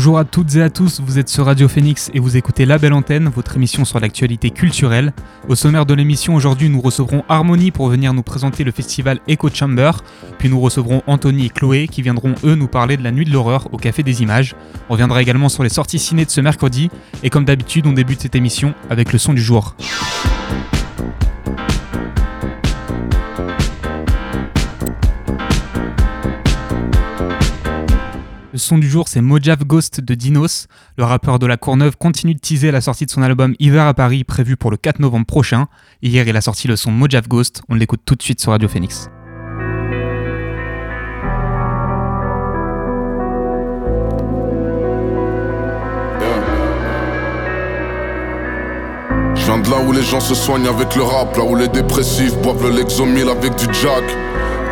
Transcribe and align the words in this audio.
Bonjour 0.00 0.18
à 0.18 0.24
toutes 0.24 0.56
et 0.56 0.62
à 0.62 0.70
tous, 0.70 1.02
vous 1.04 1.18
êtes 1.18 1.28
sur 1.28 1.44
Radio 1.44 1.68
Phoenix 1.68 2.10
et 2.14 2.20
vous 2.20 2.38
écoutez 2.38 2.64
La 2.64 2.78
Belle 2.78 2.94
Antenne, 2.94 3.28
votre 3.28 3.56
émission 3.56 3.84
sur 3.84 4.00
l'actualité 4.00 4.48
culturelle. 4.48 5.12
Au 5.46 5.54
sommaire 5.54 5.84
de 5.84 5.92
l'émission 5.92 6.34
aujourd'hui, 6.34 6.70
nous 6.70 6.80
recevrons 6.80 7.22
Harmonie 7.28 7.70
pour 7.70 7.90
venir 7.90 8.14
nous 8.14 8.22
présenter 8.22 8.64
le 8.64 8.72
festival 8.72 9.20
Echo 9.28 9.50
Chamber, 9.52 10.02
puis 10.38 10.48
nous 10.48 10.58
recevrons 10.58 11.02
Anthony 11.06 11.44
et 11.44 11.48
Chloé 11.50 11.86
qui 11.86 12.00
viendront 12.00 12.34
eux 12.44 12.54
nous 12.54 12.66
parler 12.66 12.96
de 12.96 13.04
la 13.04 13.12
nuit 13.12 13.26
de 13.26 13.30
l'horreur 13.30 13.68
au 13.74 13.76
Café 13.76 14.02
des 14.02 14.22
Images. 14.22 14.54
On 14.88 14.94
reviendra 14.94 15.20
également 15.20 15.50
sur 15.50 15.64
les 15.64 15.68
sorties 15.68 15.98
ciné 15.98 16.24
de 16.24 16.30
ce 16.30 16.40
mercredi 16.40 16.88
et 17.22 17.28
comme 17.28 17.44
d'habitude, 17.44 17.86
on 17.86 17.92
débute 17.92 18.22
cette 18.22 18.34
émission 18.34 18.72
avec 18.88 19.12
le 19.12 19.18
son 19.18 19.34
du 19.34 19.42
jour. 19.42 19.76
Le 28.52 28.58
son 28.58 28.78
du 28.78 28.88
jour, 28.88 29.06
c'est 29.06 29.20
Mojave 29.20 29.64
Ghost 29.64 30.00
de 30.00 30.14
Dinos. 30.14 30.66
Le 30.98 31.04
rappeur 31.04 31.38
de 31.38 31.46
la 31.46 31.56
Courneuve 31.56 31.96
continue 31.96 32.34
de 32.34 32.40
teaser 32.40 32.72
la 32.72 32.80
sortie 32.80 33.06
de 33.06 33.10
son 33.10 33.22
album 33.22 33.54
Hiver 33.60 33.86
à 33.86 33.94
Paris, 33.94 34.24
prévu 34.24 34.56
pour 34.56 34.72
le 34.72 34.76
4 34.76 34.98
novembre 34.98 35.26
prochain. 35.26 35.68
Hier, 36.02 36.26
il 36.26 36.36
a 36.36 36.40
sorti 36.40 36.66
le 36.66 36.74
son 36.74 36.90
Mojave 36.90 37.28
Ghost. 37.28 37.62
On 37.68 37.76
l'écoute 37.76 38.00
tout 38.04 38.16
de 38.16 38.22
suite 38.22 38.40
sur 38.40 38.50
Radio 38.50 38.68
Phoenix. 38.68 39.08
Je 49.36 49.46
viens 49.46 49.58
de 49.58 49.70
là 49.70 49.78
où 49.86 49.92
les 49.92 50.02
gens 50.02 50.18
se 50.18 50.34
soignent 50.34 50.66
avec 50.66 50.96
le 50.96 51.04
rap, 51.04 51.36
là 51.36 51.44
où 51.44 51.54
les 51.54 51.68
dépressifs 51.68 52.36
boivent 52.38 52.64
le 52.64 52.76
Lexomil 52.78 53.28
avec 53.28 53.54
du 53.54 53.66
jack. 53.72 54.02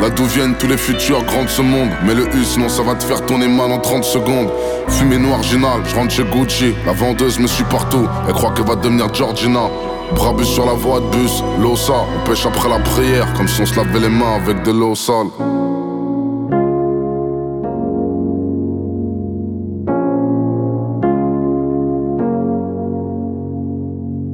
Là 0.00 0.10
d'où 0.10 0.24
viennent 0.24 0.54
tous 0.54 0.68
les 0.68 0.76
futurs 0.76 1.24
grands 1.24 1.44
de 1.44 1.48
ce 1.48 1.62
monde. 1.62 1.90
Mais 2.04 2.14
le 2.14 2.28
us, 2.36 2.56
non 2.56 2.68
ça 2.68 2.82
va 2.82 2.94
te 2.94 3.04
faire 3.04 3.24
tourner 3.26 3.48
mal 3.48 3.72
en 3.72 3.78
30 3.78 4.04
secondes. 4.04 4.48
Fumée 4.88 5.18
noire 5.18 5.42
ginal, 5.42 5.80
je 5.86 5.94
rentre 5.96 6.12
chez 6.12 6.24
Gucci. 6.24 6.74
La 6.86 6.92
vendeuse 6.92 7.38
me 7.40 7.48
suit 7.48 7.64
partout, 7.64 8.06
elle 8.26 8.34
croit 8.34 8.52
qu'elle 8.52 8.66
va 8.66 8.76
devenir 8.76 9.12
Georgina. 9.12 9.68
Brabus 10.14 10.46
sur 10.46 10.64
la 10.64 10.72
voie 10.72 11.00
de 11.00 11.06
bus, 11.06 11.42
ça 11.76 11.92
On 11.92 12.26
pêche 12.26 12.46
après 12.46 12.68
la 12.68 12.78
prière, 12.78 13.26
comme 13.36 13.48
si 13.48 13.60
on 13.60 13.66
se 13.66 13.76
lavait 13.76 14.00
les 14.00 14.08
mains 14.08 14.36
avec 14.36 14.62
de 14.62 14.70
l'eau 14.70 14.94
sale. 14.94 15.26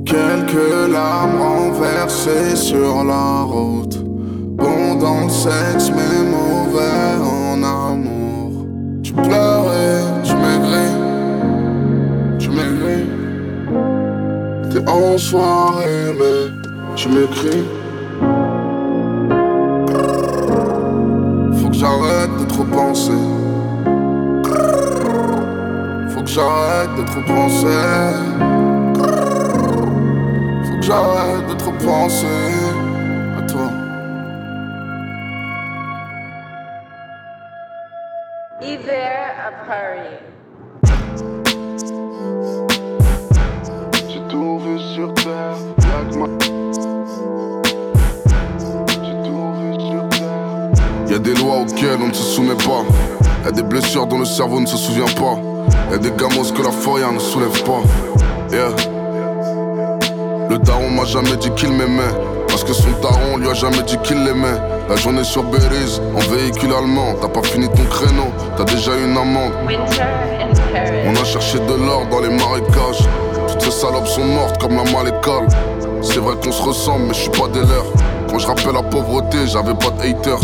Quelques 0.05 0.93
larmes 0.93 1.41
renversées 1.41 2.55
sur 2.55 3.03
la 3.03 3.45
le 3.45 3.84
sexe, 5.35 5.91
mais 5.91 6.23
mauvais 6.37 7.11
en 7.21 7.63
amour. 7.63 8.67
Tu 9.03 9.13
pleurais, 9.13 10.03
tu 10.23 10.35
maigris, 10.45 10.95
tu 12.39 12.49
maigris. 12.51 13.09
T'es 14.71 14.89
en 14.89 15.19
soirée, 15.19 16.15
mais 16.19 16.43
tu 16.95 17.09
m'écris. 17.09 17.65
Faut 21.59 21.69
que 21.69 21.77
j'arrête 21.83 22.35
de 22.41 22.45
trop 22.47 22.65
penser. 22.65 23.23
Faut 26.11 26.23
que 26.23 26.31
j'arrête 26.37 26.93
de 26.99 27.05
trop 27.11 27.25
penser. 27.35 27.83
Faut 30.65 30.77
que 30.81 30.87
j'arrête 30.89 31.47
de 31.51 31.55
trop 31.55 31.77
penser 31.85 32.64
Paris. 39.75 40.19
J'ai 51.07 51.13
y'a 51.13 51.19
des 51.19 51.35
lois 51.35 51.59
auxquelles 51.61 51.99
on 52.01 52.09
ne 52.09 52.13
se 52.13 52.23
soumet 52.23 52.55
pas. 52.55 52.85
Y'a 53.45 53.51
des 53.51 53.63
blessures 53.63 54.07
dont 54.07 54.19
le 54.19 54.25
cerveau 54.25 54.61
ne 54.61 54.67
se 54.67 54.77
souvient 54.77 55.05
pas. 55.07 55.39
Y'a 55.91 55.99
des 55.99 56.13
gamos 56.13 56.53
que 56.53 56.63
la 56.63 56.71
foria 56.71 57.11
ne 57.11 57.19
soulève 57.19 57.63
pas. 57.65 57.83
Yeah. 58.53 58.71
Le 60.51 60.59
daron 60.59 60.91
m'a 60.91 61.05
jamais 61.05 61.37
dit 61.37 61.51
qu'il 61.51 61.73
m'aimait. 61.73 62.15
Parce 62.47 62.63
que 62.63 62.73
son 62.73 62.91
daron 63.03 63.39
lui 63.39 63.49
a 63.49 63.55
jamais 63.55 63.83
dit 63.83 63.99
qu'il 64.05 64.23
l'aimait. 64.23 64.74
La 64.89 64.97
journée 64.97 65.25
sur 65.25 65.43
Belize, 65.45 66.01
en 66.15 66.21
véhicule 66.35 66.73
allemand. 66.73 67.15
T'as 67.21 67.29
pas 67.29 67.43
fini 67.43 67.69
ton 67.69 67.85
créneau, 67.85 68.27
t'as 68.57 68.65
déjà 68.65 68.93
une 68.97 69.17
amende. 69.17 69.53
On 71.07 71.15
a 71.21 71.25
cherché 71.25 71.59
de 71.59 71.75
l'or 71.75 72.07
dans 72.11 72.21
les 72.21 72.29
marécages. 72.29 73.09
Toutes 73.49 73.63
ces 73.63 73.71
salopes 73.71 74.07
sont 74.07 74.25
mortes 74.25 74.61
comme 74.61 74.77
la 74.77 74.85
malécole. 74.85 75.47
C'est 76.03 76.19
vrai 76.19 76.35
qu'on 76.43 76.53
se 76.53 76.63
ressemble, 76.63 77.07
mais 77.07 77.15
je 77.15 77.21
suis 77.21 77.31
pas 77.31 77.49
des 77.49 77.61
leurs. 77.61 77.87
Quand 78.29 78.39
je 78.39 78.47
rappelle 78.47 78.75
la 78.75 78.83
pauvreté, 78.83 79.47
j'avais 79.47 79.75
pas 79.75 79.91
de 79.91 80.03
haters. 80.03 80.41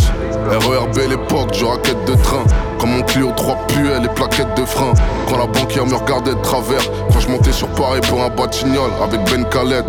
RERB 0.49 0.97
l'époque 1.11 1.51
du 1.53 1.65
raquette 1.65 2.05
de 2.07 2.15
train. 2.15 2.45
Comme 2.79 2.97
mon 2.97 3.03
Clio 3.03 3.33
3 3.37 3.57
les 3.79 4.09
plaquettes 4.09 4.57
de 4.57 4.65
frein. 4.65 4.93
Quand 5.29 5.39
la 5.39 5.47
banquière 5.47 5.87
me 5.87 5.95
regardait 5.95 6.35
de 6.35 6.41
travers. 6.41 6.83
Quand 7.13 7.21
je 7.21 7.29
montais 7.29 7.53
sur 7.53 7.69
Paris 7.69 8.01
pour 8.09 8.23
un 8.23 8.29
batignol 8.29 8.91
avec 9.03 9.21
Ben 9.31 9.45
Khaled. 9.45 9.85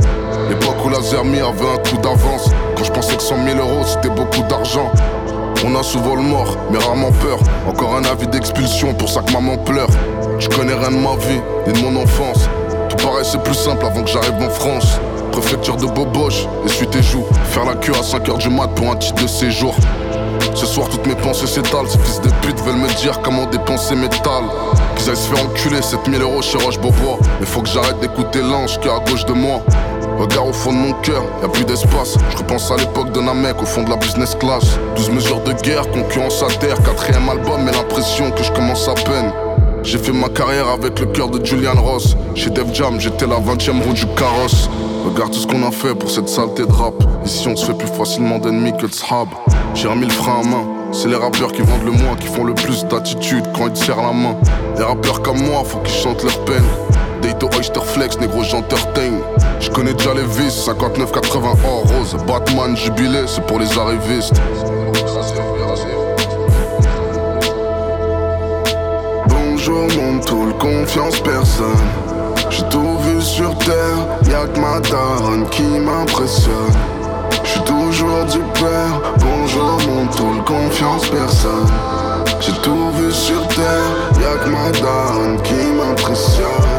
L'époque 0.50 0.86
où 0.86 0.90
la 0.90 1.02
Zermi 1.02 1.40
avait 1.40 1.50
un 1.50 1.78
coup 1.78 1.98
d'avance. 2.02 2.50
Quand 2.78 2.84
je 2.84 2.92
pensais 2.92 3.16
que 3.16 3.24
100 3.24 3.36
000 3.46 3.58
euros 3.60 3.86
c'était 3.86 4.14
beaucoup 4.14 4.44
d'argent. 4.44 4.92
On 5.64 5.76
a 5.76 5.84
souvent 5.84 6.16
le 6.16 6.24
mort, 6.24 6.58
mais 6.72 6.80
rarement 6.80 7.12
peur. 7.12 7.38
Encore 7.70 7.96
un 7.96 8.04
avis 8.06 8.28
d'expulsion, 8.28 8.94
pour 8.94 9.10
ça 9.10 9.22
que 9.22 9.32
maman 9.32 9.58
pleure. 9.58 9.90
Je 10.40 10.50
connais 10.50 10.74
rien 10.74 10.90
de 10.90 10.96
ma 10.96 11.16
vie, 11.18 11.42
ni 11.68 11.74
de 11.74 11.86
mon 11.86 12.02
enfance. 12.02 12.50
Tout 12.90 12.98
paraissait 12.98 13.38
plus 13.38 13.54
simple 13.54 13.86
avant 13.86 14.02
que 14.02 14.10
j'arrive 14.10 14.42
en 14.42 14.50
France. 14.50 15.00
Préfecture 15.32 15.78
de 15.78 15.86
Boboche, 15.86 16.48
essuie 16.66 16.88
tes 16.88 17.04
joues. 17.04 17.26
Faire 17.46 17.66
la 17.66 17.76
queue 17.76 17.94
à 17.94 18.02
5h 18.02 18.40
du 18.40 18.50
mat 18.50 18.70
pour 18.76 18.92
un 18.92 18.96
titre 18.96 19.22
de 19.22 19.28
séjour. 19.28 19.76
Ce 20.54 20.66
soir, 20.66 20.90
toutes 20.90 21.08
mes 21.08 21.16
pensées 21.16 21.48
s'étalent. 21.48 21.88
Ces 21.88 21.98
fils 22.00 22.22
de 22.22 22.30
pute 22.42 22.60
veulent 22.62 22.76
me 22.76 22.88
dire 23.02 23.20
comment 23.22 23.46
dépenser 23.46 23.96
mes 23.96 24.10
talles. 24.10 24.50
Qu'ils 24.96 25.10
aillent 25.10 25.16
se 25.16 25.34
faire 25.34 25.46
enculer 25.46 25.82
7000 25.82 26.22
euros 26.22 26.42
chez 26.42 26.58
Roche 26.58 26.80
Bobois. 26.80 27.20
Mais 27.40 27.46
faut 27.46 27.62
que 27.62 27.70
j'arrête 27.70 28.00
d'écouter 28.00 28.42
l'ange 28.42 28.80
qui 28.80 28.88
est 28.88 28.92
à 28.92 29.00
gauche 29.00 29.26
de 29.26 29.34
moi. 29.34 29.62
Regarde 30.18 30.50
au 30.50 30.54
fond 30.54 30.72
de 30.72 30.78
mon 30.78 30.94
cœur, 31.02 31.24
y 31.42 31.46
a 31.46 31.48
plus 31.48 31.66
d'espace. 31.66 32.18
Je 32.32 32.38
repense 32.38 32.70
à 32.70 32.78
l'époque 32.78 33.12
de 33.12 33.22
Namek 33.22 33.62
au 33.62 33.66
fond 33.66 33.84
de 33.84 33.90
la 33.90 33.96
business 33.96 34.36
class. 34.36 34.78
12 34.96 35.10
mesures 35.10 35.42
de 35.42 35.54
guerre, 35.54 35.90
concurrence 35.90 36.44
à 36.44 36.48
terre. 36.60 36.78
Quatrième 36.84 37.28
album, 37.30 37.64
mais 37.64 37.72
l'impression 37.72 38.30
que 38.32 38.44
je 38.44 38.52
commence 38.52 38.88
à 38.88 38.94
peine. 38.94 39.32
J'ai 39.84 39.98
fait 39.98 40.12
ma 40.12 40.30
carrière 40.30 40.68
avec 40.68 41.00
le 41.00 41.08
cœur 41.08 41.30
de 41.30 41.44
Julian 41.44 41.82
Ross. 41.82 42.16
Chez 42.36 42.52
Def 42.52 42.72
Jam, 42.74 43.00
j'étais 43.00 43.26
la 43.26 43.38
20ème 43.38 43.82
roue 43.82 43.94
du 43.94 44.06
carrosse. 44.16 44.70
Regarde 45.06 45.32
tout 45.32 45.40
ce 45.40 45.48
qu'on 45.48 45.68
a 45.68 45.72
fait 45.72 45.96
pour 45.96 46.10
cette 46.10 46.30
saleté 46.30 46.66
de 46.66 46.72
rap. 46.72 46.94
Ici, 47.26 47.48
on 47.48 47.56
se 47.56 47.66
fait 47.66 47.74
plus 47.74 47.88
facilement 47.88 48.38
d'ennemis 48.38 48.74
que 48.78 48.86
de 48.86 48.94
sahab? 48.94 49.30
J'ai 49.74 49.88
remis 49.88 50.06
le 50.06 50.12
frein 50.12 50.42
à 50.42 50.48
main. 50.48 50.66
C'est 50.92 51.08
les 51.08 51.16
rappeurs 51.16 51.52
qui 51.52 51.62
vendent 51.62 51.86
le 51.86 51.92
moins 51.92 52.16
qui 52.16 52.28
font 52.28 52.44
le 52.44 52.54
plus 52.54 52.86
d'attitude 52.86 53.46
quand 53.56 53.68
ils 53.68 53.74
te 53.74 53.80
serrent 53.80 54.02
la 54.02 54.14
main. 54.14 54.36
Les 54.78 54.84
rappeurs 54.84 55.22
comme 55.22 55.42
moi, 55.42 55.64
faut 55.66 55.80
qu'ils 55.80 55.94
chantent 55.94 56.24
leur 56.24 56.38
peine. 56.46 56.64
Date 57.22 57.44
Oyster 57.56 57.82
Flex, 57.82 58.20
négro, 58.20 58.44
j'entertain. 58.44 59.12
Je 59.60 59.70
connais 59.70 59.94
déjà 59.94 60.14
les 60.14 60.24
vis, 60.24 60.68
59-80 60.68 61.56
or 61.66 61.84
rose. 61.84 62.16
Batman, 62.28 62.76
jubilé, 62.76 63.24
c'est 63.28 63.46
pour 63.46 63.60
les 63.60 63.78
arrivistes. 63.78 64.40
Bonjour 69.28 69.88
mon 69.96 70.20
tool, 70.20 70.54
confiance 70.58 71.20
personne. 71.20 71.78
J'ai 72.50 72.64
tout 72.70 72.98
vu 73.22 73.26
sur 73.26 73.56
terre, 73.60 74.08
y'a 74.30 74.48
que 74.48 74.60
ma 74.60 74.80
daronne 74.80 75.48
qui 75.50 75.64
m'impressionne. 75.64 76.74
J'suis 77.44 77.62
toujours 77.62 78.26
du 78.26 78.40
père, 78.60 79.02
bonjour 79.20 79.78
mon 79.88 80.08
tool, 80.08 80.44
confiance 80.46 81.08
personne. 81.10 81.70
J'ai 82.40 82.54
tout 82.64 82.92
vu 82.98 83.12
sur 83.12 83.48
terre, 83.50 83.92
y'a 84.20 84.44
que 84.44 84.50
ma 84.50 84.72
daronne 84.72 85.42
qui 85.44 85.54
m'impressionne. 85.54 86.71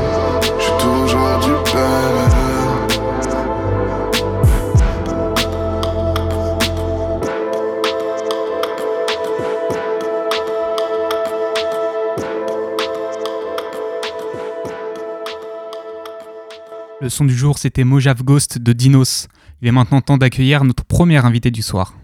Le 17.02 17.08
son 17.08 17.24
du 17.24 17.36
jour, 17.36 17.58
c'était 17.58 17.82
Mojave 17.82 18.22
Ghost 18.22 18.60
de 18.60 18.72
Dinos. 18.72 19.26
Il 19.60 19.66
est 19.66 19.72
maintenant 19.72 20.00
temps 20.00 20.18
d'accueillir 20.18 20.62
notre 20.62 20.84
premier 20.84 21.16
invité 21.16 21.50
du 21.50 21.60
soir. 21.60 21.94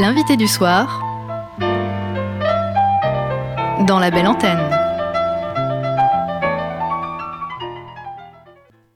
L'invité 0.00 0.38
du 0.38 0.48
soir 0.48 1.02
dans 3.86 3.98
la 3.98 4.10
belle 4.10 4.26
antenne. 4.26 4.70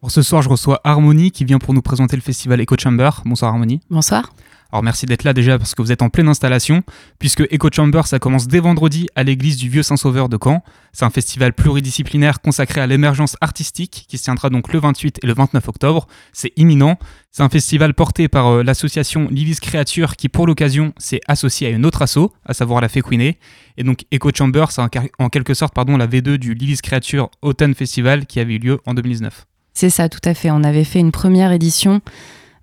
Pour 0.00 0.10
ce 0.10 0.22
soir, 0.22 0.40
je 0.40 0.48
reçois 0.48 0.81
Harmonie 0.82 1.31
qui 1.31 1.44
vient 1.44 1.58
pour 1.58 1.74
nous 1.74 1.82
présenter 1.82 2.16
le 2.16 2.22
festival 2.22 2.58
Echo 2.62 2.76
Chamber. 2.78 3.10
Bonsoir 3.26 3.52
Harmonie. 3.52 3.82
Bonsoir. 3.90 4.31
Alors 4.70 4.82
merci 4.82 5.06
d'être 5.06 5.25
là 5.25 5.32
déjà 5.32 5.59
parce 5.59 5.75
que 5.75 5.81
vous 5.81 5.93
êtes 5.93 6.03
en 6.03 6.11
pleine 6.11 6.29
installation, 6.29 6.82
puisque 7.19 7.43
Echo 7.50 7.70
Chamber 7.73 8.06
ça 8.06 8.19
commence 8.19 8.49
dès 8.49 8.61
vendredi 8.61 9.09
à 9.15 9.23
l'église 9.23 9.56
du 9.56 9.70
Vieux 9.70 9.82
Saint-Sauveur 9.82 10.29
de 10.29 10.37
Caen. 10.43 10.62
C'est 10.93 11.06
un 11.06 11.11
festival 11.11 11.55
pluridisciplinaire 11.55 12.43
consacré 12.43 12.82
à 12.82 12.87
l'émergence 12.87 13.37
artistique 13.41 14.05
qui 14.09 14.19
se 14.19 14.25
tiendra 14.25 14.50
donc 14.50 14.70
le 14.70 14.79
28 14.79 15.20
et 15.23 15.26
le 15.26 15.32
29 15.32 15.67
octobre. 15.69 16.06
C'est 16.35 16.53
imminent. 16.56 16.99
C'est 17.31 17.43
un 17.43 17.49
festival 17.49 17.94
porté 17.94 18.29
par 18.29 18.49
euh, 18.49 18.62
l'association 18.62 19.29
Livis 19.31 19.56
Creature 19.56 20.17
qui 20.17 20.29
pour 20.29 20.47
l'occasion 20.47 20.93
s'est 20.99 21.20
associée 21.29 21.69
à 21.69 21.70
une 21.70 21.87
autre 21.87 22.03
asso, 22.03 22.31
à 22.44 22.53
savoir 22.53 22.82
la 22.82 22.91
Féquiné. 22.91 23.38
Et 23.79 23.85
donc 23.85 24.05
Echo 24.11 24.31
Chamber 24.35 24.67
c'est 24.69 24.82
en, 24.82 25.29
quelque 25.31 25.55
sorte 25.55 25.73
pardon, 25.73 25.97
la 25.97 26.06
V2 26.06 26.37
du 26.37 26.53
Livis 26.53 26.79
Creature 26.82 27.31
Autumn 27.41 27.75
Festival 27.75 28.26
qui 28.26 28.38
avait 28.38 28.56
eu 28.56 28.59
lieu 28.59 28.81
en 28.85 28.93
2019. 28.93 29.47
C'est 29.73 29.91
ça, 29.91 30.09
tout 30.09 30.20
à 30.25 30.35
fait. 30.35 30.50
On 30.50 30.65
avait 30.65 30.85
fait 30.85 30.99
une 30.99 31.12
première 31.12 31.53
édition 31.53 32.03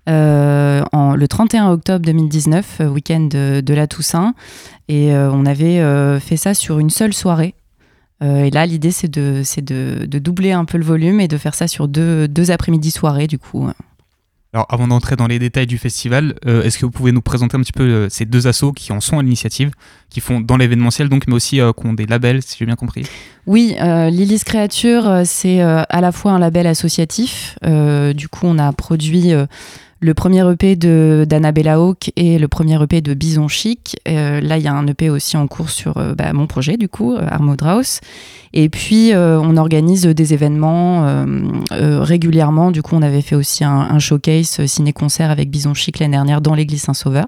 en, 0.06 1.14
le 1.16 1.28
31 1.28 1.70
octobre 1.70 2.04
2019, 2.04 2.80
euh, 2.80 2.88
week-end 2.88 3.20
de, 3.20 3.60
de, 3.60 3.74
la 3.74 3.86
Toussaint. 3.86 4.34
Et 4.88 5.12
euh, 5.12 5.30
on 5.32 5.46
avait 5.46 5.80
euh, 5.80 6.20
fait 6.20 6.36
ça 6.36 6.54
sur 6.54 6.78
une 6.78 6.90
seule 6.90 7.12
soirée. 7.12 7.54
Euh, 8.22 8.44
et 8.44 8.50
là, 8.50 8.64
l'idée, 8.66 8.92
c'est 8.92 9.10
de, 9.10 9.42
de, 9.60 10.06
de, 10.06 10.18
doubler 10.18 10.52
un 10.52 10.64
peu 10.64 10.78
le 10.78 10.84
volume 10.84 11.20
et 11.20 11.28
de 11.28 11.36
faire 11.36 11.54
ça 11.54 11.68
sur 11.68 11.86
deux, 11.86 12.28
deux 12.28 12.50
après-midi 12.50 12.90
soirées, 12.90 13.26
du 13.26 13.38
coup. 13.38 13.68
Alors, 14.56 14.66
avant 14.70 14.88
d'entrer 14.88 15.16
dans 15.16 15.26
les 15.26 15.38
détails 15.38 15.66
du 15.66 15.76
festival, 15.76 16.34
euh, 16.46 16.62
est-ce 16.62 16.78
que 16.78 16.86
vous 16.86 16.90
pouvez 16.90 17.12
nous 17.12 17.20
présenter 17.20 17.58
un 17.58 17.60
petit 17.60 17.74
peu 17.74 17.82
euh, 17.82 18.08
ces 18.08 18.24
deux 18.24 18.46
assos 18.46 18.72
qui 18.72 18.90
en 18.90 19.00
sont 19.00 19.18
à 19.18 19.22
l'initiative, 19.22 19.70
qui 20.08 20.20
font 20.20 20.40
dans 20.40 20.56
l'événementiel, 20.56 21.10
donc, 21.10 21.24
mais 21.26 21.34
aussi 21.34 21.60
euh, 21.60 21.72
qui 21.78 21.86
ont 21.86 21.92
des 21.92 22.06
labels, 22.06 22.42
si 22.42 22.56
j'ai 22.58 22.64
bien 22.64 22.74
compris? 22.74 23.06
Oui, 23.46 23.76
Lilis 23.78 24.40
Créature, 24.46 25.22
c'est 25.24 25.60
à 25.60 26.00
la 26.00 26.10
fois 26.10 26.32
un 26.32 26.38
label 26.38 26.66
associatif. 26.66 27.58
du 27.62 28.28
coup, 28.28 28.46
on 28.46 28.58
a 28.58 28.72
produit 28.72 29.34
le 30.00 30.12
premier 30.12 30.48
EP 30.50 30.76
d'Annabella 30.76 31.80
Hawk 31.80 32.12
et 32.16 32.38
le 32.38 32.48
premier 32.48 32.82
EP 32.82 33.00
de 33.00 33.14
Bison 33.14 33.48
Chic. 33.48 33.96
Euh, 34.06 34.40
là, 34.40 34.58
il 34.58 34.62
y 34.62 34.68
a 34.68 34.74
un 34.74 34.86
EP 34.86 35.08
aussi 35.08 35.36
en 35.36 35.46
cours 35.46 35.70
sur 35.70 35.96
euh, 35.96 36.14
bah, 36.14 36.32
mon 36.34 36.46
projet, 36.46 36.76
du 36.76 36.88
coup, 36.88 37.14
euh, 37.14 37.26
Armod 37.26 37.62
House. 37.62 38.00
Et 38.52 38.68
puis, 38.68 39.12
on 39.14 39.56
organise 39.58 40.06
des 40.06 40.32
événements 40.32 41.26
régulièrement. 41.70 42.70
Du 42.70 42.80
coup, 42.80 42.96
on 42.96 43.02
avait 43.02 43.20
fait 43.20 43.34
aussi 43.34 43.64
un, 43.64 43.98
showcase 43.98 44.64
ciné-concert 44.64 45.30
avec 45.30 45.50
Bison 45.50 45.74
Chic 45.74 45.98
l'année 45.98 46.12
dernière 46.12 46.40
dans 46.40 46.54
l'église 46.54 46.82
Saint-Sauveur. 46.82 47.26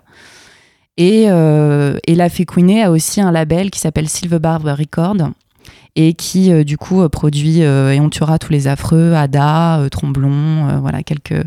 Et, 0.96 1.26
la 1.26 2.28
Féquiné 2.30 2.82
a 2.82 2.90
aussi 2.90 3.20
un 3.20 3.30
label 3.30 3.70
qui 3.70 3.78
s'appelle 3.78 4.08
Silver 4.08 4.38
Barb 4.38 4.64
Record 4.64 5.16
et 5.98 6.14
qui 6.14 6.52
euh, 6.52 6.64
du 6.64 6.78
coup 6.78 7.02
euh, 7.02 7.08
produit 7.08 7.64
euh, 7.64 7.92
et 7.92 8.00
on 8.00 8.08
tuera 8.08 8.38
tous 8.38 8.52
les 8.52 8.68
affreux, 8.68 9.14
Ada, 9.14 9.88
Tromblon, 9.90 10.80
voilà 10.80 11.02
quelques 11.02 11.44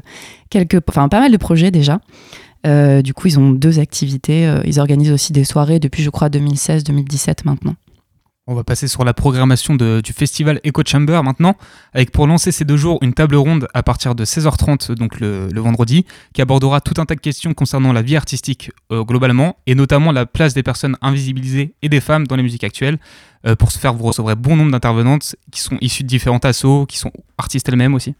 quelques 0.50 0.82
enfin 0.90 1.08
pas 1.08 1.22
mal 1.22 1.32
de 1.32 1.38
projets 1.38 1.72
déjà. 1.72 2.00
Du 2.64 3.16
coup, 3.16 3.26
ils 3.26 3.40
ont 3.40 3.50
deux 3.50 3.80
activités. 3.80 4.48
Ils 4.66 4.80
organisent 4.80 5.12
aussi 5.12 5.34
des 5.34 5.46
soirées 5.46 5.80
depuis, 5.80 6.04
je 6.04 6.12
crois, 6.12 6.30
2016-2017 6.30 7.38
maintenant. 7.44 7.74
On 8.46 8.54
va 8.54 8.64
passer 8.64 8.88
sur 8.88 9.04
la 9.04 9.16
programmation 9.16 9.76
du 9.76 10.14
festival 10.14 10.60
Echo 10.64 10.84
Chamber 10.86 11.24
maintenant, 11.24 11.56
avec 11.94 12.12
pour 12.12 12.28
lancer 12.28 12.52
ces 12.52 12.64
deux 12.64 12.78
jours 12.78 13.00
une 13.02 13.14
table 13.14 13.36
ronde 13.36 13.68
à 13.74 13.82
partir 13.82 14.14
de 14.14 14.26
16h30, 14.26 14.94
donc 14.94 15.20
le, 15.20 15.50
vendredi, 15.56 16.06
qui 16.34 16.42
abordera 16.44 16.82
tout 16.82 17.02
un 17.02 17.06
tas 17.06 17.16
de 17.16 17.20
questions 17.20 17.56
concernant 17.56 17.94
la 17.94 18.04
vie 18.04 18.16
artistique 18.16 18.72
globalement, 18.92 19.58
et 19.66 19.74
notamment 19.74 20.12
la 20.12 20.28
place 20.28 20.54
des 20.54 20.62
personnes 20.62 20.98
invisibilisées 21.02 21.74
et 21.82 21.90
des 21.90 22.00
femmes 22.00 22.28
dans 22.28 22.36
les 22.36 22.44
musiques 22.44 22.64
actuelles. 22.64 23.00
Euh, 23.48 23.56
pour 23.56 23.72
ce 23.72 23.80
faire, 23.80 23.94
vous 23.94 24.04
recevrez 24.04 24.36
bon 24.36 24.56
nombre 24.56 24.72
d'intervenantes 24.72 25.36
qui 25.52 25.62
sont 25.62 25.78
issues 25.82 26.04
de 26.04 26.08
différents 26.08 26.40
assos, 26.40 26.86
qui 26.86 26.98
sont 26.98 27.12
artistes 27.40 27.68
elles-mêmes 27.70 27.96
aussi. 27.96 28.14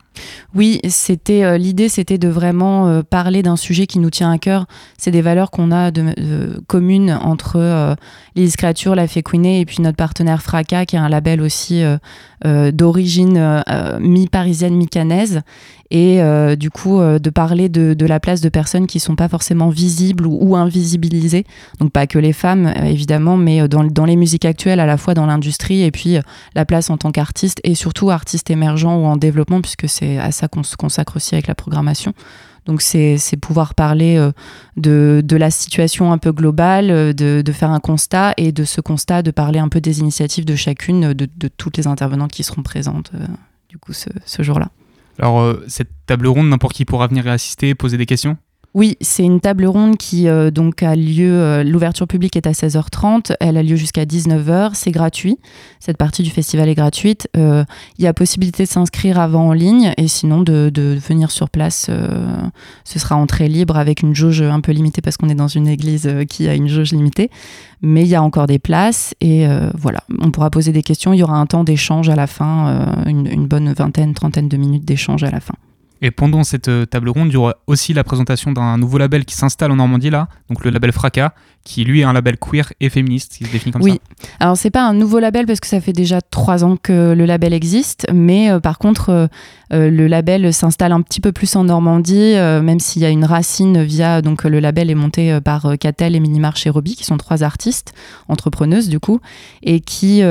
Oui, 0.56 0.80
c'était 0.90 1.44
euh, 1.44 1.58
l'idée, 1.58 1.90
c'était 1.90 2.18
de 2.18 2.28
vraiment 2.28 2.88
euh, 2.88 3.04
parler 3.04 3.44
d'un 3.44 3.56
sujet 3.56 3.86
qui 3.86 4.00
nous 4.00 4.10
tient 4.10 4.32
à 4.32 4.40
cœur. 4.40 4.66
C'est 4.98 5.12
des 5.12 5.22
valeurs 5.22 5.52
qu'on 5.52 5.72
a 5.72 5.92
de, 5.92 6.62
communes 6.68 7.12
entre 7.12 7.96
les 8.36 8.50
créatures, 8.52 8.96
la 8.96 9.08
Féquiné 9.08 9.60
et 9.60 9.66
puis 9.66 9.82
notre 9.82 9.98
partenaire 9.98 10.42
Fracas, 10.42 10.86
qui 10.86 10.96
est 10.96 11.00
un 11.00 11.10
label 11.10 11.42
aussi 11.42 11.84
d'origine 12.44 13.64
mi-parisienne, 14.00 14.76
mi-canaise. 14.76 15.44
Et 15.92 16.22
euh, 16.22 16.56
du 16.56 16.70
coup 16.72 17.02
euh, 17.02 17.20
de 17.20 17.30
parler 17.30 17.68
de, 17.68 17.94
de, 17.94 18.06
la 18.06 18.22
place 18.22 18.40
de 18.40 18.48
personnes 18.48 18.88
qui 18.88 19.02
sont 19.02 19.18
pas 19.18 19.28
forcément 19.28 19.68
visibles 19.68 20.26
ou, 20.26 20.38
ou 20.42 20.56
invisibilisées. 20.56 21.46
Donc 21.80 21.92
pas 21.92 22.08
que 22.08 22.18
les 22.18 22.32
femmes 22.32 22.68
euh, 22.68 22.86
évidemment 22.86 23.36
mais 23.36 23.68
dans, 23.68 23.84
dans, 23.84 24.06
les 24.06 24.16
musiques 24.16 24.46
actuelles 24.46 24.80
à 24.80 24.86
la 24.86 24.96
fois 24.96 25.14
dans 25.14 25.26
l'industrie 25.26 25.84
et 25.84 25.92
puis 25.92 26.16
la 26.56 26.66
place 26.66 26.90
en 26.90 26.98
tant 26.98 27.12
qu'artiste 27.12 27.60
et 27.66 27.76
surtout 27.76 28.10
artiste 28.10 28.50
émergent 28.50 28.86
ou 28.86 29.06
en 29.06 29.18
développement 29.18 29.60
puisque 29.60 29.90
c'est 29.90 30.18
à 30.18 30.32
ça 30.32 30.48
qu'on 30.48 30.64
se 30.64 30.78
consacre 30.78 31.18
aussi 31.18 31.36
avec 31.36 31.48
la 31.48 31.56
programmation 31.56 32.14
donc 32.66 32.82
c'est 32.82 33.18
pouvoir 33.42 33.74
parler 33.74 34.18
euh, 34.18 34.32
de, 34.78 35.36
la 35.36 35.50
situation 35.50 36.12
un 36.12 36.18
peu 36.18 36.32
globale, 36.32 37.14
de, 37.14 37.42
de, 37.42 37.52
faire 37.52 37.72
un 37.72 37.80
constat 37.80 38.34
et 38.38 38.52
de 38.52 38.64
ce 38.64 38.82
constat 38.82 39.24
de 39.24 39.32
parler 39.32 39.60
un 39.60 39.70
peu 39.70 39.82
des 39.82 40.00
initiatives 40.00 40.46
de 40.46 40.56
chacune, 40.56 41.14
de, 41.14 41.28
de 41.36 41.48
toutes 41.48 41.78
les 41.78 41.88
intervenantes 41.88 42.32
qui 42.32 42.44
seront 42.44 42.62
présentes 42.62 43.12
euh, 43.16 43.26
du 43.70 43.78
coup 43.78 43.94
ce, 43.94 44.44
jour-là. 44.44 44.70
Alors, 45.18 45.42
euh, 45.42 45.64
cette 45.68 45.90
table 46.06 46.28
ronde, 46.28 46.50
n'importe 46.50 46.74
qui 46.74 46.86
pourra 46.86 47.08
venir 47.08 47.26
y 47.26 47.30
assister, 47.30 47.74
poser 47.74 47.98
des 47.98 48.06
questions? 48.06 48.38
Oui, 48.74 48.98
c'est 49.02 49.24
une 49.24 49.42
table 49.42 49.66
ronde 49.66 49.98
qui 49.98 50.30
euh, 50.30 50.50
donc 50.50 50.82
a 50.82 50.96
lieu. 50.96 51.42
Euh, 51.42 51.64
L'ouverture 51.64 52.08
publique 52.08 52.38
est 52.38 52.48
à 52.48 52.52
16h30. 52.52 53.34
Elle 53.42 53.58
a 53.58 53.64
lieu 53.64 53.76
jusqu'à 53.76 54.06
19h. 54.06 54.72
C'est 54.76 54.92
gratuit. 54.92 55.38
Cette 55.82 55.98
partie 55.98 56.24
du 56.24 56.30
festival 56.30 56.70
est 56.70 56.76
gratuite. 56.76 57.28
Il 57.36 57.42
euh, 57.42 57.64
y 58.00 58.08
a 58.08 58.14
possibilité 58.14 58.64
de 58.64 58.70
s'inscrire 58.70 59.20
avant 59.20 59.50
en 59.50 59.54
ligne 59.54 59.94
et 59.98 60.08
sinon 60.08 60.42
de, 60.42 60.72
de 60.74 60.98
venir 61.06 61.32
sur 61.32 61.50
place. 61.50 61.88
Euh, 61.90 62.08
ce 62.86 62.98
sera 62.98 63.18
entrée 63.18 63.50
libre 63.50 63.76
avec 63.76 64.04
une 64.04 64.16
jauge 64.16 64.42
un 64.42 64.62
peu 64.62 64.72
limitée 64.72 65.02
parce 65.02 65.18
qu'on 65.18 65.28
est 65.28 65.36
dans 65.36 65.50
une 65.50 65.68
église 65.68 66.08
euh, 66.08 66.24
qui 66.24 66.48
a 66.48 66.54
une 66.54 66.70
jauge 66.70 66.94
limitée. 66.94 67.30
Mais 67.82 68.04
il 68.04 68.08
y 68.08 68.16
a 68.16 68.24
encore 68.24 68.48
des 68.48 68.60
places 68.60 69.16
et 69.22 69.48
voilà, 69.76 70.04
on 70.20 70.30
pourra 70.30 70.52
poser 70.52 70.72
des 70.72 70.84
questions. 70.84 71.14
Il 71.14 71.18
y 71.18 71.24
aura 71.24 71.38
un 71.38 71.48
temps 71.48 71.64
d'échange 71.64 72.10
à 72.10 72.16
la 72.16 72.28
fin, 72.28 73.04
une, 73.08 73.26
une 73.26 73.48
bonne 73.48 73.74
vingtaine, 73.74 74.14
trentaine 74.14 74.48
de 74.48 74.56
minutes 74.56 74.86
d'échange 74.86 75.24
à 75.24 75.32
la 75.32 75.40
fin. 75.40 75.56
Et 76.02 76.10
pendant 76.10 76.44
cette 76.44 76.68
euh, 76.68 76.86
table 76.86 77.10
ronde, 77.10 77.30
il 77.30 77.34
y 77.34 77.38
aura 77.38 77.58
aussi 77.68 77.94
la 77.94 78.04
présentation 78.04 78.52
d'un 78.52 78.78
nouveau 78.78 78.98
label 78.98 79.24
qui 79.24 79.36
s'installe 79.36 79.72
en 79.72 79.76
Normandie 79.76 80.10
là, 80.10 80.28
donc 80.50 80.64
le 80.66 80.72
label 80.72 80.92
Fracas, 80.92 81.34
qui 81.64 81.84
lui 81.84 82.02
est 82.02 82.04
un 82.04 82.14
label 82.14 82.38
queer 82.38 82.74
et 82.80 82.90
féministe, 82.90 83.34
qui 83.38 83.46
se 83.46 83.52
définit 83.52 83.72
comme 83.72 83.84
oui. 83.84 83.92
ça. 83.92 83.98
Oui, 83.98 84.30
alors 84.40 84.58
c'est 84.58 84.72
pas 84.72 84.84
un 84.84 84.94
nouveau 84.94 85.20
label 85.20 85.46
parce 85.46 85.60
que 85.60 85.68
ça 85.68 85.80
fait 85.80 85.94
déjà 85.94 86.20
trois 86.22 86.64
ans 86.64 86.76
que 86.76 87.14
le 87.14 87.26
label 87.26 87.54
existe, 87.54 88.08
mais 88.12 88.50
euh, 88.50 88.60
par 88.60 88.80
contre 88.80 89.10
euh, 89.10 89.28
euh, 89.74 89.90
le 89.90 90.08
label 90.08 90.54
s'installe 90.54 90.92
un 90.92 91.02
petit 91.02 91.22
peu 91.22 91.32
plus 91.32 91.56
en 91.56 91.66
Normandie, 91.66 92.34
même 92.36 92.80
s'il 92.80 93.02
y 93.02 93.06
a 93.06 93.10
une 93.10 93.26
racine 93.26 93.84
via 93.84 94.22
donc 94.22 94.44
le 94.44 94.60
label 94.60 94.90
est 94.90 94.96
monté 94.96 95.40
par 95.42 95.74
Catel 95.80 96.16
et 96.16 96.20
Minimarche 96.20 96.66
et 96.68 96.70
Roby, 96.70 96.96
qui 96.96 97.06
sont 97.06 97.18
trois 97.18 97.44
artistes 97.44 97.94
entrepreneuses 98.28 98.90
du 98.90 99.00
coup, 99.00 99.22
et 99.64 99.80
qui 99.80 100.22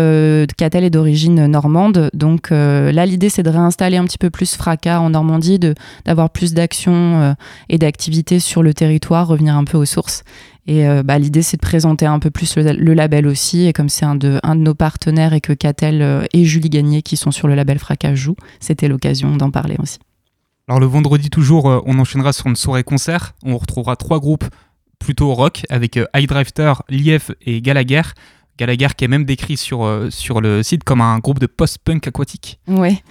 Catel 0.59 0.85
est 0.85 0.91
d'origine 0.91 1.47
normande, 1.47 2.11
donc 2.13 2.51
là 2.51 3.07
l'idée 3.07 3.31
c'est 3.31 3.43
de 3.43 3.49
réinstaller 3.49 3.97
un 3.97 4.05
petit 4.05 4.19
peu 4.19 4.29
plus 4.29 4.57
Fracas 4.57 5.01
en 5.01 5.11
Normandie, 5.11 5.59
d'avoir 6.05 6.29
plus 6.29 6.53
d'actions 6.53 7.35
et 7.71 7.79
d'activités 7.79 8.41
sur 8.41 8.63
le 8.63 8.75
territoire, 8.75 9.27
revenir 9.27 9.57
un 9.57 9.65
peu 9.65 9.79
aux 9.79 9.87
sources. 9.87 10.23
Et 10.71 10.87
euh, 10.87 11.03
bah, 11.03 11.19
l'idée, 11.19 11.43
c'est 11.43 11.57
de 11.57 11.63
présenter 11.63 12.07
un 12.07 12.21
peu 12.21 12.31
plus 12.31 12.55
le, 12.55 12.63
le 12.71 12.95
label 12.95 13.27
aussi. 13.27 13.67
Et 13.67 13.73
comme 13.73 13.89
c'est 13.89 14.05
un 14.05 14.15
de, 14.15 14.39
un 14.45 14.55
de 14.55 14.61
nos 14.61 14.75
partenaires 14.75 15.33
et 15.33 15.41
que 15.41 15.53
Catel 15.53 16.01
euh, 16.01 16.25
et 16.33 16.45
Julie 16.45 16.71
Gagné, 16.71 17.03
qui 17.03 17.17
sont 17.17 17.33
sur 17.33 17.49
le 17.49 17.57
label 17.57 17.81
Fracas, 17.81 18.15
jouent, 18.15 18.37
c'était 18.61 18.87
l'occasion 18.87 19.37
d'en 19.37 19.51
parler 19.51 19.75
aussi. 19.81 19.99
Alors 20.69 20.79
le 20.79 20.87
vendredi 20.87 21.29
toujours, 21.29 21.69
euh, 21.69 21.81
on 21.87 21.99
enchaînera 21.99 22.33
sur 22.33 22.47
une 22.47 22.55
soirée 22.55 22.85
concert. 22.85 23.33
On 23.43 23.59
retrouvera 23.59 23.97
trois 23.97 24.21
groupes 24.21 24.45
plutôt 25.01 25.35
rock 25.35 25.63
avec 25.71 25.99
High 26.15 26.29
Drifter, 26.29 26.75
Lief 26.89 27.33
et 27.45 27.61
Gallagher. 27.61 28.03
Gallagher 28.57 28.89
qui 28.97 29.07
est 29.07 29.09
même 29.09 29.25
décrit 29.25 29.57
sur, 29.57 30.07
sur 30.11 30.41
le 30.41 30.63
site 30.63 30.85
comme 30.85 31.01
un 31.01 31.19
groupe 31.19 31.41
de 31.41 31.47
post-punk 31.47 32.07
aquatique. 32.07 32.61
Ouais 32.69 33.03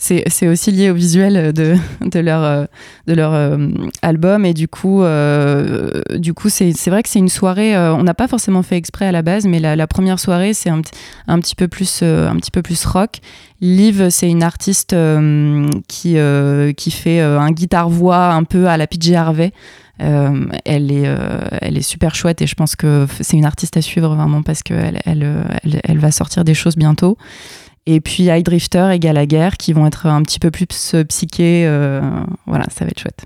c'est 0.00 0.48
aussi 0.48 0.72
lié 0.72 0.90
au 0.90 0.94
visuel 0.94 1.52
de, 1.52 1.76
leur, 2.20 2.66
leur 3.06 3.34
euh, 3.34 3.68
album 4.00 4.46
et 4.46 4.54
du 4.54 4.66
coup, 4.66 5.02
euh, 5.02 6.00
du 6.16 6.32
coup 6.32 6.48
c'est 6.48 6.72
vrai 6.88 7.02
que 7.02 7.08
c'est 7.10 7.18
une 7.18 7.28
soirée, 7.28 7.76
euh, 7.76 7.94
on 7.94 8.02
n'a 8.02 8.14
pas 8.14 8.26
forcément 8.26 8.62
fait 8.62 8.78
exprès 8.78 9.06
à 9.06 9.12
la 9.12 9.20
base, 9.20 9.46
mais 9.46 9.60
la, 9.60 9.86
première 9.86 10.18
soirée 10.18 10.54
c'est 10.54 10.70
un, 10.70 10.80
petit 10.80 11.54
peu 11.54 11.68
plus, 11.68 12.00
euh, 12.02 12.32
rock. 12.86 13.18
Liv, 13.60 14.08
c'est 14.08 14.30
une 14.30 14.42
artiste 14.42 14.94
euh, 14.94 15.68
qui, 15.86 16.90
fait 16.90 17.20
un 17.20 17.50
guitare-voix 17.50 18.28
un 18.28 18.44
peu 18.44 18.68
à 18.68 18.78
la 18.78 18.86
PJ 18.86 19.12
Harvey. 19.12 19.52
Euh, 20.02 20.46
elle, 20.64 20.90
est, 20.90 21.06
euh, 21.06 21.80
super 21.82 22.14
chouette 22.14 22.40
et 22.40 22.46
je 22.46 22.54
pense 22.54 22.74
que 22.74 23.06
c'est 23.20 23.36
une 23.36 23.44
artiste 23.44 23.76
à 23.76 23.82
suivre 23.82 24.14
vraiment 24.14 24.42
parce 24.42 24.62
qu'elle 24.62 25.00
elle, 25.04 25.44
elle, 25.62 25.80
elle, 25.84 25.98
va 25.98 26.10
sortir 26.10 26.42
des 26.42 26.54
choses 26.54 26.76
bientôt. 26.76 27.18
Et 27.86 28.00
puis 28.00 28.24
High 28.24 28.44
Drifter 28.44 28.90
et 28.92 28.98
Gallagher 28.98 29.50
qui 29.58 29.72
vont 29.72 29.86
être 29.86 30.06
un 30.06 30.22
petit 30.22 30.38
peu 30.38 30.50
plus 30.50 30.66
psychés. 31.08 31.64
voilà, 32.46 32.64
ça 32.70 32.84
va 32.84 32.90
être 32.90 33.00
chouette. 33.00 33.24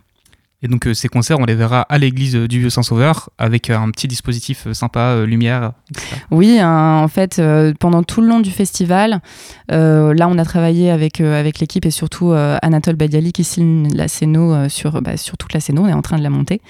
Et 0.63 0.69
donc 0.69 0.89
ces 0.95 1.09
concerts, 1.09 1.39
on 1.41 1.45
les 1.45 1.55
verra 1.55 1.83
à 1.83 1.99
l'église 1.99 2.35
du 2.35 2.61
Vieux-Saint-Sauveur 2.61 3.29
avec 3.37 3.69
un 3.69 3.91
petit 3.91 4.09
dispositif 4.09 4.73
sympa, 4.73 5.23
lumière, 5.27 5.73
etc. 5.91 6.23
Oui, 6.31 6.59
en 6.63 7.07
fait, 7.09 7.43
pendant 7.79 8.03
tout 8.03 8.23
le 8.23 8.29
long 8.29 8.41
du 8.41 8.51
festival, 8.51 9.21
là 9.69 10.29
on 10.29 10.39
a 10.39 10.45
travaillé 10.45 10.91
avec, 10.91 11.21
avec 11.21 11.59
l'équipe 11.59 11.85
et 11.85 11.91
surtout 11.91 12.33
Anatole 12.33 12.97
Badiali 12.97 13.33
qui 13.33 13.45
signe 13.45 13.95
la 13.95 14.09
scéno 14.09 14.71
sur, 14.71 15.03
bah, 15.03 15.19
sur 15.19 15.37
toute 15.37 15.53
la 15.53 15.61
scéno, 15.61 15.83
on 15.83 15.89
est 15.89 15.93
en 15.93 16.03
train 16.03 16.17
de 16.17 16.23
la 16.23 16.31
monter. 16.31 16.63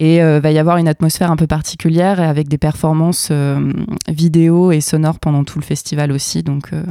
Et 0.00 0.16
il 0.16 0.20
euh, 0.20 0.40
va 0.40 0.50
y 0.50 0.58
avoir 0.58 0.78
une 0.78 0.88
atmosphère 0.88 1.30
un 1.30 1.36
peu 1.36 1.46
particulière 1.46 2.20
avec 2.20 2.48
des 2.48 2.58
performances 2.58 3.28
euh, 3.30 3.72
vidéo 4.08 4.72
et 4.72 4.80
sonores 4.80 5.20
pendant 5.20 5.44
tout 5.44 5.58
le 5.58 5.64
festival 5.64 6.10
aussi. 6.10 6.42
Donc 6.42 6.72
euh, 6.72 6.82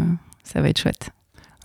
ça 0.43 0.61
va 0.61 0.69
être 0.69 0.79
chouette. 0.79 1.11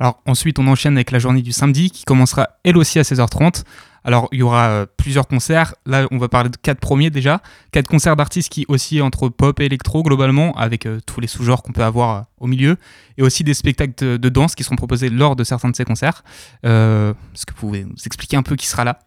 Alors 0.01 0.23
ensuite, 0.27 0.59
on 0.59 0.67
enchaîne 0.69 0.97
avec 0.97 1.11
la 1.11 1.19
journée 1.19 1.43
du 1.43 1.53
samedi 1.53 1.91
qui 1.91 2.05
commencera 2.05 2.51
elle 2.65 2.77
aussi 2.77 2.99
à 2.99 3.03
16h30. 3.03 3.65
Alors 4.05 4.29
il 4.31 4.39
y 4.39 4.43
aura 4.43 4.87
plusieurs 4.97 5.27
concerts. 5.27 5.75
Là, 5.87 6.07
on 6.13 6.19
va 6.19 6.29
parler 6.29 6.51
de 6.51 6.57
quatre 6.57 6.79
premiers 6.79 7.11
déjà. 7.11 7.43
Quatre 7.73 7.89
concerts 7.89 8.15
d'artistes 8.15 8.51
qui 8.51 8.65
oscillent 8.69 9.03
entre 9.03 9.29
pop 9.29 9.59
et 9.59 9.65
électro 9.65 10.05
globalement, 10.05 10.53
avec 10.57 10.89
tous 11.05 11.21
les 11.21 11.27
sous-genres 11.27 11.63
qu'on 11.63 11.73
peut 11.73 11.83
avoir 11.83 12.27
au 12.39 12.47
milieu, 12.47 12.77
et 13.17 13.23
aussi 13.23 13.43
des 13.43 13.55
spectacles 13.55 14.19
de, 14.19 14.29
danse 14.29 14.55
qui 14.55 14.63
seront 14.63 14.77
proposés 14.77 15.11
lors 15.11 15.35
de 15.35 15.43
certains 15.43 15.69
de 15.69 15.77
ces 15.77 15.85
concerts. 15.85 16.23
Est-ce 16.63 17.45
que 17.45 17.53
vous 17.55 17.61
pouvez 17.61 17.85
nous 17.85 17.97
expliquer 18.07 18.37
un 18.37 18.45
peu 18.45 18.55
qui 18.55 18.69
sera 18.69 18.85
là? 18.85 19.01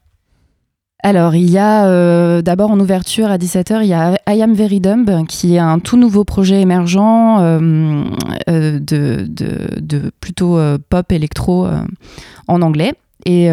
Alors, 1.04 1.34
il 1.34 1.50
y 1.50 1.58
a 1.58 1.88
euh, 1.88 2.42
d'abord 2.44 2.70
en 2.70 2.80
ouverture 2.80 3.32
à 3.32 3.38
17h, 3.38 3.80
il 3.82 3.88
y 3.88 3.94
a 3.94 4.20
I 4.30 4.42
Am 4.42 4.54
Very 4.54 4.80
Dumb, 4.80 5.26
qui 5.28 5.56
est 5.56 5.60
un 5.60 5.80
tout 5.80 5.98
nouveau 5.98 6.24
projet 6.26 6.62
émergent 6.62 7.40
euh, 7.40 8.04
euh, 8.50 8.80
de, 8.80 10.12
plutôt 10.20 10.60
pop 10.90 11.12
électro 11.12 11.68
en 12.48 12.62
anglais. 12.62 12.94
Et 13.26 13.50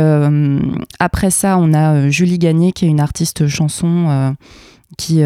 après 0.99 1.31
ça, 1.31 1.59
on 1.59 1.73
a 1.73 2.09
Julie 2.11 2.39
Gagné, 2.39 2.73
qui 2.73 2.85
est 2.85 2.89
une 2.89 3.01
artiste 3.01 3.49
chanson. 3.49 4.35
qui, 4.99 5.21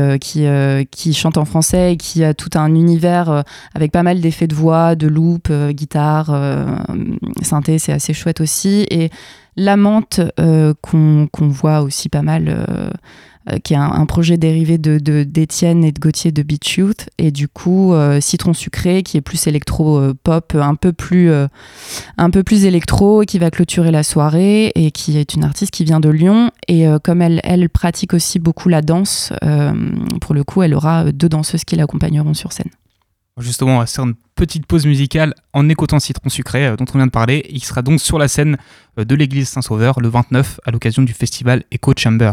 chante 1.15 1.39
en 1.39 1.45
français 1.45 1.95
et 1.95 1.97
qui 1.97 2.23
a 2.23 2.35
tout 2.35 2.51
un 2.55 2.75
univers 2.75 3.43
avec 3.75 3.91
pas 3.91 4.03
mal 4.03 4.21
d'effets 4.21 4.47
de 4.47 4.55
voix, 4.55 4.95
de 4.95 5.09
loop, 5.09 5.51
guitare, 5.71 6.37
synthé, 7.43 7.79
c'est 7.79 7.93
assez 7.93 8.15
chouette 8.15 8.41
aussi. 8.41 8.87
La 9.57 9.77
menthe 9.77 10.21
euh, 10.41 10.75
qu'on 10.81 11.29
voit 11.49 11.83
aussi 11.83 12.09
pas 12.09 12.23
mal, 12.23 12.49
euh, 12.49 12.91
euh, 13.51 13.59
qui 13.59 13.75
est 13.75 13.77
un, 13.77 14.07
projet 14.07 14.37
dérivé 14.37 14.79
d'Étienne 14.79 15.83
de, 15.83 15.87
et 15.87 15.93
de 15.93 16.01
Gauthier 16.01 16.33
de 16.33 16.43
Beach 16.43 16.77
Youth, 16.77 17.09
et 17.19 17.31
du 17.31 17.49
coup 17.49 17.93
Citron 18.21 18.55
Sucré 18.55 19.03
qui 19.03 19.17
est 19.17 19.21
plus 19.21 19.47
électro-pop, 19.47 20.55
un, 20.55 20.75
peu 20.75 20.93
plus, 20.93 21.31
un 22.19 22.31
peu 22.31 22.43
plus 22.43 22.65
électro, 22.65 23.23
qui 23.23 23.39
va 23.39 23.51
clôturer 23.51 23.91
la 23.91 24.03
soirée, 24.03 24.73
et 24.75 24.91
qui 24.91 25.19
est 25.19 25.35
une 25.35 25.45
artiste 25.45 25.73
qui 25.73 25.85
vient 25.85 26.01
de 26.01 26.09
Lyon, 26.09 26.51
et 26.69 26.87
comme 27.03 27.21
elle, 27.21 27.41
elle 27.43 27.69
pratique 27.69 28.15
aussi 28.15 28.39
beaucoup 28.39 28.69
la 28.69 28.81
danse, 28.81 29.33
pour 30.21 30.35
le 30.35 30.45
coup 30.45 30.63
elle 30.63 30.75
aura 30.75 31.11
deux 31.11 31.29
danseuses 31.29 31.65
qui 31.65 31.75
l'accompagneront 31.77 32.35
sur 32.35 32.53
scène. 32.53 32.71
Justement, 33.39 33.77
on 33.77 33.79
va 33.79 33.87
faire 33.87 34.05
une 34.05 34.15
petite 34.35 34.67
pause 34.67 34.85
musicale 34.85 35.35
en 35.55 35.69
écoutant 35.71 35.99
Citron 35.99 36.29
Sucré 36.29 36.67
euh, 36.67 36.77
dont 36.77 36.85
on 36.93 36.99
vient 36.99 37.07
de 37.07 37.13
parler. 37.13 37.47
Il 37.49 37.65
sera 37.65 37.81
donc 37.81 38.01
sur 38.01 38.19
la 38.19 38.29
scène 38.29 38.59
euh, 38.99 39.05
de 39.05 39.15
l'église 39.15 39.49
Saint-Sauveur 39.49 40.01
le 40.01 40.09
29 40.09 40.61
à 40.65 40.71
l'occasion 40.71 41.03
du 41.03 41.15
festival 41.15 41.65
Echo 41.71 41.95
Chamber. 41.97 42.33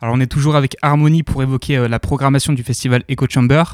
Alors 0.00 0.14
on 0.14 0.20
est 0.20 0.30
toujours 0.30 0.54
avec 0.54 0.76
Harmonie 0.80 1.24
pour 1.24 1.42
évoquer 1.42 1.76
euh, 1.76 1.88
la 1.88 1.98
programmation 1.98 2.52
du 2.52 2.62
festival 2.62 3.02
Echo 3.08 3.26
Chamber. 3.28 3.64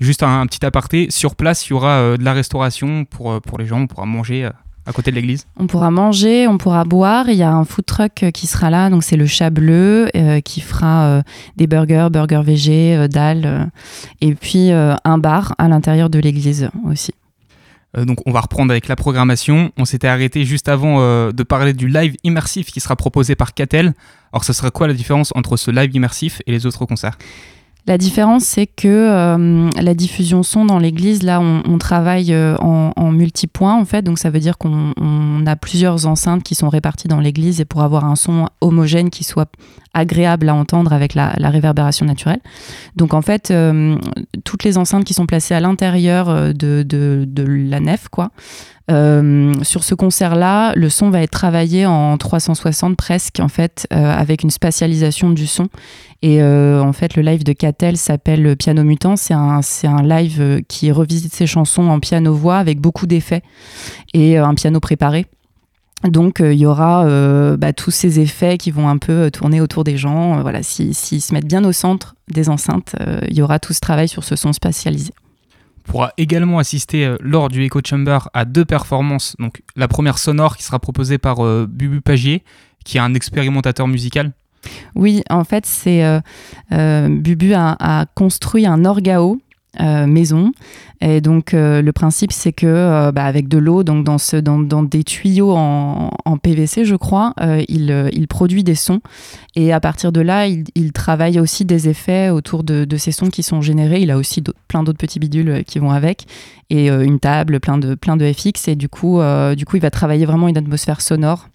Juste 0.00 0.22
un, 0.22 0.46
petit 0.46 0.64
aparté, 0.64 1.08
sur 1.10 1.36
place 1.36 1.66
il 1.66 1.70
y 1.70 1.72
aura 1.74 1.98
euh, 1.98 2.16
de 2.16 2.24
la 2.24 2.32
restauration 2.32 3.04
pour, 3.04 3.32
euh, 3.32 3.40
pour 3.40 3.58
les 3.58 3.66
gens, 3.66 3.80
on 3.80 3.86
pourra 3.86 4.06
manger 4.06 4.48
à 4.86 4.92
côté 4.92 5.10
de 5.10 5.16
l'église 5.16 5.46
On 5.58 5.66
pourra 5.66 5.90
manger, 5.90 6.48
on 6.48 6.56
pourra 6.56 6.84
boire. 6.84 7.28
Il 7.28 7.36
y 7.36 7.42
a 7.42 7.52
un 7.52 7.64
food 7.64 7.84
truck 7.84 8.24
qui 8.32 8.46
sera 8.46 8.70
là, 8.70 8.88
donc 8.88 9.04
c'est 9.04 9.16
le 9.16 9.26
Chat 9.26 9.50
Bleu 9.50 10.10
qui 10.44 10.60
fera 10.60 11.22
des 11.56 11.66
burgers, 11.66 12.08
burgers 12.10 12.42
végé, 12.44 13.08
dalles, 13.08 13.70
et 14.20 14.34
puis 14.34 14.72
un 14.72 15.18
bar 15.18 15.54
à 15.56 15.68
l'intérieur 15.68 16.10
de 16.10 16.18
l'église 16.18 16.68
aussi. 16.84 17.14
Euh, 17.96 18.04
donc 18.04 18.18
on 18.26 18.32
va 18.32 18.40
reprendre 18.40 18.70
avec 18.70 18.88
la 18.88 18.96
programmation. 18.96 19.72
On 19.76 19.84
s'était 19.84 20.08
arrêté 20.08 20.44
juste 20.44 20.68
avant 20.68 21.00
euh, 21.00 21.32
de 21.32 21.42
parler 21.42 21.72
du 21.72 21.88
live 21.88 22.16
immersif 22.24 22.70
qui 22.70 22.80
sera 22.80 22.96
proposé 22.96 23.34
par 23.34 23.54
Catel. 23.54 23.94
Alors 24.32 24.44
ce 24.44 24.52
sera 24.52 24.70
quoi 24.70 24.86
la 24.86 24.94
différence 24.94 25.32
entre 25.34 25.56
ce 25.56 25.70
live 25.70 25.94
immersif 25.94 26.42
et 26.46 26.52
les 26.52 26.66
autres 26.66 26.86
concerts? 26.86 27.18
La 27.86 27.98
différence, 27.98 28.44
c'est 28.44 28.66
que 28.66 28.88
euh, 28.88 29.70
la 29.80 29.94
diffusion 29.94 30.42
son 30.42 30.64
dans 30.64 30.78
l'église, 30.78 31.22
là, 31.22 31.40
on, 31.40 31.78
travaille 31.78 32.34
en, 32.34 32.92
en 32.96 33.10
multipoint, 33.12 33.74
en 33.74 33.84
fait. 33.84 34.02
Donc, 34.02 34.18
ça 34.18 34.30
veut 34.30 34.40
dire 34.40 34.56
qu'on 34.56 34.92
a 35.46 35.56
plusieurs 35.56 36.06
enceintes 36.06 36.42
qui 36.42 36.54
sont 36.54 36.68
réparties 36.68 37.08
dans 37.08 37.20
l'église 37.20 37.60
et 37.60 37.64
pour 37.64 37.82
avoir 37.82 38.04
un 38.04 38.16
son 38.16 38.48
homogène 38.60 39.10
qui 39.10 39.24
soit 39.24 39.50
agréable 39.94 40.48
à 40.48 40.54
entendre 40.54 40.92
avec 40.92 41.14
la, 41.14 41.32
réverbération 41.38 42.04
naturelle. 42.04 42.40
Donc 42.96 43.14
en 43.14 43.22
fait, 43.22 43.50
euh, 43.50 43.96
toutes 44.44 44.64
les 44.64 44.76
enceintes 44.76 45.04
qui 45.04 45.14
sont 45.14 45.26
placées 45.26 45.54
à 45.54 45.60
l'intérieur 45.60 46.28
euh, 46.28 46.52
de, 46.52 47.26
la 47.46 47.80
nef, 47.80 48.08
quoi. 48.08 48.30
Euh, 48.90 49.54
sur 49.62 49.82
ce 49.82 49.94
concert-là, 49.94 50.74
le 50.74 50.90
son 50.90 51.08
va 51.08 51.22
être 51.22 51.30
travaillé 51.30 51.86
en 51.86 52.18
360 52.18 52.96
presque, 52.96 53.40
en 53.40 53.48
fait, 53.48 53.86
avec 53.90 54.42
une 54.42 54.50
spatialisation 54.50 55.30
du 55.30 55.46
son. 55.46 55.68
Et 56.26 56.42
en 56.42 56.92
fait, 56.94 57.16
le 57.16 57.22
live 57.22 57.44
de 57.44 57.52
Catel 57.52 57.98
s'appelle 57.98 58.56
Piano 58.56 58.82
Mutant. 58.82 59.14
C'est 59.14 59.34
un, 59.34 59.60
un 59.82 60.02
live 60.02 60.62
qui 60.68 60.90
revisite 60.90 61.34
ses 61.34 61.46
chansons 61.46 61.90
en 61.90 62.00
piano-voix 62.00 62.56
avec 62.56 62.80
beaucoup 62.80 63.06
d'effets 63.06 63.42
et 64.14 64.38
un 64.38 64.54
piano 64.54 64.80
préparé. 64.80 65.26
Donc 66.04 66.40
euh, 66.40 66.52
il 66.52 66.58
y 66.58 66.66
aura 66.66 67.06
euh, 67.06 67.56
bah, 67.56 67.72
tous 67.72 67.90
ces 67.90 68.20
effets 68.20 68.58
qui 68.58 68.70
vont 68.70 68.88
un 68.88 68.98
peu 68.98 69.12
euh, 69.12 69.30
tourner 69.30 69.60
autour 69.60 69.84
des 69.84 69.96
gens. 69.96 70.42
voilà, 70.42 70.62
s'ils 70.62 70.94
se 70.94 71.32
mettent 71.32 71.46
bien 71.46 71.64
au 71.64 71.72
centre 71.72 72.14
des 72.28 72.48
enceintes, 72.48 72.94
il 73.28 73.36
y 73.36 73.42
aura 73.42 73.58
tout 73.58 73.72
ce 73.72 73.80
travail 73.80 74.08
sur 74.08 74.24
ce 74.24 74.36
son 74.36 74.52
spatialisé. 74.52 75.12
On 75.86 75.92
pourra 75.92 76.12
également 76.16 76.58
assister 76.58 77.14
lors 77.20 77.48
du 77.48 77.62
Echo 77.62 77.80
Chamber 77.86 78.18
à 78.32 78.46
deux 78.46 78.64
performances. 78.64 79.36
Donc 79.38 79.62
la 79.76 79.88
première 79.88 80.16
sonore 80.16 80.56
qui 80.56 80.62
sera 80.62 80.78
proposée 80.78 81.18
par 81.18 81.36
Bubu 81.66 82.00
Pagier, 82.00 82.42
qui 82.84 82.96
est 82.96 83.00
un 83.00 83.12
expérimentateur 83.12 83.86
musical. 83.86 84.32
Oui, 84.94 85.22
en 85.30 85.44
fait, 85.44 85.66
c'est 85.66 86.02
Bubu 86.70 87.54
a, 87.54 88.06
construit 88.14 88.66
un 88.66 88.84
orgao 88.84 89.38
euh, 89.80 90.06
maison. 90.06 90.52
Et 91.00 91.20
donc 91.20 91.52
euh, 91.52 91.82
le 91.82 91.92
principe 91.92 92.30
c'est 92.30 92.52
que 92.52 92.66
euh, 92.66 93.10
bah, 93.10 93.24
avec 93.24 93.48
de 93.48 93.58
l'eau, 93.58 93.82
donc 93.82 94.04
dans, 94.04 94.82
des 94.84 95.02
tuyaux 95.02 95.50
en, 95.50 96.10
PVC 96.40 96.84
je 96.84 96.94
crois, 96.94 97.34
il, 97.68 98.26
produit 98.28 98.62
des 98.62 98.76
sons. 98.76 99.00
Et 99.56 99.72
à 99.72 99.80
partir 99.80 100.12
de 100.12 100.20
là, 100.20 100.46
il, 100.46 100.64
il 100.76 100.92
travaille 100.92 101.40
aussi 101.40 101.64
des 101.64 101.88
effets 101.88 102.30
autour 102.30 102.62
de, 102.62 102.96
ces 102.96 103.10
sons 103.10 103.30
qui 103.30 103.42
sont 103.42 103.62
générés. 103.62 104.00
Il 104.00 104.12
a 104.12 104.16
aussi 104.16 104.44
plein 104.68 104.84
d'autres 104.84 104.98
petits 104.98 105.18
bidules 105.18 105.64
qui 105.64 105.80
vont 105.80 105.90
avec 105.90 106.26
et 106.70 106.88
une 106.88 107.18
table, 107.18 107.58
plein 107.58 107.78
de, 107.78 108.32
FX. 108.32 108.68
Et 108.68 108.76
du 108.76 108.88
coup, 108.88 109.20
il 109.20 109.80
va 109.80 109.90
travailler 109.90 110.24
vraiment 110.24 110.46
une 110.46 110.58
atmosphère 110.58 111.00
sonore. 111.00 111.48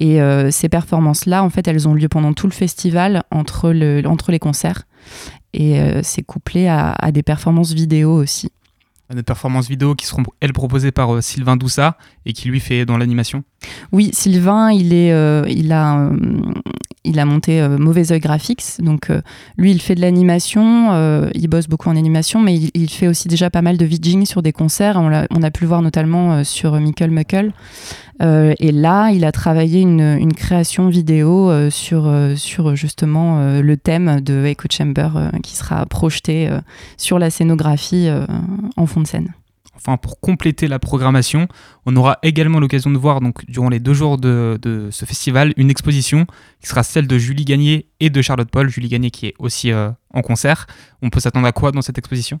Et 0.00 0.18
ces 0.50 0.68
performances-là, 0.68 1.44
en 1.44 1.50
fait, 1.50 1.68
elles 1.68 1.86
ont 1.86 1.94
lieu 1.94 2.08
pendant 2.08 2.32
tout 2.32 2.48
le 2.48 2.52
festival 2.52 3.22
entre, 3.30 3.70
le, 3.70 4.02
entre 4.06 4.32
les 4.32 4.40
concerts 4.40 4.86
et 5.54 5.80
euh, 5.80 6.00
c'est 6.02 6.22
couplé 6.22 6.66
à, 6.68 7.10
des 7.12 7.22
performances 7.22 7.72
vidéo 7.72 8.12
aussi. 8.12 8.50
Des 9.14 9.22
performances 9.22 9.68
vidéo 9.68 9.94
qui 9.94 10.06
seront, 10.06 10.24
elles, 10.40 10.52
proposées 10.52 10.90
par 10.90 11.14
euh, 11.14 11.20
Sylvain 11.20 11.56
Doussa 11.56 11.96
et 12.26 12.32
qui 12.32 12.48
lui 12.48 12.58
fait 12.58 12.84
dans 12.84 12.96
l'animation 12.96 13.44
Oui, 13.92 14.10
Sylvain, 14.12 14.72
il, 14.72 14.92
est, 14.92 15.12
euh, 15.12 15.44
il, 15.48 15.72
a, 15.72 16.10
il 17.04 17.20
a 17.20 17.24
monté 17.24 17.66
Mauvais 17.78 18.10
Oeil 18.10 18.18
Graphics. 18.18 18.80
Donc, 18.80 19.12
lui, 19.56 19.70
il 19.70 19.80
fait 19.80 19.94
de 19.94 20.00
l'animation, 20.00 21.30
il 21.32 21.46
bosse 21.48 21.68
beaucoup 21.68 21.88
en 21.90 21.96
animation, 21.96 22.40
mais 22.40 22.56
il, 22.56 22.90
fait 22.90 23.06
aussi 23.06 23.28
déjà 23.28 23.50
pas 23.50 23.62
mal 23.62 23.76
de 23.76 23.84
vidging 23.84 24.26
sur 24.26 24.42
des 24.42 24.52
concerts. 24.52 24.96
On 24.96 25.12
a, 25.12 25.26
on 25.30 25.42
a 25.42 25.50
pu 25.52 25.62
le 25.62 25.68
voir 25.68 25.82
notamment 25.82 26.42
sur 26.42 26.80
Michael 26.80 27.10
Muckle. 27.10 27.52
Euh, 28.22 28.54
et 28.58 28.72
là, 28.72 29.10
il 29.10 29.24
a 29.24 29.32
travaillé 29.32 29.80
une, 29.80 30.32
création 30.34 30.88
vidéo 30.88 31.50
euh, 31.50 31.70
sur, 31.70 32.06
euh, 32.06 32.36
sur 32.36 32.76
justement 32.76 33.60
le 33.60 33.76
thème 33.76 34.20
de 34.20 34.44
Echo 34.44 34.68
Chamber 34.70 35.10
qui 35.42 35.56
sera 35.56 35.86
projeté 35.86 36.48
sur 36.96 37.18
la 37.18 37.30
scénographie 37.30 38.08
en 38.76 38.86
fond 38.86 39.00
de 39.00 39.06
scène. 39.06 39.32
Enfin, 39.76 39.96
pour 39.96 40.20
compléter 40.20 40.68
la 40.68 40.78
programmation, 40.78 41.48
on 41.84 41.94
aura 41.96 42.18
également 42.22 42.60
l'occasion 42.60 42.90
de 42.90 42.96
voir, 42.96 43.20
donc, 43.20 43.44
durant 43.46 43.68
les 43.68 43.80
deux 43.80 43.92
jours 43.92 44.18
de, 44.18 44.58
de, 44.62 44.88
ce 44.90 45.04
festival, 45.04 45.52
une 45.56 45.68
exposition 45.68 46.26
qui 46.60 46.68
sera 46.68 46.82
celle 46.82 47.06
de 47.06 47.18
Julie 47.18 47.44
Gagné 47.44 47.88
et 48.00 48.08
de 48.08 48.22
Charlotte 48.22 48.48
Paul. 48.50 48.68
Julie 48.68 48.88
Gagné 48.88 49.10
qui 49.10 49.26
est 49.26 49.34
aussi 49.38 49.72
en 49.72 50.22
concert. 50.22 50.66
On 51.02 51.10
peut 51.10 51.20
s'attendre 51.20 51.46
à 51.46 51.52
quoi 51.52 51.72
dans 51.72 51.82
cette 51.82 51.98
exposition? 51.98 52.40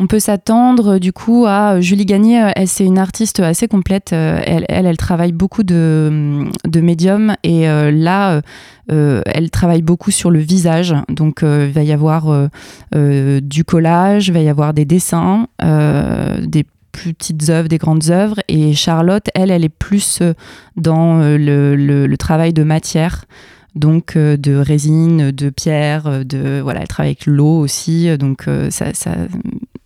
On 0.00 0.06
peut 0.06 0.18
s'attendre 0.18 0.98
du 0.98 1.12
coup 1.12 1.44
à 1.46 1.80
Julie 1.80 2.06
Gagné, 2.06 2.42
euh, 2.42 2.50
elle 2.56 2.68
c'est 2.68 2.86
une 2.86 2.98
artiste 2.98 3.38
assez 3.40 3.68
complète, 3.68 4.14
euh, 4.14 4.40
elle, 4.46 4.64
elle, 4.68 4.96
travaille 4.96 5.32
beaucoup 5.32 5.62
de, 5.62 6.46
de 6.66 6.80
médiums 6.80 7.36
et 7.44 7.68
euh, 7.68 7.90
là 7.92 8.40
elle 8.88 9.50
travaille 9.52 9.82
beaucoup 9.82 10.10
sur 10.10 10.32
le 10.32 10.40
visage, 10.40 10.96
donc 11.08 11.42
il 11.42 11.70
va 11.70 11.84
y 11.84 11.92
avoir 11.92 12.48
du 12.92 13.64
collage, 13.64 14.26
il 14.26 14.34
va 14.34 14.40
y 14.40 14.48
avoir 14.48 14.74
des 14.74 14.84
dessins, 14.84 15.46
des 15.62 16.66
petites 16.90 17.50
œuvres, 17.50 17.68
des 17.68 17.78
grandes 17.78 18.10
œuvres. 18.10 18.40
Et 18.48 18.72
Charlotte, 18.72 19.28
elle, 19.36 19.52
elle 19.52 19.64
est 19.64 19.68
plus 19.68 20.22
dans 20.76 21.20
le 21.20 22.16
travail 22.16 22.52
de 22.52 22.64
matière 22.64 23.26
donc 23.74 24.16
de 24.16 24.56
résine, 24.56 25.30
de 25.30 25.50
pierre, 25.50 26.24
de 26.24 26.60
voilà, 26.60 26.80
elle 26.80 26.88
travaille 26.88 27.10
avec 27.10 27.26
l'eau 27.26 27.58
aussi, 27.58 28.16
donc 28.18 28.46
ça, 28.70 28.92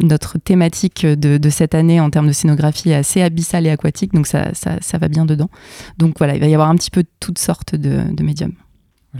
notre 0.05 0.39
thématique 0.39 1.07
de, 1.07 1.51
cette 1.51 1.75
année 1.75 2.01
en 2.01 2.11
termes 2.11 2.29
de 2.29 2.33
scénographie 2.33 2.91
est 2.91 2.95
assez 2.95 3.23
abyssale 3.23 3.67
et 3.67 3.71
aquatique, 3.71 4.13
donc 4.13 4.27
ça, 4.27 4.51
ça, 4.55 4.99
va 4.99 5.09
bien 5.09 5.25
dedans. 5.25 5.51
Donc 5.99 6.19
voilà, 6.19 6.35
il 6.35 6.41
va 6.41 6.47
y 6.47 6.55
avoir 6.55 6.69
un 6.69 6.77
petit 6.77 6.91
peu 6.91 7.05
toutes 7.21 7.39
sortes 7.39 7.75
de, 7.75 8.23
médiums. 8.23 8.55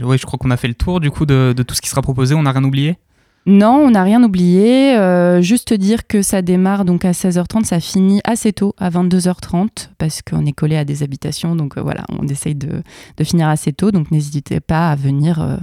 Oui, 0.01 0.17
je 0.17 0.25
crois 0.25 0.37
qu'on 0.37 0.51
a 0.51 0.57
fait 0.57 0.67
le 0.67 0.73
tour 0.73 0.99
du 0.99 1.11
coup 1.11 1.25
de, 1.25 1.53
tout 1.65 1.75
ce 1.75 1.81
qui 1.81 1.89
sera 1.89 2.01
proposé, 2.01 2.35
on 2.35 2.43
n'a 2.43 2.51
rien 2.51 2.63
oublié? 2.63 2.97
Non, 3.45 3.75
on 3.75 3.91
n'a 3.91 4.03
rien 4.03 4.23
oublié. 4.23 4.95
Euh, 4.95 5.41
juste 5.41 5.73
dire 5.73 6.07
que 6.07 6.23
ça 6.23 6.41
démarre 6.41 6.83
donc 6.83 7.05
à 7.05 7.11
16h30, 7.11 7.65
ça 7.65 7.79
finit 7.79 8.19
assez 8.23 8.53
tôt, 8.53 8.73
à 8.79 8.89
22h30, 8.89 9.89
parce 9.99 10.21
qu'on 10.23 10.45
est 10.45 10.51
collé 10.51 10.75
à 10.77 10.83
des 10.83 11.03
habitations. 11.03 11.55
Donc 11.55 11.77
euh, 11.77 11.81
voilà, 11.81 12.05
on 12.09 12.27
essaye 12.27 12.55
de, 12.55 12.81
finir 13.23 13.47
assez 13.47 13.71
tôt. 13.71 13.91
Donc 13.91 14.09
n'hésitez 14.09 14.59
pas 14.59 14.89
à 14.89 14.95
venir 14.95 15.41
euh, 15.41 15.57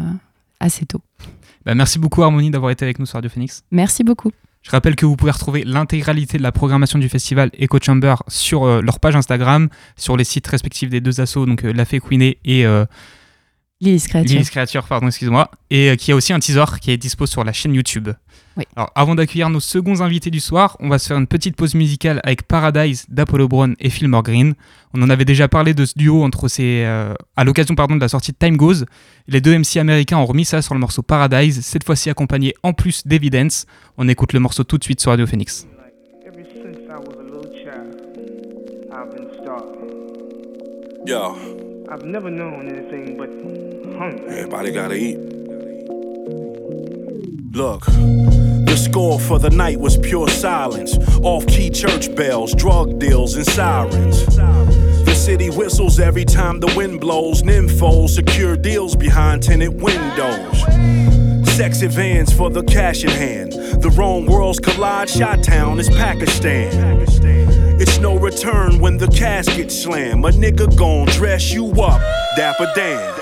assez 0.61 0.87
tôt. 0.87 1.01
Bah, 1.65 1.75
merci 1.75 1.99
beaucoup 1.99 2.23
Harmonie 2.23 2.51
d'avoir 2.51 2.71
été 2.71 2.85
avec 2.85 3.01
nous 3.01 3.07
sur 3.07 3.15
Radio 3.15 3.31
Phoenix. 3.31 3.65
Merci 3.73 4.05
beaucoup. 4.05 4.31
Je 4.63 4.71
rappelle 4.71 4.95
que 4.95 5.05
vous 5.05 5.17
pouvez 5.17 5.33
retrouver 5.33 5.65
l'intégralité 5.65 6.39
de 6.39 6.43
la 6.45 6.53
programmation 6.53 7.01
du 7.01 7.09
festival 7.09 7.51
Echo 7.59 7.79
Chamber 7.83 8.15
sur 8.29 8.81
leur 8.81 9.01
page 9.01 9.17
Instagram, 9.17 9.69
sur 9.97 10.17
les 10.17 10.23
sites 10.23 10.47
respectifs 10.47 10.89
des 10.89 11.01
deux 11.01 11.21
assos, 11.21 11.47
donc 11.47 11.63
La 11.63 11.85
Fée 11.85 11.99
Queené 11.99 12.39
et 12.45 12.65
euh, 13.83 14.23
Lilith 14.23 14.51
Creature. 14.51 14.85
pardon, 14.85 15.09
excuse-moi. 15.09 15.51
Et 15.71 15.97
qui 15.97 16.13
a 16.13 16.17
aussi 16.17 16.33
un 16.33 16.39
teaser 16.39 16.65
qui 16.81 16.91
est 16.91 16.97
dispo 16.97 17.27
sur 17.27 17.43
la 17.45 17.53
chaîne 17.53 17.75
YouTube. 17.75 18.11
Alors, 18.77 18.91
avant 18.95 19.15
d'accueillir 19.15 19.49
nos 19.51 19.61
seconds 19.61 20.03
invités 20.03 20.31
du 20.31 20.41
soir, 20.41 20.77
on 20.81 20.89
va 20.89 20.99
se 20.99 21.09
faire 21.09 21.17
une 21.17 21.27
petite 21.27 21.57
pause 21.57 21.75
musicale 21.75 22.21
avec 22.23 22.43
Paradise 22.43 23.07
d'Apollo 23.09 23.49
Brown 23.49 23.75
et 23.81 23.91
Fillmore 23.91 24.23
Green. 24.23 24.55
On 24.95 25.03
en 25.03 25.11
avait 25.11 25.25
déjà 25.25 25.49
parlé 25.49 25.73
de 25.75 25.85
ce 25.85 25.95
duo 25.97 26.23
entre 26.23 26.49
ces, 26.49 26.85
euh, 26.85 27.15
à 27.37 27.45
l'occasion 27.45 27.75
pardon 27.75 27.97
de 27.97 28.01
la 28.01 28.09
sortie 28.09 28.33
de 28.33 28.37
Time 28.37 28.57
Goes. 28.57 28.85
Les 29.27 29.41
deux 29.41 29.57
MC 29.57 29.79
américains 29.79 30.19
ont 30.19 30.27
remis 30.27 30.45
ça 30.45 30.61
sur 30.61 30.75
le 30.75 30.81
morceau 30.81 31.03
Paradise, 31.03 31.61
cette 31.65 31.85
fois-ci 31.85 32.11
accompagné 32.11 32.55
en 32.63 32.75
plus 32.75 33.07
d'Evidence. 33.07 33.67
On 33.97 34.07
écoute 34.09 34.33
le 34.33 34.41
morceau 34.41 34.65
tout 34.65 34.79
de 34.79 34.85
suite 34.85 35.01
sur 35.01 35.11
Radio 35.11 35.27
Phoenix. 35.27 35.67
I've 41.93 42.05
never 42.05 42.31
known 42.31 42.69
anything 42.69 43.19
but 43.19 43.29
hunger. 43.99 44.27
Everybody 44.27 44.73
gotta 44.73 44.95
eat. 44.95 45.19
Look, 47.55 47.85
the 47.85 48.77
score 48.77 49.21
for 49.21 49.39
the 49.39 49.51
night 49.51 49.79
was 49.79 49.99
pure 49.99 50.27
silence. 50.29 50.97
Off 51.23 51.47
key 51.47 51.69
church 51.69 52.15
bells, 52.15 52.55
drug 52.55 52.99
deals, 52.99 53.37
and 53.37 53.45
sirens. 53.45 54.25
The 54.25 55.15
city 55.15 55.51
whistles 55.51 56.01
every 56.01 56.25
time 56.25 56.61
the 56.61 56.73
wind 56.75 57.03
blows. 57.03 57.43
Nymphos 57.43 58.09
secure 58.09 58.57
deals 58.57 58.97
behind 58.97 59.43
tenant 59.43 59.75
windows. 59.75 60.61
Sexy 61.55 61.89
vans 61.89 62.33
for 62.33 62.49
the 62.49 62.63
cash 62.63 63.05
in 63.05 63.11
hand. 63.11 63.53
The 63.53 63.91
wrong 63.91 64.25
worlds 64.25 64.61
collide. 64.61 65.11
Shot 65.11 65.43
Town 65.43 65.79
is 65.79 65.91
Pakistan. 65.91 67.03
It's 67.83 67.99
no 67.99 68.17
return 68.17 68.79
when 68.79 68.97
the 68.97 69.09
casket 69.09 69.73
slam. 69.73 70.25
A 70.25 70.31
nigga 70.31 70.69
gon' 70.77 71.09
dress 71.09 71.53
you 71.53 71.69
up, 71.83 72.01
dapper 72.37 72.71
Dan. 72.77 73.22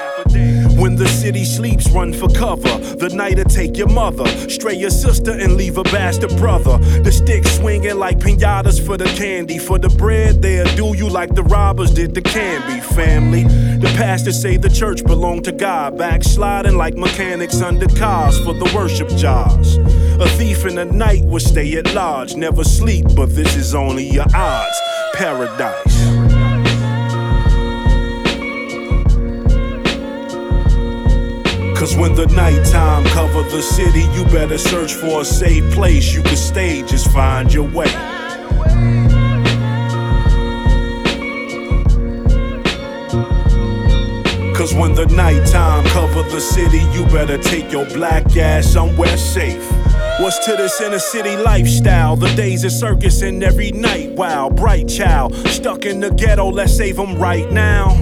When 0.80 0.96
the 0.96 1.08
city 1.08 1.44
sleeps, 1.44 1.90
run 1.90 2.12
for 2.12 2.28
cover. 2.28 2.78
The 2.96 3.10
night'll 3.10 3.44
take 3.44 3.76
your 3.76 3.88
mother, 3.88 4.26
stray 4.48 4.74
your 4.74 4.90
sister, 4.90 5.32
and 5.32 5.56
leave 5.56 5.78
a 5.78 5.82
bastard 5.84 6.36
brother. 6.36 6.78
The 7.02 7.12
stick 7.12 7.46
swinging 7.46 7.98
like 7.98 8.18
pinatas 8.18 8.84
for 8.84 8.96
the 8.96 9.06
candy. 9.16 9.58
For 9.58 9.78
the 9.78 9.88
bread, 9.88 10.42
they'll 10.42 10.74
do 10.76 10.96
you 10.96 11.08
like 11.08 11.34
the 11.34 11.42
robbers 11.42 11.90
did 11.90 12.14
the 12.14 12.22
candy 12.22 12.80
family. 12.80 13.44
The 13.44 13.92
pastors 13.96 14.40
say 14.40 14.56
the 14.56 14.70
church 14.70 15.04
belonged 15.04 15.44
to 15.44 15.52
God, 15.52 15.98
backsliding 15.98 16.76
like 16.76 16.96
mechanics 16.96 17.60
under 17.60 17.86
cars 17.86 18.38
for 18.38 18.54
the 18.54 18.70
worship 18.74 19.08
jars. 19.16 19.76
A 20.20 20.28
thief 20.36 20.66
in 20.66 20.74
the 20.74 20.84
night 20.84 21.24
will 21.24 21.40
stay 21.40 21.76
at 21.76 21.94
large, 21.94 22.34
never 22.34 22.64
sleep, 22.64 23.06
but 23.16 23.34
this 23.34 23.56
is 23.56 23.74
only 23.74 24.04
your 24.04 24.26
odds. 24.34 24.80
Paradise. 25.14 26.09
Cause 31.80 31.96
when 31.96 32.14
the 32.14 32.26
nighttime 32.26 33.04
cover 33.04 33.42
the 33.44 33.62
city, 33.62 34.02
you 34.12 34.24
better 34.26 34.58
search 34.58 34.92
for 34.92 35.22
a 35.22 35.24
safe 35.24 35.64
place 35.72 36.12
you 36.12 36.22
can 36.22 36.36
stay, 36.36 36.82
just 36.82 37.10
find 37.10 37.50
your 37.50 37.66
way. 37.70 37.90
Cause 44.54 44.74
when 44.74 44.94
the 44.94 45.06
nighttime 45.16 45.82
cover 45.86 46.22
the 46.24 46.38
city, 46.38 46.80
you 46.92 47.06
better 47.06 47.38
take 47.38 47.72
your 47.72 47.86
black 47.86 48.36
ass 48.36 48.66
somewhere 48.66 49.16
safe. 49.16 49.66
What's 50.20 50.44
to 50.44 50.56
this 50.56 50.78
inner 50.82 50.98
city 50.98 51.34
lifestyle? 51.38 52.14
The 52.14 52.28
days 52.34 52.62
of 52.64 52.72
circus 52.72 53.22
and 53.22 53.42
every 53.42 53.72
night, 53.72 54.10
wow, 54.10 54.50
bright 54.50 54.86
child. 54.86 55.34
Stuck 55.48 55.86
in 55.86 56.00
the 56.00 56.10
ghetto, 56.10 56.50
let's 56.50 56.76
save 56.76 56.96
them 56.96 57.16
right 57.16 57.50
now. 57.50 57.96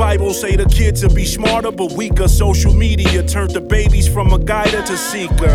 Bible 0.00 0.32
say 0.32 0.56
the 0.56 0.64
kids 0.64 1.02
will 1.02 1.14
be 1.14 1.26
smarter 1.26 1.70
but 1.70 1.92
weaker. 1.92 2.26
Social 2.26 2.72
media 2.72 3.22
turned 3.22 3.50
the 3.50 3.60
babies 3.60 4.08
from 4.08 4.32
a 4.32 4.38
guider 4.38 4.80
to 4.80 4.96
seeker. 4.96 5.54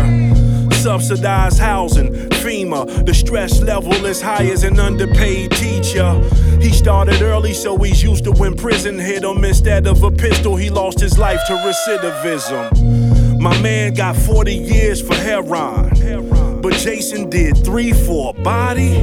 Subsidized 0.72 1.58
housing, 1.58 2.12
FEMA. 2.44 3.04
The 3.04 3.12
stress 3.12 3.60
level 3.60 4.06
is 4.06 4.22
high 4.22 4.46
as 4.46 4.62
an 4.62 4.78
underpaid 4.78 5.50
teacher. 5.50 6.22
He 6.60 6.70
started 6.70 7.22
early, 7.22 7.54
so 7.54 7.76
he's 7.78 8.04
used 8.04 8.22
to 8.22 8.30
when 8.30 8.54
prison 8.54 9.00
hit 9.00 9.24
him. 9.24 9.44
Instead 9.44 9.88
of 9.88 10.04
a 10.04 10.12
pistol, 10.12 10.54
he 10.54 10.70
lost 10.70 11.00
his 11.00 11.18
life 11.18 11.40
to 11.48 11.54
recidivism. 11.54 13.40
My 13.40 13.60
man 13.60 13.94
got 13.94 14.14
40 14.14 14.54
years 14.54 15.02
for 15.02 15.16
heroin. 15.16 16.60
But 16.62 16.74
Jason 16.74 17.30
did 17.30 17.64
three 17.64 17.92
for 17.92 18.30
a 18.30 18.42
body. 18.42 19.02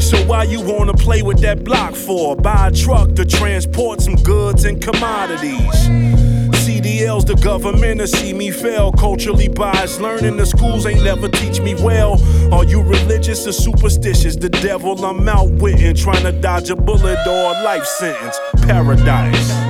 So 0.00 0.16
why 0.26 0.44
you 0.44 0.60
wanna 0.60 0.94
play 0.94 1.22
with 1.22 1.40
that 1.40 1.64
block 1.64 1.94
for? 1.94 2.36
Buy 2.36 2.68
a 2.68 2.72
truck 2.72 3.14
to 3.14 3.24
transport 3.24 4.00
some 4.00 4.16
goods 4.16 4.64
and 4.64 4.80
commodities. 4.80 6.08
CDL's 6.68 7.24
the 7.24 7.34
government 7.34 8.00
to 8.00 8.06
see 8.06 8.32
me 8.32 8.50
fail. 8.50 8.92
Culturally 8.92 9.48
biased, 9.48 10.00
learning 10.00 10.36
the 10.36 10.46
schools 10.46 10.86
ain't 10.86 11.02
never 11.02 11.28
teach 11.28 11.60
me 11.60 11.74
well. 11.74 12.20
Are 12.52 12.64
you 12.64 12.82
religious 12.82 13.46
or 13.46 13.52
superstitious? 13.52 14.36
The 14.36 14.48
devil 14.48 15.04
I'm 15.04 15.28
outwitting, 15.28 15.96
trying 15.96 16.24
to 16.24 16.32
dodge 16.32 16.70
a 16.70 16.76
bullet 16.76 17.18
or 17.26 17.54
a 17.54 17.62
life 17.64 17.84
sentence. 17.84 18.38
Paradise. 18.62 19.67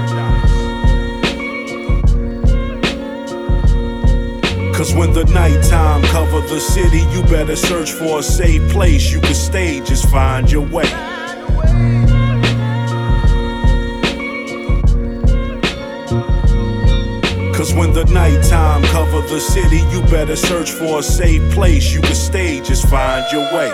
Cause 4.88 4.96
when 4.96 5.12
the 5.12 5.24
nighttime 5.24 6.00
cover 6.04 6.40
the 6.40 6.58
city, 6.58 7.00
you 7.12 7.22
better 7.24 7.56
search 7.56 7.92
for 7.92 8.20
a 8.20 8.22
safe 8.22 8.66
place 8.70 9.12
you 9.12 9.20
can 9.20 9.34
stay, 9.34 9.80
just 9.80 10.08
find 10.08 10.50
your 10.50 10.62
way. 10.62 10.88
Cause 17.52 17.74
when 17.74 17.92
the 17.92 18.08
nighttime 18.10 18.82
cover 18.84 19.20
the 19.28 19.40
city, 19.40 19.80
you 19.92 20.00
better 20.10 20.36
search 20.36 20.70
for 20.70 21.00
a 21.00 21.02
safe 21.02 21.42
place 21.52 21.92
you 21.92 22.00
can 22.00 22.14
stay, 22.14 22.62
just 22.62 22.88
find 22.88 23.30
your 23.30 23.44
way. 23.52 23.70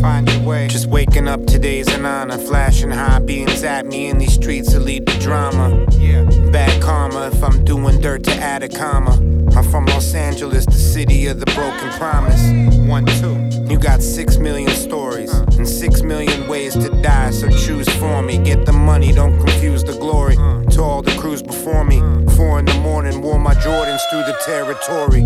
Find 0.00 0.31
way. 0.42 0.68
Just 0.68 0.86
waking 0.86 1.28
up 1.28 1.46
today's 1.46 1.88
an 1.88 2.04
honor. 2.04 2.38
Flashing 2.38 2.90
high 2.90 3.18
beams 3.18 3.62
at 3.62 3.86
me 3.86 4.08
in 4.08 4.18
these 4.18 4.34
streets 4.34 4.72
to 4.72 4.80
lead 4.80 5.06
the 5.06 5.18
drama. 5.18 5.86
Yeah. 5.92 6.24
Bad 6.50 6.82
karma 6.82 7.28
if 7.28 7.42
I'm 7.42 7.64
doing 7.64 8.00
dirt 8.00 8.24
to 8.24 8.32
add 8.32 8.62
a 8.62 8.68
comma. 8.68 9.12
I'm 9.56 9.64
from 9.64 9.86
Los 9.86 10.14
Angeles, 10.14 10.64
the 10.64 10.72
city 10.72 11.26
of 11.26 11.40
the 11.40 11.46
broken 11.46 11.90
promise. 11.98 12.42
One, 12.88 13.06
two. 13.06 13.36
You 13.70 13.78
got 13.78 14.02
six 14.02 14.38
million 14.38 14.70
stories 14.70 15.32
and 15.32 15.68
six 15.68 16.02
million 16.02 16.48
ways 16.48 16.74
to 16.74 16.88
die, 17.02 17.30
so 17.30 17.48
choose 17.48 17.88
for 17.96 18.22
me. 18.22 18.38
Get 18.38 18.66
the 18.66 18.72
money, 18.72 19.12
don't 19.12 19.38
confuse 19.38 19.84
the 19.84 19.92
glory. 19.92 20.36
To 20.36 20.82
all 20.82 21.02
the 21.02 21.14
crews 21.18 21.42
before 21.42 21.84
me, 21.84 21.98
four 22.36 22.58
in 22.58 22.64
the 22.64 22.78
morning, 22.82 23.22
wore 23.22 23.38
my 23.38 23.54
Jordans 23.54 24.00
through 24.10 24.24
the 24.24 24.36
territory. 24.44 25.22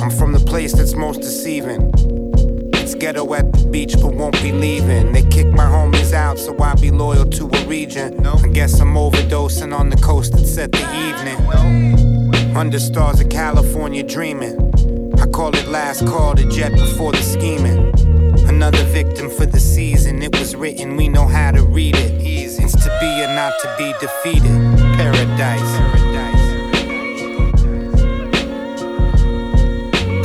I'm 0.00 0.10
from 0.10 0.32
the 0.32 0.40
place 0.40 0.72
that's 0.72 0.94
most 0.94 1.20
deceiving. 1.20 2.17
Ghetto 2.98 3.32
at 3.34 3.52
the 3.52 3.66
beach, 3.68 3.94
but 4.00 4.14
won't 4.14 4.34
be 4.42 4.50
leaving. 4.50 5.12
They 5.12 5.22
kick 5.22 5.46
my 5.46 5.66
homies 5.66 6.12
out, 6.12 6.38
so 6.38 6.58
I 6.60 6.74
be 6.74 6.90
loyal 6.90 7.26
to 7.26 7.48
a 7.48 7.64
region. 7.66 8.26
I 8.26 8.48
guess 8.48 8.80
I'm 8.80 8.94
overdosing 8.94 9.72
on 9.78 9.88
the 9.88 9.96
coast 9.96 10.32
that 10.32 10.46
set 10.46 10.72
the 10.72 10.86
evening. 11.06 12.56
Under 12.56 12.80
stars 12.80 13.20
of 13.20 13.28
California 13.28 14.02
dreaming. 14.02 14.56
I 15.20 15.26
call 15.26 15.54
it 15.54 15.68
last 15.68 16.06
call 16.06 16.34
to 16.34 16.48
jet 16.50 16.72
before 16.72 17.12
the 17.12 17.22
scheming. 17.22 17.78
Another 18.48 18.82
victim 18.84 19.30
for 19.30 19.46
the 19.46 19.60
season. 19.60 20.20
It 20.20 20.36
was 20.36 20.56
written, 20.56 20.96
we 20.96 21.08
know 21.08 21.26
how 21.26 21.52
to 21.52 21.62
read 21.62 21.94
it. 21.96 22.20
Easy. 22.20 22.64
It's 22.64 22.72
to 22.72 22.98
be 23.00 23.22
or 23.22 23.32
not 23.34 23.52
to 23.60 23.74
be 23.78 23.92
defeated. 24.00 24.50
Paradise. 24.96 25.87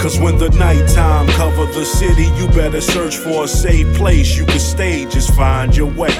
Cause 0.03 0.19
when 0.19 0.37
the 0.37 0.49
nighttime 0.49 1.27
cover 1.27 1.65
the 1.67 1.85
city, 1.85 2.25
you 2.37 2.47
better 2.49 2.81
search 2.81 3.15
for 3.15 3.45
a 3.45 3.47
safe 3.47 3.87
place 3.95 4.35
you 4.35 4.45
can 4.45 4.59
stay, 4.59 5.05
just 5.05 5.33
find 5.33 5.73
your 5.73 5.89
way. 5.93 6.11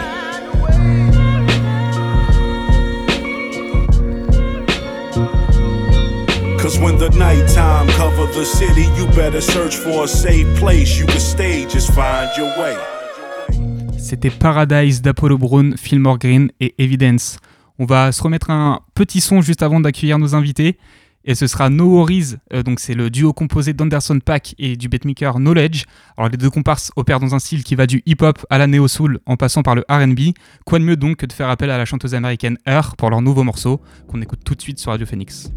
Cause 6.58 6.80
when 6.80 6.98
the 6.98 7.10
nighttime 7.18 7.88
cover 7.90 8.26
the 8.28 8.46
city, 8.46 8.86
you 8.96 9.06
better 9.18 9.42
search 9.42 9.76
for 9.76 10.06
a 10.06 10.08
safe 10.08 10.48
place 10.60 10.98
you 10.98 11.06
can 11.06 11.20
stay, 11.20 11.66
just 11.66 11.92
find 11.92 12.30
your 12.38 12.58
way. 12.58 12.78
C'était 13.98 14.30
Paradise 14.30 15.02
d'Apollo 15.02 15.38
Brown, 15.38 15.76
Fillmore 15.76 16.20
Green 16.20 16.50
et 16.62 16.74
Evidence. 16.78 17.38
On 17.80 17.86
va 17.86 18.14
se 18.14 18.24
remettre 18.24 18.50
un 18.50 18.80
petit 18.96 19.20
son 19.20 19.42
juste 19.42 19.62
avant 19.62 19.82
d'accueillir 19.82 20.20
nos 20.20 20.36
invités. 20.36 20.78
Et 21.26 21.36
ce 21.36 21.48
sera 21.48 21.70
No 21.70 21.86
Worries, 21.86 22.36
euh, 22.54 22.64
donc 22.64 22.80
c'est 22.80 22.94
le 22.94 23.10
duo 23.10 23.32
composé 23.32 23.74
d'Anderson 23.74 24.20
Pack 24.20 24.56
et 24.60 24.76
du 24.76 24.90
beatmaker 24.90 25.36
Knowledge. 25.36 25.86
Alors 26.18 26.30
les 26.30 26.38
deux 26.38 26.50
comparses 26.50 26.92
opèrent 26.96 27.20
dans 27.20 27.34
un 27.34 27.40
style 27.40 27.64
qui 27.64 27.76
va 27.76 27.88
du 27.88 28.04
hip-hop 28.06 28.46
à 28.50 28.58
la 28.58 28.68
néo-soul 28.68 29.20
en 29.26 29.38
passant 29.38 29.64
par 29.64 29.76
le 29.76 29.86
RB. 29.90 30.34
Quoi 30.66 30.80
de 30.80 30.84
mieux 30.84 30.98
donc 30.98 31.18
que 31.18 31.26
de 31.26 31.34
faire 31.34 31.50
appel 31.50 31.70
à 31.70 31.78
la 31.78 31.86
chanteuse 31.86 32.14
américaine 32.14 32.58
Her 32.66 32.96
pour 32.98 33.10
leur 33.10 33.22
nouveau 33.22 33.44
morceau 33.44 33.82
qu'on 34.08 34.22
écoute 34.22 34.42
tout 34.44 34.56
de 34.56 34.62
suite 34.62 34.80
sur 34.80 34.92
Radio 34.92 35.06
Phoenix. 35.06 35.50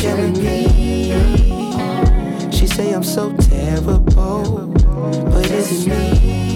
Killing 0.00 0.32
me. 0.32 0.64
She 2.50 2.66
say 2.66 2.92
I'm 2.92 3.04
so 3.04 3.36
terrible, 3.36 4.66
but 5.32 5.50
it's 5.50 5.84
it 5.84 5.88
me? 5.88 6.48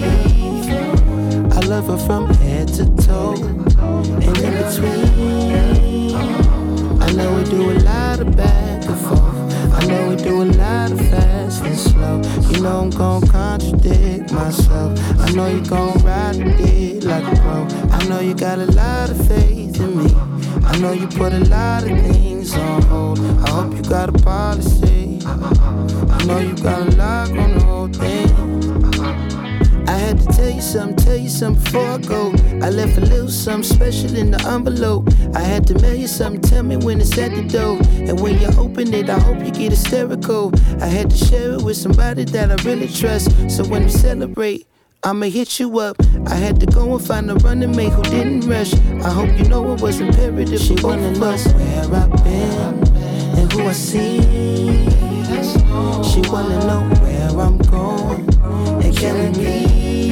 I 1.51 1.59
love 1.67 1.85
her 1.87 1.97
from 1.97 2.33
head 2.33 2.67
to 2.69 2.85
toe 3.05 3.35
and 3.35 4.37
in 4.39 4.53
between. 4.63 6.15
I 7.01 7.11
know 7.11 7.35
we 7.37 7.43
do 7.43 7.71
a 7.71 7.77
lot 7.81 8.19
of 8.19 8.35
back 8.35 8.83
and 8.85 8.97
forth. 8.97 9.44
I 9.77 9.85
know 9.87 10.09
we 10.09 10.15
do 10.15 10.41
a 10.41 10.45
lot 10.45 10.91
of 10.91 10.99
fast 11.09 11.63
and 11.63 11.77
slow. 11.77 12.21
You 12.49 12.61
know 12.61 12.79
I'm 12.81 12.89
gon' 12.89 13.27
contradict 13.27 14.31
myself. 14.31 14.99
I 15.19 15.31
know 15.31 15.47
you 15.47 15.61
gon' 15.65 15.97
ride 15.99 16.35
the 16.35 17.01
like 17.01 17.23
a 17.25 17.41
pro. 17.41 17.67
I 17.91 18.07
know 18.07 18.19
you 18.19 18.33
got 18.33 18.57
a 18.59 18.65
lot 18.71 19.09
of 19.09 19.27
faith 19.27 19.79
in 19.79 19.97
me. 19.97 20.15
I 20.65 20.77
know 20.79 20.91
you 20.91 21.07
put 21.07 21.33
a 21.33 21.43
lot 21.45 21.83
of 21.83 21.89
things 21.89 22.53
on 22.55 22.81
hold. 22.83 23.19
I 23.19 23.49
hope 23.49 23.75
you 23.75 23.83
got 23.83 24.09
a 24.09 24.13
policy. 24.23 25.19
I 25.25 26.23
know 26.25 26.39
you 26.39 26.55
got 26.55 26.87
a 26.87 26.91
lock 26.95 27.29
on 27.29 27.57
the 27.57 27.63
whole 27.63 27.87
thing. 27.87 28.44
I 29.87 29.97
had 29.97 30.19
to 30.19 30.25
tell 30.27 30.49
you 30.49 30.61
something, 30.61 30.95
tell 30.97 31.15
you 31.15 31.29
something 31.29 31.63
before 31.63 31.85
I 31.85 31.97
go. 31.99 32.31
I 32.63 32.69
left 32.69 32.97
a 32.97 33.01
little 33.01 33.29
something 33.29 33.63
special 33.63 34.15
in 34.15 34.31
the 34.31 34.41
envelope. 34.47 35.09
I 35.35 35.41
had 35.41 35.67
to 35.67 35.79
mail 35.79 35.95
you 35.95 36.07
something, 36.07 36.41
tell 36.41 36.63
me 36.63 36.77
when 36.77 36.99
it's 36.99 37.17
at 37.17 37.35
the 37.35 37.43
door. 37.43 37.77
And 38.07 38.19
when 38.19 38.39
you 38.39 38.47
open 38.57 38.93
it, 38.93 39.09
I 39.09 39.19
hope 39.19 39.39
you 39.39 39.51
get 39.51 39.71
hysterical. 39.71 40.51
I 40.81 40.87
had 40.87 41.11
to 41.11 41.17
share 41.17 41.53
it 41.53 41.61
with 41.61 41.77
somebody 41.77 42.23
that 42.25 42.51
I 42.51 42.55
really 42.63 42.87
trust. 42.87 43.29
So 43.49 43.63
when 43.65 43.83
we 43.83 43.89
celebrate, 43.89 44.67
I'ma 45.03 45.27
hit 45.27 45.59
you 45.59 45.79
up. 45.79 45.97
I 46.25 46.35
had 46.35 46.59
to 46.61 46.65
go 46.65 46.95
and 46.95 47.05
find 47.05 47.29
a 47.29 47.35
running 47.35 47.75
mate 47.75 47.93
who 47.93 48.01
didn't 48.03 48.47
rush. 48.47 48.73
I 49.03 49.11
hope 49.11 49.37
you 49.37 49.47
know 49.47 49.73
it 49.73 49.81
was 49.81 49.99
imperative. 49.99 50.59
She 50.59 50.75
wanna 50.81 51.11
know 51.11 51.37
where 51.37 52.01
I've 52.01 52.23
been 52.23 52.87
and 53.37 53.53
who 53.53 53.67
I 53.67 53.73
see. 53.73 55.04
She 55.25 56.21
wanna 56.29 56.59
know 56.67 56.81
where 57.01 57.29
I'm 57.39 57.57
going 57.57 58.29
and 58.83 58.95
killing 58.95 59.31
me. 59.33 60.11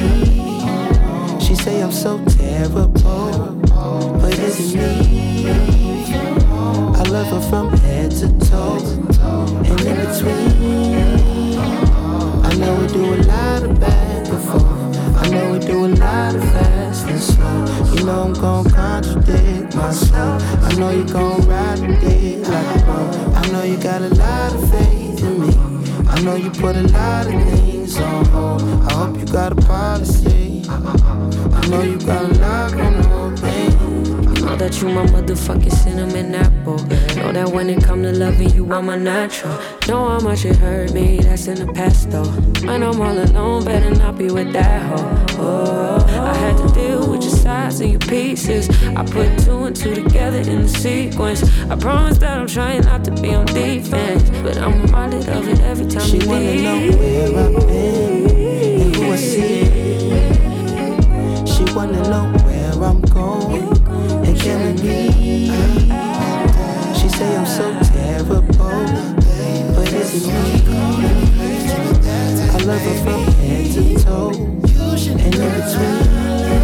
She 1.40 1.54
say 1.54 1.82
I'm 1.82 1.92
so 1.92 2.18
terrible, 2.24 2.88
but 2.88 4.38
is 4.38 4.74
it 4.74 4.78
me? 4.78 6.14
I 6.96 7.02
love 7.10 7.28
her 7.28 7.40
from 7.48 7.76
head 7.78 8.10
to 8.12 8.28
toe 8.48 8.78
and 9.68 9.80
in 9.80 9.96
between. 10.02 11.58
I 12.44 12.54
know 12.56 12.74
we 12.80 12.86
do 12.88 13.14
a 13.14 13.16
lot 13.22 13.62
of 13.62 13.78
back 13.78 14.28
and 14.28 14.42
forth. 14.48 15.16
I 15.16 15.28
know 15.30 15.52
we 15.52 15.58
do 15.60 15.84
a 15.86 15.90
lot 15.94 16.34
of 16.34 16.42
fast 16.42 17.06
and 17.06 17.20
slow. 17.20 17.64
You 17.94 18.04
know 18.04 18.22
I'm 18.24 18.32
gon' 18.32 18.64
contradict 18.68 19.76
myself. 19.76 20.42
I 20.62 20.74
know 20.74 20.90
you 20.90 21.04
gon' 21.04 21.40
ride 21.46 21.78
the 21.78 22.36
like 22.50 22.86
a. 22.86 23.34
I 23.36 23.52
know 23.52 23.62
you 23.62 23.76
got 23.76 24.02
a 24.02 24.08
lot 24.08 24.23
know 26.34 26.44
you 26.44 26.50
put 26.50 26.74
a 26.76 26.82
lot 26.88 27.26
of 27.26 27.32
things 27.32 27.96
on 28.00 28.24
hold. 28.26 28.62
I 28.62 28.92
hope 28.94 29.16
you 29.18 29.26
got 29.26 29.52
a 29.52 29.56
policy. 29.66 30.62
I 30.68 31.68
know 31.68 31.82
you 31.82 31.98
got 31.98 32.24
a 32.24 32.34
lot 32.38 32.74
on 32.74 32.92
the 32.94 33.08
whole. 33.08 33.30
Know 34.44 34.56
that 34.56 34.80
you 34.80 34.88
my 34.88 35.06
motherfucking 35.06 35.72
cinnamon 35.72 36.34
apple. 36.34 36.78
Know 37.16 37.32
that 37.32 37.48
when 37.48 37.70
it 37.70 37.82
come 37.82 38.02
to 38.02 38.12
loving 38.12 38.50
you, 38.50 38.70
I'm 38.72 38.88
a 38.88 38.96
natural. 38.96 39.56
Know 39.88 40.08
how 40.08 40.20
much 40.20 40.44
it 40.44 40.56
hurt 40.56 40.92
me, 40.92 41.18
that's 41.20 41.46
in 41.46 41.64
the 41.64 41.72
past 41.72 42.10
though. 42.10 42.24
When 42.66 42.82
I'm 42.82 43.00
all 43.00 43.16
alone, 43.16 43.64
better 43.64 43.90
not 43.90 44.18
be 44.18 44.30
with 44.30 44.52
that 44.52 44.82
hoe. 44.82 45.26
Oh, 45.38 46.06
I 46.08 46.34
had 46.36 46.56
to 46.56 46.74
deal 46.74 47.10
with 47.10 47.23
sides 47.44 47.80
and 47.80 47.90
your 47.90 48.00
pieces. 48.00 48.70
I 48.96 49.04
put 49.04 49.38
two 49.44 49.64
and 49.64 49.76
two 49.76 49.94
together 49.94 50.38
in 50.38 50.62
the 50.62 50.68
sequence. 50.68 51.42
I 51.70 51.76
promise 51.76 52.16
that 52.18 52.38
I'm 52.38 52.46
trying 52.46 52.80
not 52.84 53.04
to 53.04 53.10
be 53.10 53.34
on 53.34 53.44
defense, 53.46 54.30
but 54.42 54.56
I'm 54.56 54.80
reminded 54.82 55.28
of 55.28 55.46
it 55.46 55.60
every 55.60 55.86
time 55.86 56.08
She 56.08 56.18
you 56.18 56.28
wanna 56.28 56.40
leave. 56.40 56.62
know 56.64 56.96
where 56.96 57.28
I've 57.44 57.66
been 57.68 58.80
and 58.80 58.96
who 58.96 59.12
I 59.12 59.16
see. 59.16 59.64
She 61.52 61.64
wanna 61.76 62.02
know 62.12 62.26
where 62.46 62.72
I'm 62.88 63.02
going 63.18 63.68
and 64.26 64.36
can 64.40 64.58
we 64.64 64.72
me. 64.82 64.98
She 66.98 67.08
say 67.10 67.30
I'm 67.36 67.46
so 67.60 67.66
terrible, 67.92 68.40
but 69.76 69.92
is 69.92 70.10
it 70.16 70.32
me? 70.32 70.40
I 72.56 72.58
love 72.70 72.84
her 72.88 72.96
from 73.04 73.20
head 73.44 73.66
to 73.74 73.82
toe 74.02 74.30
and 75.10 75.20
in 75.20 75.30
between. 75.30 76.63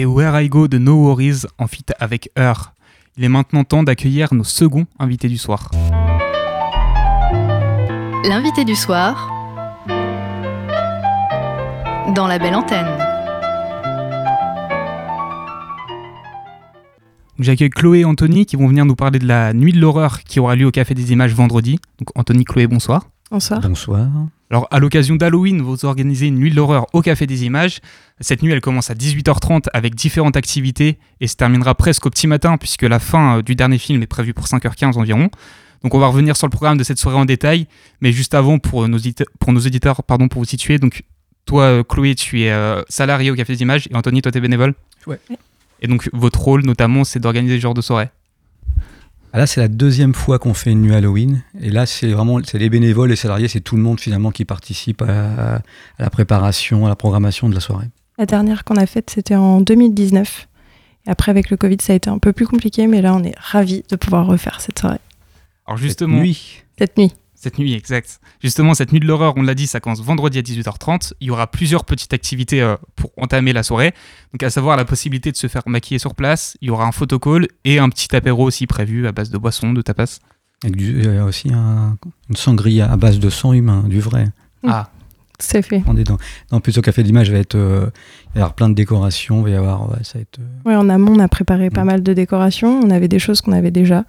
C'était 0.00 0.10
Where 0.10 0.40
I 0.40 0.48
Go 0.48 0.66
de 0.66 0.78
No 0.78 0.94
Worries 0.94 1.44
en 1.58 1.66
fit 1.66 1.84
avec 1.98 2.30
Her. 2.34 2.72
Il 3.18 3.24
est 3.24 3.28
maintenant 3.28 3.64
temps 3.64 3.82
d'accueillir 3.82 4.32
nos 4.32 4.44
seconds 4.44 4.86
invités 4.98 5.28
du 5.28 5.36
soir. 5.36 5.70
L'invité 8.24 8.64
du 8.64 8.74
soir 8.74 9.28
dans 12.14 12.26
la 12.26 12.38
belle 12.38 12.54
antenne. 12.54 12.86
J'accueille 17.38 17.68
Chloé 17.68 17.98
et 17.98 18.04
Anthony 18.06 18.46
qui 18.46 18.56
vont 18.56 18.68
venir 18.68 18.86
nous 18.86 18.96
parler 18.96 19.18
de 19.18 19.26
la 19.26 19.52
nuit 19.52 19.74
de 19.74 19.80
l'horreur 19.80 20.22
qui 20.22 20.40
aura 20.40 20.56
lieu 20.56 20.64
au 20.64 20.70
Café 20.70 20.94
des 20.94 21.12
Images 21.12 21.34
vendredi. 21.34 21.78
Donc 21.98 22.08
Anthony, 22.14 22.44
Chloé, 22.44 22.66
bonsoir. 22.66 23.04
Bonsoir. 23.30 23.60
Bonsoir. 23.60 24.08
Alors, 24.50 24.66
à 24.72 24.80
l'occasion 24.80 25.14
d'Halloween, 25.14 25.62
vous 25.62 25.84
organisez 25.84 26.26
une 26.26 26.34
nuit 26.36 26.50
de 26.50 26.56
l'horreur 26.56 26.86
au 26.92 27.02
Café 27.02 27.26
des 27.26 27.44
Images. 27.44 27.78
Cette 28.20 28.42
nuit, 28.42 28.50
elle 28.52 28.60
commence 28.60 28.90
à 28.90 28.94
18h30 28.94 29.66
avec 29.72 29.94
différentes 29.94 30.36
activités 30.36 30.98
et 31.20 31.28
se 31.28 31.36
terminera 31.36 31.76
presque 31.76 32.04
au 32.06 32.10
petit 32.10 32.26
matin 32.26 32.56
puisque 32.58 32.82
la 32.82 32.98
fin 32.98 33.38
euh, 33.38 33.42
du 33.42 33.54
dernier 33.54 33.78
film 33.78 34.02
est 34.02 34.06
prévue 34.08 34.34
pour 34.34 34.46
5h15 34.46 34.98
environ. 34.98 35.30
Donc, 35.84 35.94
on 35.94 36.00
va 36.00 36.08
revenir 36.08 36.36
sur 36.36 36.48
le 36.48 36.50
programme 36.50 36.78
de 36.78 36.82
cette 36.84 36.98
soirée 36.98 37.16
en 37.16 37.24
détail, 37.24 37.68
mais 38.00 38.10
juste 38.12 38.34
avant, 38.34 38.58
pour 38.58 38.86
nos, 38.88 38.98
édite- 38.98 39.24
pour 39.38 39.52
nos 39.52 39.60
éditeurs, 39.60 40.02
pardon, 40.02 40.26
pour 40.26 40.42
vous 40.42 40.48
situer, 40.48 40.78
donc 40.78 41.04
toi, 41.46 41.62
euh, 41.62 41.82
Chloé, 41.84 42.14
tu 42.16 42.42
es 42.42 42.50
euh, 42.50 42.82
salarié 42.88 43.30
au 43.30 43.36
Café 43.36 43.54
des 43.54 43.62
Images 43.62 43.86
et 43.90 43.94
Anthony, 43.94 44.20
toi, 44.20 44.32
tu 44.32 44.38
es 44.38 44.40
bénévole? 44.40 44.74
Ouais. 45.06 45.18
Et 45.80 45.86
donc, 45.86 46.10
votre 46.12 46.40
rôle, 46.40 46.66
notamment, 46.66 47.04
c'est 47.04 47.20
d'organiser 47.20 47.56
ce 47.56 47.60
genre 47.62 47.72
de 47.74 47.80
soirée? 47.80 48.08
Ah, 49.32 49.38
là, 49.38 49.46
c'est 49.46 49.60
la 49.60 49.68
deuxième 49.68 50.12
fois 50.12 50.38
qu'on 50.38 50.54
fait 50.54 50.72
une 50.72 50.82
nuit 50.82 50.94
Halloween. 50.94 51.42
Et 51.60 51.70
là, 51.70 51.86
c'est 51.86 52.08
vraiment 52.08 52.40
c'est 52.44 52.58
les 52.58 52.68
bénévoles, 52.68 53.10
les 53.10 53.16
salariés, 53.16 53.48
c'est 53.48 53.60
tout 53.60 53.76
le 53.76 53.82
monde 53.82 54.00
finalement 54.00 54.30
qui 54.32 54.44
participe 54.44 55.02
à, 55.02 55.56
à 55.56 55.62
la 55.98 56.10
préparation, 56.10 56.86
à 56.86 56.88
la 56.88 56.96
programmation 56.96 57.48
de 57.48 57.54
la 57.54 57.60
soirée. 57.60 57.86
La 58.18 58.26
dernière 58.26 58.64
qu'on 58.64 58.76
a 58.76 58.86
faite, 58.86 59.10
c'était 59.10 59.36
en 59.36 59.60
2019. 59.60 60.48
Et 61.06 61.10
après, 61.10 61.30
avec 61.30 61.50
le 61.50 61.56
Covid, 61.56 61.78
ça 61.80 61.92
a 61.92 61.96
été 61.96 62.10
un 62.10 62.18
peu 62.18 62.32
plus 62.32 62.46
compliqué, 62.46 62.86
mais 62.86 63.00
là, 63.00 63.14
on 63.14 63.22
est 63.22 63.34
ravis 63.38 63.84
de 63.88 63.96
pouvoir 63.96 64.26
refaire 64.26 64.60
cette 64.60 64.78
soirée. 64.78 64.98
Alors, 65.66 65.78
justement, 65.78 66.18
nuit. 66.18 66.62
Cette 66.78 66.98
nuit. 66.98 67.12
Cette 67.42 67.58
nuit, 67.58 67.72
exact. 67.72 68.20
Justement, 68.42 68.74
cette 68.74 68.92
nuit 68.92 69.00
de 69.00 69.06
l'horreur, 69.06 69.32
on 69.36 69.42
l'a 69.42 69.54
dit, 69.54 69.66
ça 69.66 69.80
commence 69.80 70.02
vendredi 70.02 70.38
à 70.38 70.42
18h30. 70.42 71.14
Il 71.22 71.28
y 71.28 71.30
aura 71.30 71.46
plusieurs 71.46 71.86
petites 71.86 72.12
activités 72.12 72.60
euh, 72.60 72.76
pour 72.96 73.12
entamer 73.16 73.54
la 73.54 73.62
soirée. 73.62 73.94
Donc, 74.34 74.42
à 74.42 74.50
savoir 74.50 74.76
la 74.76 74.84
possibilité 74.84 75.32
de 75.32 75.36
se 75.38 75.46
faire 75.46 75.62
maquiller 75.66 75.98
sur 75.98 76.14
place. 76.14 76.58
Il 76.60 76.68
y 76.68 76.70
aura 76.70 76.84
un 76.86 76.92
photocall 76.92 77.48
et 77.64 77.78
un 77.78 77.88
petit 77.88 78.14
apéro 78.14 78.44
aussi 78.44 78.66
prévu 78.66 79.06
à 79.06 79.12
base 79.12 79.30
de 79.30 79.38
boissons, 79.38 79.72
de 79.72 79.80
tapas. 79.80 80.18
Avec 80.62 80.76
du- 80.76 80.98
il 81.02 81.14
y 81.14 81.16
a 81.16 81.24
aussi 81.24 81.50
un- 81.50 81.96
une 82.28 82.36
sangria 82.36 82.92
à 82.92 82.96
base 82.98 83.18
de 83.18 83.30
sang 83.30 83.54
humain, 83.54 83.84
du 83.88 84.00
vrai. 84.00 84.28
Ah, 84.66 84.90
C'est 85.38 85.62
fait. 85.62 85.82
On 85.86 85.96
est 85.96 86.04
dans, 86.04 86.18
dans 86.50 86.60
plus 86.60 86.76
au 86.76 86.82
café 86.82 87.02
d'image, 87.02 87.30
va 87.32 87.38
être, 87.38 87.54
euh, 87.54 87.86
il 87.86 88.34
va 88.34 88.34
y 88.34 88.38
avoir 88.40 88.52
plein 88.52 88.68
de 88.68 88.74
décorations, 88.74 89.38
il 89.40 89.44
va 89.44 89.50
y 89.50 89.54
avoir, 89.54 89.88
ouais, 89.90 89.96
ça 90.02 90.18
va 90.18 90.20
être. 90.20 90.38
euh, 90.38 90.68
Ouais, 90.68 90.76
en 90.76 90.90
amont, 90.90 91.12
on 91.16 91.18
a 91.18 91.28
préparé 91.28 91.68
Mm. 91.68 91.72
pas 91.72 91.84
mal 91.84 92.02
de 92.02 92.12
décorations. 92.12 92.78
On 92.84 92.90
avait 92.90 93.08
des 93.08 93.18
choses 93.18 93.40
qu'on 93.40 93.52
avait 93.52 93.70
déjà. 93.70 94.04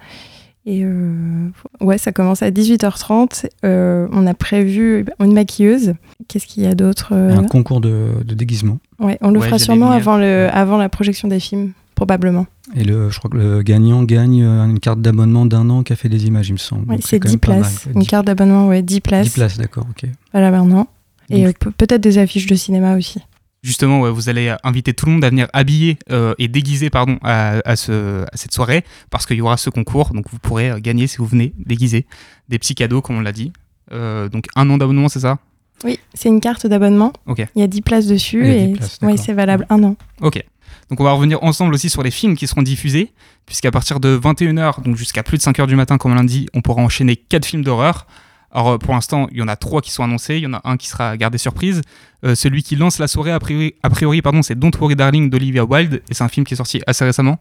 Et 0.64 0.84
euh, 0.84 1.48
ouais, 1.80 1.98
ça 1.98 2.12
commence 2.12 2.42
à 2.42 2.50
18h30. 2.50 3.46
Euh, 3.64 4.06
on 4.12 4.26
a 4.26 4.34
prévu 4.34 5.04
une 5.20 5.32
maquilleuse. 5.34 5.94
Qu'est-ce 6.28 6.46
qu'il 6.46 6.62
y 6.62 6.66
a 6.66 6.74
d'autre 6.74 7.10
euh, 7.12 7.36
un 7.36 7.44
concours 7.44 7.80
de, 7.80 8.10
de 8.24 8.34
déguisement. 8.34 8.78
Ouais, 9.00 9.18
on 9.22 9.30
le 9.32 9.40
Ouais, 9.40 9.46
fera 9.46 9.58
sûrement 9.58 9.90
les 9.90 9.96
avant, 9.96 10.16
le, 10.18 10.48
avant 10.52 10.78
la 10.78 10.88
projection 10.88 11.26
des 11.26 11.40
films, 11.40 11.72
probablement. 11.96 12.46
Et 12.76 12.84
le, 12.84 13.10
je 13.10 13.18
crois 13.18 13.28
que 13.30 13.36
le 13.36 13.62
gagnant 13.62 14.04
gagne 14.04 14.42
une 14.44 14.78
carte 14.78 15.00
d'abonnement 15.00 15.46
d'un 15.46 15.68
an 15.68 15.80
au 15.80 15.82
café 15.82 16.08
des 16.08 16.26
images, 16.26 16.48
il 16.48 16.52
me 16.52 16.58
semble. 16.58 16.88
Ouais, 16.88 16.98
c'est 17.00 17.18
quand 17.18 17.28
10 17.28 17.32
même 17.34 17.40
pas 17.40 17.48
mal. 17.52 17.60
places. 17.62 17.86
Une 17.92 18.00
10 18.02 18.06
carte 18.06 18.26
d'abonnement, 18.26 18.68
ouais, 18.68 18.82
10 18.82 19.00
places. 19.00 19.26
10 19.26 19.34
places, 19.34 19.58
d'accord, 19.58 19.86
ok. 19.90 20.08
Voilà, 20.32 20.52
maintenant. 20.52 20.86
Et 21.28 21.46
euh, 21.46 21.52
peut-être 21.76 22.00
des 22.02 22.18
affiches 22.18 22.46
de 22.46 22.54
cinéma 22.54 22.96
aussi. 22.96 23.20
Justement, 23.62 24.00
ouais, 24.00 24.10
vous 24.10 24.28
allez 24.28 24.54
inviter 24.64 24.92
tout 24.94 25.06
le 25.06 25.12
monde 25.12 25.24
à 25.24 25.30
venir 25.30 25.48
habillé 25.52 25.98
euh, 26.10 26.34
et 26.38 26.48
déguisé 26.48 26.90
pardon, 26.90 27.18
à, 27.22 27.58
à 27.64 27.76
ce- 27.76 28.24
à 28.24 28.36
cette 28.36 28.52
soirée 28.52 28.84
parce 29.10 29.26
qu'il 29.26 29.36
y 29.36 29.40
aura 29.40 29.56
ce 29.56 29.70
concours. 29.70 30.10
Donc, 30.12 30.26
vous 30.30 30.38
pourrez 30.38 30.70
euh, 30.70 30.78
gagner 30.80 31.06
si 31.06 31.18
vous 31.18 31.26
venez 31.26 31.52
déguisé 31.58 32.06
des 32.48 32.58
petits 32.58 32.74
cadeaux, 32.74 33.00
comme 33.02 33.16
on 33.16 33.20
l'a 33.20 33.32
dit. 33.32 33.52
Euh, 33.92 34.28
donc, 34.28 34.46
un 34.56 34.68
an 34.70 34.78
d'abonnement, 34.78 35.08
c'est 35.08 35.20
ça? 35.20 35.38
Oui, 35.84 35.98
c'est 36.14 36.28
une 36.28 36.40
carte 36.40 36.66
d'abonnement. 36.66 37.12
Ok. 37.26 37.44
Il 37.56 37.60
y 37.60 37.62
a 37.62 37.66
10 37.66 37.82
places 37.82 38.06
dessus 38.06 38.40
Il 38.46 38.46
y 38.46 38.62
a 38.62 38.66
10 38.78 38.98
et 39.02 39.06
ouais, 39.06 39.16
c'est 39.16 39.32
valable 39.32 39.66
un 39.70 39.82
an. 39.82 39.96
Ok. 40.20 40.42
Donc 40.90 41.00
on 41.00 41.04
va 41.04 41.12
revenir 41.12 41.42
ensemble 41.42 41.74
aussi 41.74 41.88
sur 41.88 42.02
les 42.02 42.10
films 42.10 42.36
qui 42.36 42.46
seront 42.46 42.62
diffusés, 42.62 43.12
puisqu'à 43.46 43.70
partir 43.70 43.98
de 43.98 44.16
21h, 44.18 44.82
donc 44.82 44.96
jusqu'à 44.96 45.22
plus 45.22 45.38
de 45.38 45.42
5h 45.42 45.66
du 45.66 45.74
matin, 45.76 45.96
comme 45.96 46.12
on 46.12 46.14
l'a 46.14 46.22
dit, 46.22 46.48
on 46.54 46.60
pourra 46.60 46.82
enchaîner 46.82 47.16
4 47.16 47.46
films 47.46 47.64
d'horreur. 47.64 48.06
Alors 48.52 48.68
euh, 48.72 48.78
pour 48.78 48.92
l'instant, 48.94 49.26
il 49.32 49.38
y 49.38 49.42
en 49.42 49.48
a 49.48 49.56
3 49.56 49.80
qui 49.80 49.90
sont 49.90 50.04
annoncés, 50.04 50.36
il 50.36 50.42
y 50.42 50.46
en 50.46 50.52
a 50.54 50.60
un 50.64 50.76
qui 50.76 50.88
sera 50.88 51.16
gardé 51.16 51.38
surprise. 51.38 51.80
Euh, 52.24 52.34
celui 52.34 52.62
qui 52.62 52.76
lance 52.76 52.98
la 52.98 53.08
soirée, 53.08 53.32
a 53.32 53.38
priori, 53.40 53.74
a 53.82 53.90
priori 53.90 54.20
pardon, 54.22 54.42
c'est 54.42 54.58
Don't 54.58 54.70
Worry 54.78 54.94
Darling 54.96 55.30
d'Olivia 55.30 55.64
Wilde, 55.64 56.02
et 56.08 56.14
c'est 56.14 56.22
un 56.24 56.28
film 56.28 56.44
qui 56.46 56.54
est 56.54 56.56
sorti 56.58 56.82
assez 56.86 57.04
récemment. 57.04 57.38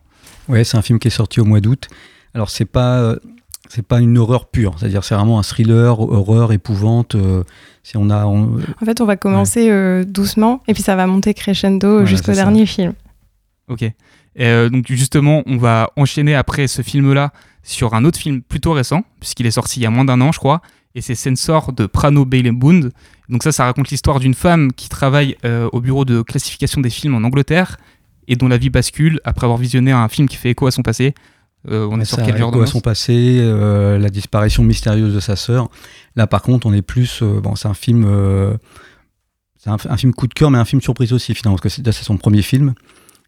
Ouais, 0.48 0.64
c'est 0.64 0.78
un 0.78 0.82
film 0.82 0.98
qui 1.00 1.10
est 1.10 1.12
sorti 1.12 1.40
au 1.40 1.46
mois 1.46 1.60
d'août. 1.60 1.88
Alors 2.34 2.50
c'est 2.50 2.66
pas 2.66 2.98
euh, 3.00 3.20
c'est 3.70 3.86
pas 3.86 4.00
une 4.00 4.18
horreur 4.18 4.50
pure, 4.50 4.76
c'est-à-dire 4.80 5.04
c'est 5.04 5.16
vraiment 5.16 5.38
un 5.40 5.44
thriller, 5.44 6.00
horreur, 6.00 6.52
épouvante. 6.54 7.16
euh, 7.16 7.44
si 7.84 7.98
on 7.98 8.10
a, 8.10 8.26
on- 8.26 8.60
En 8.82 8.86
fait, 8.86 9.02
on 9.02 9.06
va 9.06 9.16
commencer 9.18 9.70
euh, 9.72 10.04
doucement 10.06 10.62
et 10.68 10.74
puis 10.74 10.84
ça 10.84 10.96
va 10.96 11.08
monter 11.08 11.34
crescendo 11.34 11.90
Voilà, 11.90 12.06
jusqu'au 12.06 12.34
ça. 12.34 12.44
dernier 12.44 12.66
film. 12.66 12.94
Ok. 13.70 13.82
Et, 13.84 13.94
euh, 14.40 14.70
donc 14.70 14.86
justement, 14.88 15.44
on 15.46 15.58
va 15.58 15.90
enchaîner 15.98 16.36
après 16.36 16.68
ce 16.68 16.82
film-là 16.82 17.32
sur 17.64 17.94
un 17.94 18.06
autre 18.06 18.18
film 18.20 18.42
plutôt 18.42 18.72
récent, 18.74 19.04
puisqu'il 19.20 19.46
est 19.46 19.52
sorti 19.52 19.80
il 19.80 19.84
y 19.84 19.86
a 19.86 19.90
moins 19.90 20.06
d'un 20.06 20.20
an, 20.22 20.32
je 20.32 20.40
crois, 20.40 20.62
et 20.96 21.02
c'est 21.02 21.16
Sensor 21.16 21.74
de 21.74 21.86
Prano 21.86 22.26
Bund. 22.26 22.92
Donc 23.30 23.44
ça, 23.44 23.52
ça 23.52 23.66
raconte 23.66 23.90
l'histoire 23.90 24.20
d'une 24.20 24.34
femme 24.34 24.74
qui 24.74 24.90
travaille 24.90 25.36
euh, 25.46 25.70
au 25.72 25.82
bureau 25.82 26.06
de 26.06 26.22
classification 26.22 26.82
des 26.82 26.90
films 26.90 27.16
en 27.16 27.24
Angleterre 27.24 27.78
et 28.28 28.36
dont 28.36 28.48
la 28.48 28.58
vie 28.58 28.70
bascule 28.70 29.20
après 29.24 29.46
avoir 29.46 29.58
visionné 29.58 29.92
un 29.92 30.08
film 30.10 30.28
qui 30.28 30.36
fait 30.36 30.52
écho 30.52 30.68
à 30.68 30.72
son 30.72 30.82
passé. 30.82 31.14
Euh, 31.70 31.88
on 31.92 32.00
est 32.00 32.06
sur 32.06 32.18
ça 32.18 32.24
quel 32.24 32.38
genre 32.38 32.50
écho 32.50 32.50
à 32.50 32.52
d'ambiance 32.52 32.72
son 32.72 32.82
passé, 32.82 33.38
euh, 33.40 34.00
la 34.00 34.10
disparition 34.10 34.64
mystérieuse 34.64 35.14
de 35.14 35.20
sa 35.20 35.36
sœur. 35.36 35.70
Là, 36.16 36.28
par 36.28 36.42
contre, 36.42 36.68
on 36.68 36.74
est 36.74 36.82
plus. 36.82 37.22
euh, 37.22 37.40
bon, 37.40 37.56
c'est 37.56 37.68
un 37.68 37.74
film. 37.74 38.06
c'est 39.58 39.70
un, 39.70 39.78
un 39.90 39.98
film 39.98 40.14
coup 40.14 40.28
de 40.28 40.34
cœur, 40.34 40.52
mais 40.52 40.58
un 40.58 40.66
film 40.66 40.82
surprise 40.82 41.14
aussi, 41.14 41.36
finalement, 41.36 41.58
parce 41.58 41.76
que 41.76 41.84
c'est, 41.84 41.92
c'est 41.92 42.04
son 42.04 42.18
premier 42.18 42.42
film. 42.42 42.74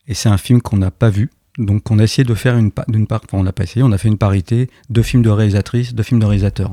Et 0.08 0.14
c'est 0.14 0.30
un 0.30 0.38
film 0.38 0.62
qu'on 0.62 0.78
n'a 0.78 0.92
pas 0.92 1.10
vu. 1.10 1.30
Donc 1.58 1.92
on 1.92 2.00
a 2.00 2.04
essayé 2.04 2.24
de 2.24 2.34
faire 2.34 2.58
une, 2.58 2.72
d'une 2.88 3.06
part, 3.06 3.22
enfin, 3.26 3.38
on 3.38 3.44
n'a 3.44 3.52
pas 3.54 3.64
essayé, 3.64 3.84
on 3.84 3.92
a 3.92 3.98
fait 3.98 4.08
une 4.08 4.18
parité, 4.18 4.70
deux 4.90 5.04
films 5.04 5.22
de 5.22 5.30
réalisatrices, 5.30 5.94
deux 5.94 6.04
films 6.04 6.20
de 6.20 6.26
réalisateurs. 6.26 6.72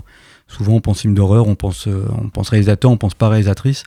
Souvent 0.50 0.74
on 0.74 0.80
pense 0.80 1.00
film 1.00 1.14
d'horreur, 1.14 1.46
on 1.46 1.54
pense, 1.54 1.86
euh, 1.86 2.04
on 2.20 2.28
pense 2.28 2.48
réalisateur, 2.48 2.90
on 2.90 2.96
pense 2.96 3.14
pas 3.14 3.28
réalisatrice. 3.28 3.84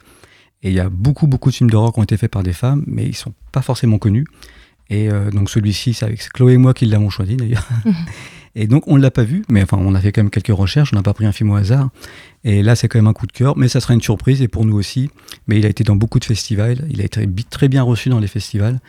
Et 0.63 0.69
il 0.69 0.73
y 0.73 0.80
a 0.80 0.89
beaucoup, 0.89 1.28
beaucoup 1.28 1.49
de 1.49 1.56
films 1.56 1.69
d'horreur 1.69 1.91
qui 1.91 1.99
ont 1.99 2.04
été 2.04 2.15
faits 2.15 2.32
par 2.32 2.41
des 2.41 2.54
femmes, 2.54 2.84
mais 2.88 3.06
ils 3.06 3.15
sont 3.15 3.34
pas 3.52 3.62
forcément 3.62 3.97
connus. 3.97 4.26
Et 4.89 5.10
euh, 5.12 5.30
donc 5.30 5.49
celui-ci, 5.49 5.93
c'est 5.93 6.06
avec 6.06 6.21
Chloé 6.30 6.54
et 6.54 6.58
moi 6.58 6.73
qui 6.73 6.86
l'avons 6.86 7.10
choisi 7.10 7.36
d'ailleurs. 7.36 7.67
et 8.56 8.67
donc 8.67 8.88
on 8.88 8.95
l'a 8.95 9.12
pas 9.12 9.23
vu, 9.23 9.43
mais 9.49 9.62
enfin 9.62 9.78
on 9.80 9.93
a 9.93 9.99
fait 9.99 10.13
quand 10.13 10.23
même 10.23 10.30
quelques 10.30 10.56
recherches, 10.56 10.91
on 10.93 10.95
n'a 10.95 11.04
pas 11.04 11.13
pris 11.13 11.26
un 11.26 11.34
film 11.34 11.52
au 11.52 11.56
hasard. 11.56 11.89
Et 12.45 12.63
là 12.63 12.78
c'est 12.78 12.88
quand 12.88 12.97
même 12.97 13.08
un 13.08 13.13
coup 13.13 13.28
de 13.28 13.34
cœur, 13.34 13.58
mais 13.58 13.67
ça 13.67 13.82
sera 13.82 13.93
une 13.93 14.02
surprise 14.02 14.41
et 14.41 14.47
pour 14.47 14.63
nous 14.63 14.78
aussi. 14.78 15.10
Mais 15.47 15.60
il 15.60 15.65
a 15.65 15.69
été 15.69 15.84
dans 15.84 15.97
beaucoup 15.97 16.19
de 16.19 16.26
festivals, 16.26 16.86
il 16.89 17.02
a 17.02 17.04
été 17.04 17.28
très 17.49 17.67
bien 17.67 17.84
reçu 17.84 18.08
dans 18.08 18.19
les 18.19 18.28
festivals. 18.28 18.80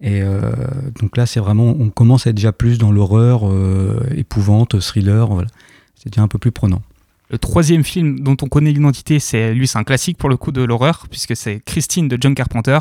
Et 0.00 0.22
euh, 0.22 0.52
donc 1.00 1.16
là 1.16 1.26
c'est 1.26 1.40
vraiment, 1.40 1.74
on 1.78 1.90
commence 1.90 2.26
à 2.26 2.30
être 2.30 2.36
déjà 2.36 2.52
plus 2.52 2.78
dans 2.78 2.92
l'horreur, 2.92 3.50
euh, 3.50 4.00
épouvante, 4.16 4.80
thriller, 4.80 5.26
voilà. 5.28 5.48
C'est 5.94 6.10
déjà 6.10 6.22
un 6.22 6.28
peu 6.28 6.38
plus 6.38 6.52
prenant. 6.52 6.80
Le 7.30 7.38
troisième 7.38 7.84
film 7.84 8.20
dont 8.20 8.36
on 8.42 8.46
connaît 8.48 8.72
l'identité, 8.72 9.18
c'est 9.18 9.52
lui, 9.52 9.66
c'est 9.68 9.78
un 9.78 9.84
classique 9.84 10.16
pour 10.16 10.28
le 10.30 10.36
coup 10.38 10.50
de 10.52 10.62
l'horreur, 10.62 11.06
puisque 11.10 11.36
c'est 11.36 11.60
Christine 11.64 12.08
de 12.08 12.16
John 12.20 12.34
Carpenter, 12.34 12.78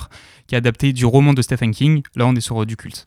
qui 0.47 0.55
est 0.55 0.57
adapté 0.57 0.93
du 0.93 1.05
roman 1.05 1.33
de 1.33 1.41
Stephen 1.41 1.71
King. 1.71 2.01
Là, 2.15 2.25
on 2.27 2.33
est 2.35 2.39
sur 2.41 2.61
euh, 2.61 2.65
du 2.65 2.77
culte. 2.77 3.05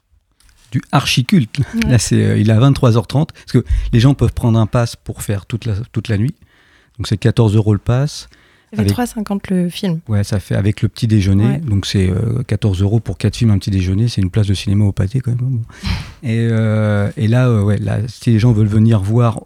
du 0.70 0.82
archi-culte. 0.92 1.60
Là, 1.86 1.98
c'est, 1.98 2.22
euh, 2.22 2.38
il 2.38 2.50
est 2.50 2.52
à 2.52 2.60
23h30. 2.60 3.28
Parce 3.32 3.52
que 3.52 3.64
les 3.92 4.00
gens 4.00 4.12
peuvent 4.14 4.34
prendre 4.34 4.58
un 4.58 4.66
pass 4.66 4.96
pour 4.96 5.22
faire 5.22 5.46
toute 5.46 5.64
la, 5.64 5.74
toute 5.92 6.08
la 6.08 6.18
nuit. 6.18 6.34
Donc, 6.98 7.06
c'est 7.06 7.16
14 7.16 7.56
euros 7.56 7.72
le 7.72 7.78
pass. 7.78 8.28
Ça 8.72 8.76
fait 8.76 8.82
Avec- 8.82 8.92
3,50 8.92 9.40
le 9.50 9.68
film. 9.70 10.00
Ouais, 10.08 10.22
ça 10.22 10.38
fait 10.40 10.54
avec 10.54 10.82
le 10.82 10.88
petit 10.88 11.06
déjeuner. 11.08 11.44
Ouais. 11.46 11.58
Donc, 11.58 11.86
c'est 11.86 12.08
euh, 12.10 12.42
14 12.46 12.82
euros 12.82 13.00
pour 13.00 13.16
4 13.18 13.34
films, 13.36 13.50
un 13.50 13.58
petit 13.58 13.70
déjeuner. 13.70 14.06
C'est 14.08 14.20
une 14.20 14.30
place 14.30 14.46
de 14.46 14.54
cinéma 14.54 14.84
au 14.84 14.92
pâté, 14.92 15.20
quand 15.20 15.30
même. 15.32 15.40
hein, 15.42 15.48
Bon. 15.50 15.62
Et, 16.28 16.46
euh, 16.50 17.10
et 17.16 17.26
là, 17.28 17.48
euh, 17.48 17.62
ouais, 17.62 17.78
là, 17.78 17.98
si 18.06 18.30
les 18.30 18.38
gens 18.38 18.52
veulent 18.52 18.66
venir 18.68 19.00
voir 19.00 19.40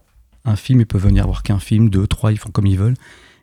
un 0.44 0.56
film, 0.56 0.80
ils 0.80 0.86
peuvent 0.86 1.02
venir 1.04 1.24
voir 1.26 1.42
qu'un 1.42 1.58
film, 1.58 1.88
deux, 1.90 2.06
trois, 2.06 2.32
ils 2.32 2.38
font 2.38 2.50
comme 2.50 2.66
ils 2.66 2.78
veulent. 2.78 2.94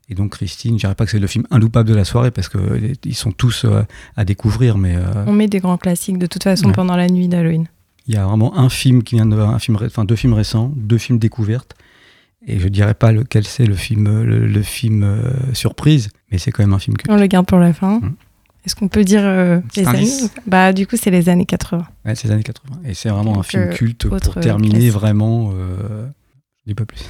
Et 0.10 0.16
donc, 0.16 0.32
Christine, 0.32 0.74
je 0.76 0.80
dirais 0.82 0.96
pas 0.96 1.06
que 1.06 1.12
c'est 1.12 1.20
le 1.20 1.28
film 1.28 1.46
inloupable 1.52 1.88
de 1.90 1.96
la 1.96 2.04
soirée 2.04 2.32
parce 2.32 2.50
qu'ils 2.50 3.16
sont 3.16 3.32
tous 3.32 3.64
euh, 3.66 3.84
à 4.18 4.26
découvrir, 4.26 4.78
mais. 4.78 4.96
euh, 4.96 5.24
On 5.28 5.32
met 5.34 5.48
des 5.48 5.60
grands 5.60 5.78
classiques 5.78 6.18
de 6.18 6.26
toute 6.28 6.44
façon 6.44 6.68
Ouais. 6.68 6.74
pendant 6.74 6.96
la 6.98 7.08
nuit 7.08 7.28
d'Halloween. 7.28 7.68
Il 8.08 8.14
y 8.16 8.18
a 8.18 8.26
vraiment 8.26 8.58
un 8.58 8.68
film 8.70 9.04
qui 9.04 9.16
vient 9.16 9.26
de, 9.26 9.38
un 9.38 9.60
film, 9.60 9.78
enfin 9.82 10.04
deux 10.06 10.16
films 10.18 10.34
récents, 10.34 10.72
deux 10.76 10.98
films 10.98 11.18
découvertes. 11.20 11.76
Et 12.46 12.60
je 12.60 12.68
dirais 12.68 12.96
pas 12.96 13.12
lequel 13.12 13.46
c'est 13.46 13.66
le 13.68 13.76
film, 13.76 14.08
euh, 14.08 14.24
le, 14.26 14.48
le 14.48 14.62
film 14.64 15.04
euh, 15.04 15.22
surprise, 15.54 16.10
mais 16.32 16.40
c'est 16.40 16.52
quand 16.52 16.64
même 16.64 16.74
un 16.74 16.80
film 16.80 16.98
que. 16.98 17.10
On 17.12 17.16
le 17.16 17.28
garde 17.28 17.46
pour 17.46 17.60
la 17.60 17.72
fin. 17.72 18.00
Mm. 18.00 18.16
Est-ce 18.66 18.76
qu'on 18.76 18.88
peut 18.90 19.04
dire 19.04 19.22
euh, 19.24 19.60
les 19.76 19.88
années 19.88 20.10
Bah 20.46 20.74
du 20.74 20.86
coup 20.88 20.96
c'est 21.02 21.10
les 21.12 21.30
années 21.30 21.46
80. 21.46 21.86
Ouais, 22.06 22.16
c'est 22.16 22.28
les 22.28 22.34
années 22.34 22.44
80. 22.44 22.80
Et 22.86 22.94
c'est 22.96 23.10
vraiment 23.10 23.40
un 23.40 23.44
film 23.44 23.64
euh, 23.64 23.74
culte 23.74 24.08
pour 24.10 24.20
terminer 24.36 24.74
classique. 24.74 24.92
vraiment. 24.94 25.52
Euh, 26.62 26.67
je 26.67 26.71
dis 26.71 26.76
pas 26.76 26.86
plus. 26.86 27.02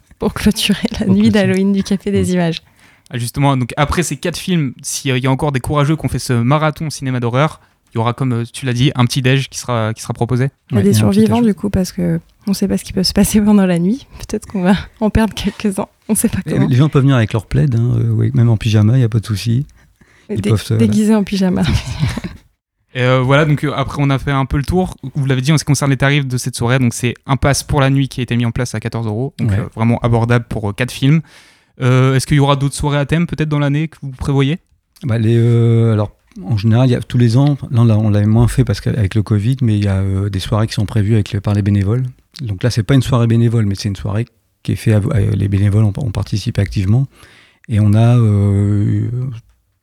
Pour 0.18 0.34
clôturer 0.34 0.88
la 0.98 1.06
Pour 1.06 1.14
nuit 1.14 1.30
d'Halloween 1.30 1.72
du 1.72 1.82
Café 1.82 2.10
des 2.10 2.24
Mm. 2.24 2.34
Images. 2.34 2.62
Ah, 3.10 3.18
Justement, 3.18 3.56
donc 3.56 3.72
après 3.76 4.02
ces 4.02 4.16
quatre 4.16 4.36
films, 4.36 4.74
s'il 4.82 5.16
y 5.16 5.26
a 5.26 5.30
encore 5.30 5.50
des 5.52 5.60
courageux 5.60 5.96
qui 5.96 6.04
ont 6.04 6.08
fait 6.08 6.18
ce 6.18 6.32
marathon 6.32 6.90
cinéma 6.90 7.18
d'horreur, 7.20 7.60
il 7.92 7.96
y 7.96 7.98
aura, 7.98 8.12
comme 8.12 8.32
euh, 8.32 8.44
tu 8.52 8.66
l'as 8.66 8.72
dit, 8.72 8.92
un 8.94 9.04
petit 9.04 9.20
déj 9.20 9.48
qui 9.48 9.58
sera, 9.58 9.92
qui 9.94 10.00
sera 10.02 10.12
proposé. 10.14 10.50
Il 10.70 10.74
y 10.74 10.76
a 10.76 10.78
Ouais, 10.78 10.84
des 10.84 10.92
survivants 10.94 11.42
du 11.42 11.54
coup 11.54 11.70
parce 11.70 11.90
que 11.90 12.20
on 12.46 12.52
sait 12.54 12.68
pas 12.68 12.78
ce 12.78 12.84
qui 12.84 12.92
peut 12.92 13.02
se 13.02 13.12
passer 13.12 13.40
pendant 13.44 13.66
la 13.66 13.78
nuit. 13.80 14.06
Peut-être 14.18 14.46
qu'on 14.46 14.62
va 14.62 14.74
en 15.00 15.10
perdre 15.10 15.34
quelques-uns. 15.34 15.88
On 16.08 16.14
sait 16.14 16.28
pas 16.28 16.38
comment. 16.48 16.68
Les 16.68 16.76
gens 16.76 16.88
peuvent 16.88 17.02
venir 17.02 17.16
avec 17.16 17.32
leur 17.32 17.46
plaid, 17.46 17.74
hein, 17.74 17.96
euh, 17.98 18.30
même 18.34 18.48
en 18.48 18.56
pyjama, 18.56 18.92
il 18.94 18.98
n'y 18.98 19.04
a 19.04 19.08
pas 19.08 19.18
de 19.20 19.26
souci. 19.26 19.66
ils 20.28 20.40
Dé- 20.40 20.50
peuvent 20.50 20.62
se- 20.62 20.74
Déguisés 20.74 21.14
en 21.16 21.24
pyjama. 21.24 21.62
Et 22.94 23.02
euh, 23.02 23.20
voilà, 23.20 23.44
donc 23.44 23.62
euh, 23.62 23.72
après 23.74 24.02
on 24.02 24.10
a 24.10 24.18
fait 24.18 24.32
un 24.32 24.46
peu 24.46 24.56
le 24.56 24.64
tour. 24.64 24.96
Vous 25.14 25.24
l'avez 25.26 25.40
dit 25.42 25.52
en 25.52 25.58
ce 25.58 25.64
qui 25.64 25.68
concerne 25.68 25.90
les 25.92 25.96
tarifs 25.96 26.26
de 26.26 26.36
cette 26.36 26.56
soirée, 26.56 26.78
donc 26.80 26.92
c'est 26.92 27.14
un 27.26 27.36
pass 27.36 27.62
pour 27.62 27.80
la 27.80 27.88
nuit 27.90 28.08
qui 28.08 28.20
a 28.20 28.22
été 28.24 28.36
mis 28.36 28.44
en 28.46 28.50
place 28.50 28.74
à 28.74 28.80
14 28.80 29.06
euros, 29.06 29.32
donc 29.38 29.50
Ouais. 29.50 29.58
euh, 29.60 29.66
vraiment 29.74 29.98
abordable 30.00 30.46
pour 30.48 30.74
4 30.74 30.90
films. 30.90 31.20
Euh, 31.80 32.14
Est-ce 32.16 32.26
qu'il 32.26 32.36
y 32.36 32.40
aura 32.40 32.56
d'autres 32.56 32.74
soirées 32.74 32.98
à 32.98 33.06
thème 33.06 33.26
peut-être 33.26 33.48
dans 33.48 33.60
l'année 33.60 33.88
que 33.88 33.96
vous 34.02 34.10
prévoyez? 34.10 34.58
Bah, 35.04 35.18
les, 35.18 35.38
alors, 35.92 36.10
en 36.44 36.56
général, 36.56 36.88
il 36.88 36.92
y 36.92 36.96
a 36.96 37.00
tous 37.00 37.16
les 37.16 37.36
ans, 37.36 37.56
là 37.70 37.80
on 37.80 37.84
l'a- 37.84 37.96
on 37.98 38.10
l'avait 38.10 38.26
moins 38.26 38.48
fait 38.48 38.64
parce 38.64 38.80
qu'avec 38.80 39.14
le 39.14 39.22
Covid, 39.22 39.56
mais 39.62 39.78
il 39.78 39.84
y 39.84 39.88
a 39.88 40.02
des 40.28 40.40
soirées 40.40 40.66
qui 40.66 40.74
sont 40.74 40.84
prévues 40.86 41.14
avec 41.14 41.38
par 41.40 41.54
les 41.54 41.62
bénévoles. 41.62 42.02
Donc 42.42 42.62
là, 42.62 42.70
c'est 42.70 42.82
pas 42.82 42.94
une 42.94 43.02
soirée 43.02 43.26
bénévole, 43.28 43.66
mais 43.66 43.74
c'est 43.76 43.88
une 43.88 43.96
soirée 43.96 44.26
qui 44.62 44.72
est 44.72 44.76
faite. 44.76 45.02
les 45.34 45.48
bénévoles 45.48 45.84
ont, 45.84 45.92
ont 45.96 46.10
participé 46.10 46.60
activement. 46.60 47.06
Et 47.68 47.78
on 47.80 47.94
a 47.94 48.16
euh, 48.18 49.08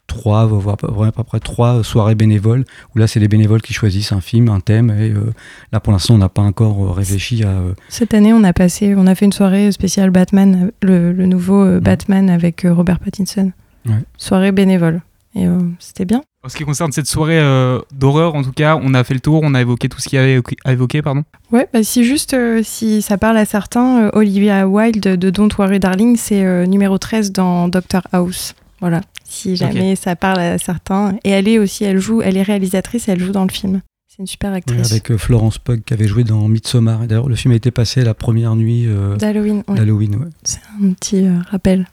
trois, 0.07 0.45
voire 0.45 0.73
à 0.73 0.77
peu 0.77 0.87
près- 0.87 1.07
à 1.07 1.11
peu 1.11 1.23
près 1.23 1.39
trois 1.39 1.83
soirées 1.83 2.15
bénévoles, 2.15 2.63
où 2.95 2.99
là, 2.99 3.07
c'est 3.07 3.19
les 3.19 3.27
bénévoles 3.27 3.61
qui 3.61 3.73
choisissent 3.73 4.11
un 4.13 4.21
film, 4.21 4.49
un 4.49 4.59
thème. 4.59 4.89
Et 4.91 5.11
euh, 5.11 5.33
là, 5.71 5.79
pour 5.79 5.93
l'instant, 5.93 6.15
on 6.15 6.17
n'a 6.19 6.29
pas 6.29 6.41
encore 6.41 6.83
euh, 6.85 6.91
réfléchi 6.91 7.43
à. 7.43 7.49
euh, 7.49 7.73
Cette 7.89 8.13
année, 8.13 8.33
on 8.33 8.43
a 8.43 8.53
passé, 8.53 8.95
on 8.97 9.05
a 9.07 9.15
fait 9.15 9.25
une 9.25 9.33
soirée 9.33 9.71
spéciale 9.71 10.09
Batman, 10.09 10.71
le, 10.81 11.11
le 11.13 11.25
nouveau 11.25 11.63
euh, 11.63 11.79
Batman 11.79 12.29
avec 12.29 12.65
euh, 12.65 12.73
Robert 12.73 12.99
Pattinson. 12.99 13.51
Ouais. 13.85 13.93
Soirée 14.17 14.51
bénévole. 14.51 15.01
Et 15.35 15.45
euh, 15.45 15.59
c'était 15.79 16.05
bien. 16.05 16.23
En 16.43 16.49
ce 16.49 16.55
qui 16.57 16.63
concerne 16.63 16.91
cette 16.91 17.05
soirée 17.05 17.37
euh, 17.39 17.79
d'horreur, 17.93 18.33
en 18.35 18.41
tout 18.41 18.53
cas, 18.53 18.79
on 18.81 18.93
a 18.95 19.03
fait 19.03 19.13
le 19.13 19.19
tour, 19.19 19.41
on 19.43 19.53
a 19.53 19.61
évoqué 19.61 19.87
tout 19.87 19.99
ce 19.99 20.07
qu'il 20.09 20.17
y 20.17 20.21
avait 20.21 20.41
à 20.65 20.71
évoquer, 20.71 21.01
pardon. 21.03 21.23
Ouais, 21.51 21.67
bah 21.71 21.83
si 21.83 22.03
juste 22.05 22.33
euh, 22.33 22.61
si 22.63 23.01
ça 23.03 23.17
parle 23.19 23.37
à 23.37 23.45
certains, 23.45 24.05
euh, 24.05 24.09
Olivia 24.13 24.67
Wilde 24.67 25.15
de 25.17 25.29
Don't 25.29 25.49
Worry 25.59 25.79
Darling, 25.79 26.15
c'est 26.15 26.43
euh, 26.43 26.65
numéro 26.65 26.97
13 26.97 27.33
dans 27.33 27.67
Doctor 27.67 28.01
House. 28.13 28.55
Voilà, 28.79 29.01
si 29.27 29.55
jamais 29.55 29.95
ça 29.95 30.15
parle 30.15 30.39
à 30.39 30.57
certains. 30.57 31.15
Et 31.23 31.29
elle 31.29 31.47
est 31.47 31.59
aussi, 31.59 31.83
elle 31.83 31.99
joue, 31.99 32.21
elle 32.21 32.37
est 32.37 32.43
réalisatrice 32.43 33.07
et 33.07 33.11
elle 33.11 33.19
joue 33.19 33.31
dans 33.31 33.45
le 33.45 33.51
film. 33.51 33.81
C'est 34.07 34.19
une 34.19 34.27
super 34.27 34.53
actrice. 34.53 34.91
avec 34.91 35.11
euh, 35.11 35.17
Florence 35.17 35.57
Pugh 35.59 35.83
qui 35.83 35.93
avait 35.93 36.07
joué 36.07 36.23
dans 36.23 36.47
Midsommar. 36.47 37.05
D'ailleurs, 37.07 37.29
le 37.29 37.35
film 37.35 37.51
a 37.51 37.55
été 37.55 37.71
passé 37.71 38.03
la 38.03 38.13
première 38.13 38.55
nuit 38.55 38.85
euh, 38.87 39.15
D'Halloween, 39.17 39.63
ouais. 39.67 39.75
d'Halloween. 39.75 40.15
ouais. 40.15 40.27
C'est 40.43 40.61
un 40.81 40.91
petit 40.93 41.25
euh, 41.27 41.37
rappel. 41.51 41.87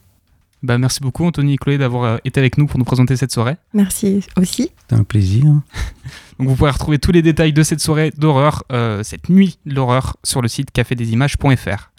Bah, 0.63 0.79
merci 0.79 1.01
beaucoup 1.01 1.27
Anthony 1.27 1.55
et 1.55 1.57
Chloé 1.59 1.77
d'avoir 1.77 2.21
été 2.25 2.41
avec 2.41 2.57
nous 2.57 2.67
pour 2.67 2.79
nous 2.79 2.87
présenter 2.87 3.17
cette 3.17 3.31
soirée. 3.33 3.57
Merci 3.75 4.25
aussi. 4.39 4.71
C'était 4.81 4.99
un 4.99 5.05
plaisir. 5.05 5.45
Donc 6.39 6.49
vous 6.49 6.55
pourrez 6.57 6.71
retrouver 6.71 6.99
tous 6.99 7.13
les 7.13 7.21
détails 7.21 7.53
de 7.53 7.63
cette 7.63 7.81
soirée 7.81 8.13
d'horreur, 8.17 8.65
euh, 8.73 9.03
cette 9.03 9.29
nuit 9.29 9.59
d'horreur, 9.67 10.17
sur 10.25 10.41
le 10.41 10.49
site 10.49 10.71
cafédesimages.fr. 10.71 11.91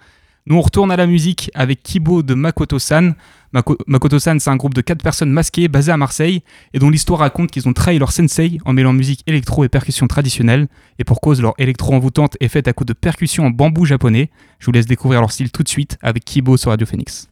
Nous 0.48 0.56
on 0.58 0.62
retourne 0.62 0.92
à 0.92 0.96
la 0.96 1.08
musique 1.08 1.50
avec 1.56 1.82
Kibo 1.82 2.22
de 2.22 2.36
Makoto-san. 2.36 3.16
Mako- 3.52 3.78
Makoto-san 3.88 4.40
c'est 4.40 4.50
un 4.52 4.58
groupe 4.58 4.76
de 4.76 4.82
4 4.82 5.02
personnes 5.02 5.32
masquées 5.32 5.68
basées 5.68 5.92
à 5.92 5.98
Marseille 5.98 6.44
et 6.74 6.80
dont 6.80 6.92
l'histoire 6.92 7.22
raconte 7.22 7.50
qu'ils 7.50 7.68
ont 7.68 7.74
trahi 7.74 7.98
leur 7.98 8.12
sensei 8.12 8.60
en 8.64 8.74
mêlant 8.74 8.94
musique 8.94 9.24
électro 9.26 9.64
et 9.64 9.70
percussion 9.70 10.06
traditionnelle. 10.08 10.68
Et 11.00 11.04
pour 11.04 11.20
cause, 11.20 11.42
leur 11.42 11.54
électro 11.58 11.94
envoûtante 11.96 12.38
est 12.42 12.48
faite 12.48 12.68
à 12.68 12.74
coup 12.74 12.86
de 12.86 12.94
percussions 12.94 13.46
en 13.48 13.50
bambou 13.50 13.86
japonais. 13.86 14.30
Je 14.60 14.68
vous 14.68 14.72
laisse 14.72 14.86
découvrir 14.86 15.20
leur 15.22 15.32
style 15.32 15.52
tout 15.52 15.64
de 15.64 15.70
suite 15.70 15.98
avec 16.04 16.24
Kibo 16.26 16.58
sur 16.58 16.70
Radio 16.70 16.86
Phoenix. 16.86 17.28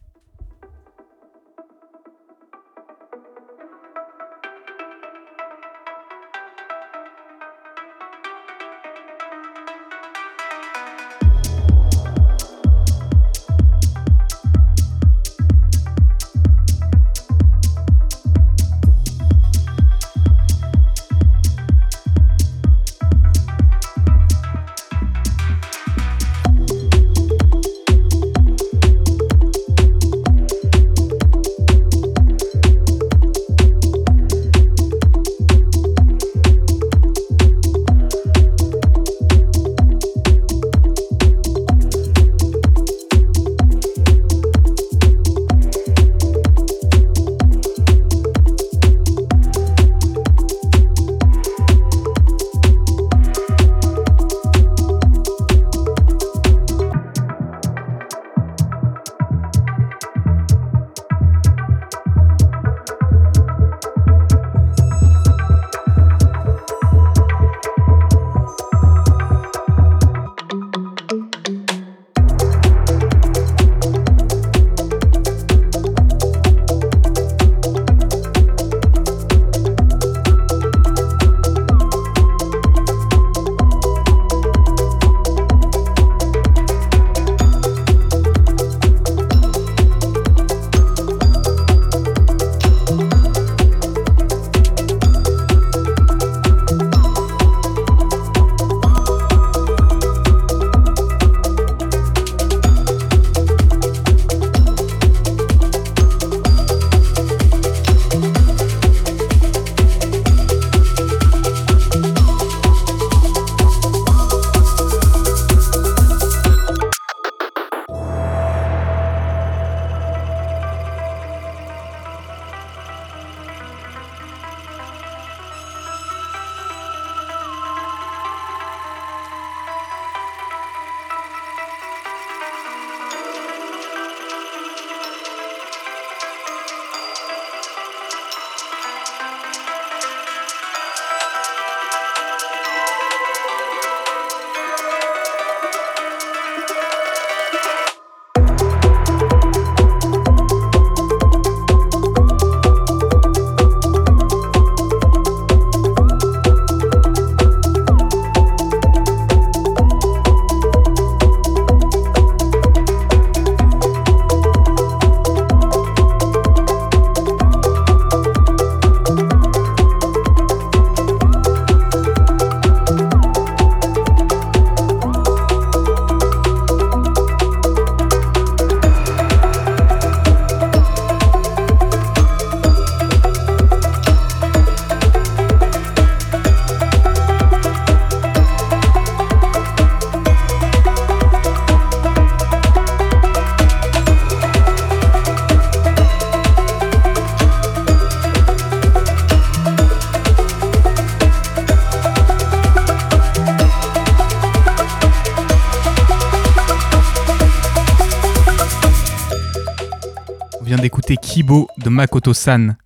Makoto-san. 212.04 212.76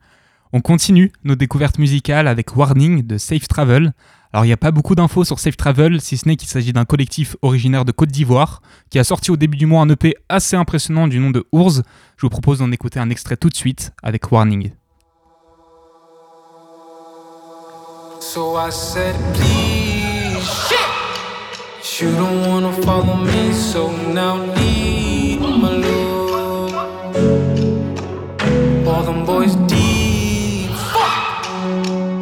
On 0.53 0.61
continue 0.61 1.11
nos 1.25 1.35
découvertes 1.35 1.81
musicales 1.81 2.29
avec 2.29 2.57
Warning 2.57 3.05
de 3.05 3.19
Safe 3.19 3.49
Travel. 3.49 3.93
Alors 4.33 4.45
il 4.45 4.49
n'y 4.49 4.53
a 4.53 4.57
pas 4.57 4.71
beaucoup 4.71 4.95
d'infos 4.95 5.25
sur 5.25 5.41
Safe 5.41 5.57
Travel, 5.57 6.01
si 6.01 6.17
ce 6.17 6.29
n'est 6.29 6.37
qu'il 6.37 6.49
s'agit 6.49 6.73
d'un 6.73 6.85
collectif 6.85 7.35
originaire 7.43 7.85
de 7.85 7.91
Côte 7.91 8.11
d'Ivoire, 8.11 8.63
qui 8.91 9.01
a 9.01 9.05
sorti 9.05 9.33
au 9.33 9.37
début 9.37 9.57
du 9.57 9.67
mois 9.67 9.83
un 9.83 9.89
EP 9.89 10.15
assez 10.29 10.55
impressionnant 10.55 11.09
du 11.09 11.19
nom 11.19 11.31
de 11.31 11.45
Ours. 11.51 11.83
Je 12.17 12.23
vous 12.23 12.29
propose 12.29 12.61
d'en 12.61 12.71
écouter 12.71 13.01
un 13.01 13.11
extrait 13.11 13.37
tout 13.37 13.49
de 13.49 13.57
suite 13.57 13.91
avec 14.05 14.31
Warning. 14.31 14.71
Boys 29.29 29.57
deep. 29.69 30.71
Fuck. 30.93 31.45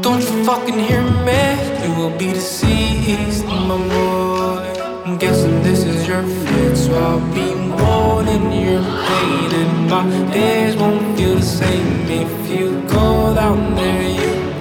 Don't 0.02 0.20
you 0.28 0.44
fucking 0.44 0.78
hear 0.88 1.04
me? 1.28 1.42
You 1.84 1.90
will 1.98 2.16
be 2.18 2.32
deceased, 2.32 3.44
my 3.46 3.78
boy. 3.94 4.64
I'm 5.04 5.16
guessing 5.16 5.62
this 5.62 5.84
is 5.84 6.08
your 6.08 6.24
fit, 6.24 6.76
so 6.76 6.92
I'll 7.08 7.26
be 7.32 7.48
more 7.80 8.24
than 8.28 8.44
your 8.64 8.82
pain. 9.06 9.50
And 9.60 9.74
my 9.88 10.04
days 10.32 10.74
won't 10.76 11.16
feel 11.16 11.36
the 11.36 11.48
same 11.60 12.10
if 12.24 12.32
you 12.50 12.82
go 12.88 13.32
down 13.40 13.76
there. 13.76 14.02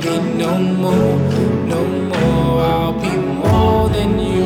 You'll 0.03 0.21
be 0.21 0.33
no 0.45 0.53
more, 0.83 1.17
no 1.73 1.81
more. 2.13 2.61
I'll 2.73 2.99
be 3.05 3.15
more 3.43 3.89
than 3.89 4.19
you 4.19 4.45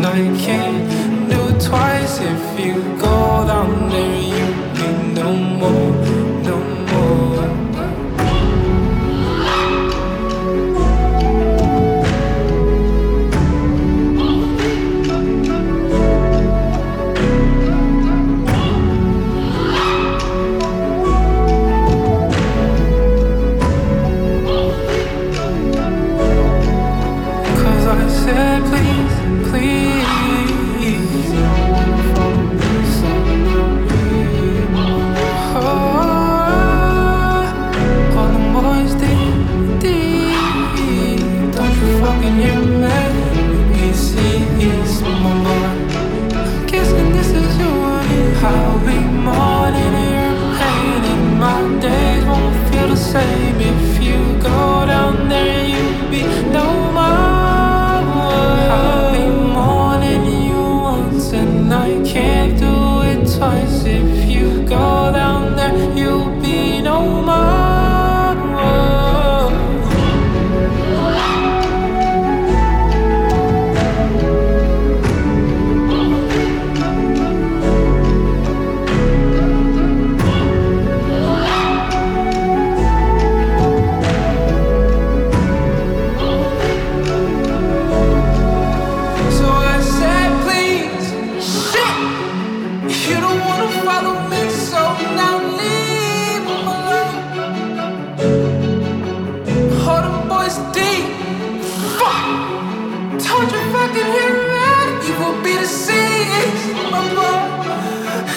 and 0.00 0.06
I 0.06 0.20
can't 0.40 0.79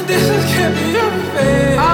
this 0.07 0.27
just 0.27 0.47
can't 0.53 0.75
be 0.75 0.97
everything. 0.97 1.92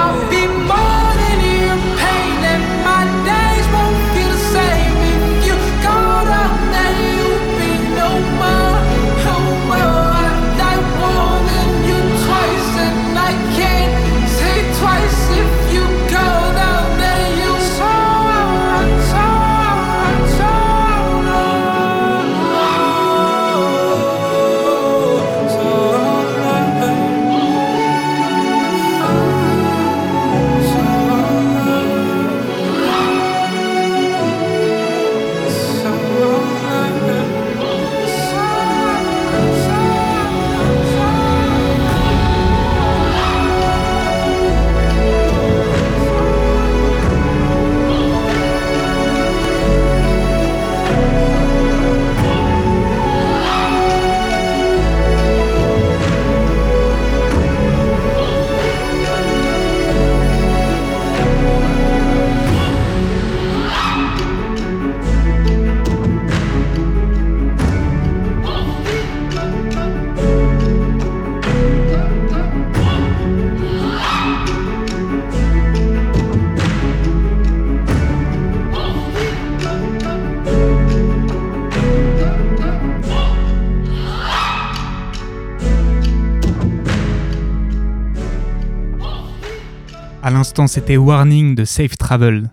L'instant, 90.60 90.80
c'était 90.80 90.98
Warning 90.98 91.54
de 91.54 91.64
Safe 91.64 91.96
Travel. 91.96 92.50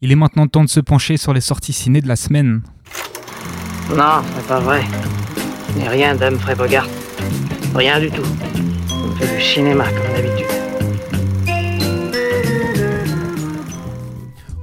Il 0.00 0.10
est 0.12 0.16
maintenant 0.16 0.46
temps 0.46 0.64
de 0.64 0.70
se 0.70 0.80
pencher 0.80 1.18
sur 1.18 1.34
les 1.34 1.42
sorties 1.42 1.74
ciné 1.74 2.00
de 2.00 2.08
la 2.08 2.16
semaine. 2.16 2.62
Non, 3.90 4.22
c'est 4.34 4.46
pas 4.46 4.60
vrai. 4.60 4.82
Mais 5.76 5.86
rien 5.88 6.14
d'Humphrey 6.14 6.54
Bogart. 6.54 6.88
Rien 7.74 8.00
du 8.00 8.10
tout. 8.10 8.22
On 8.90 9.14
fait 9.16 9.36
du 9.36 9.42
cinéma 9.42 9.84
comme 9.84 10.14
d'habitude. 10.14 10.46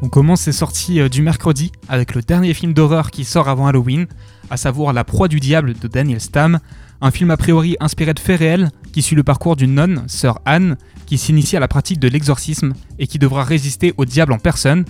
On 0.02 0.10
commence 0.10 0.41
ces 0.41 0.52
sorties 0.52 1.00
euh, 1.00 1.10
du 1.10 1.22
mercredi 1.22 1.72
avec 1.89 2.16
le 2.16 2.22
dernier 2.24 2.56
film 2.56 2.74
d'horreur 2.74 3.12
qui 3.12 3.26
sort 3.26 3.48
avant 3.48 3.68
Halloween, 3.68 4.08
à 4.50 4.58
savoir 4.58 4.93
La 4.93 5.04
proie 5.04 5.28
du 5.28 5.39
diable 5.39 5.74
de 5.74 5.88
Daniel 5.88 6.22
Stam, 6.22 6.60
un 7.02 7.12
film 7.12 7.32
a 7.32 7.38
priori 7.38 7.78
inspiré 7.80 8.14
de 8.14 8.20
faits 8.20 8.39
réels 8.39 8.72
qui 8.91 9.02
suit 9.02 9.16
le 9.16 9.24
parcours 9.24 9.56
d'une 9.56 9.76
nonne, 9.76 10.04
sœur 10.08 10.39
Anne, 10.45 10.78
qui 11.06 11.18
s'initie 11.18 11.56
à 11.56 11.60
la 11.60 11.68
pratique 11.68 12.00
de 12.00 12.08
l'exorcisme 12.08 12.74
et 13.00 13.08
qui 13.08 13.20
devra 13.20 13.43
résister 13.43 13.93
au 13.98 14.06
diable 14.06 14.34
en 14.34 14.39
personne. 14.39 14.86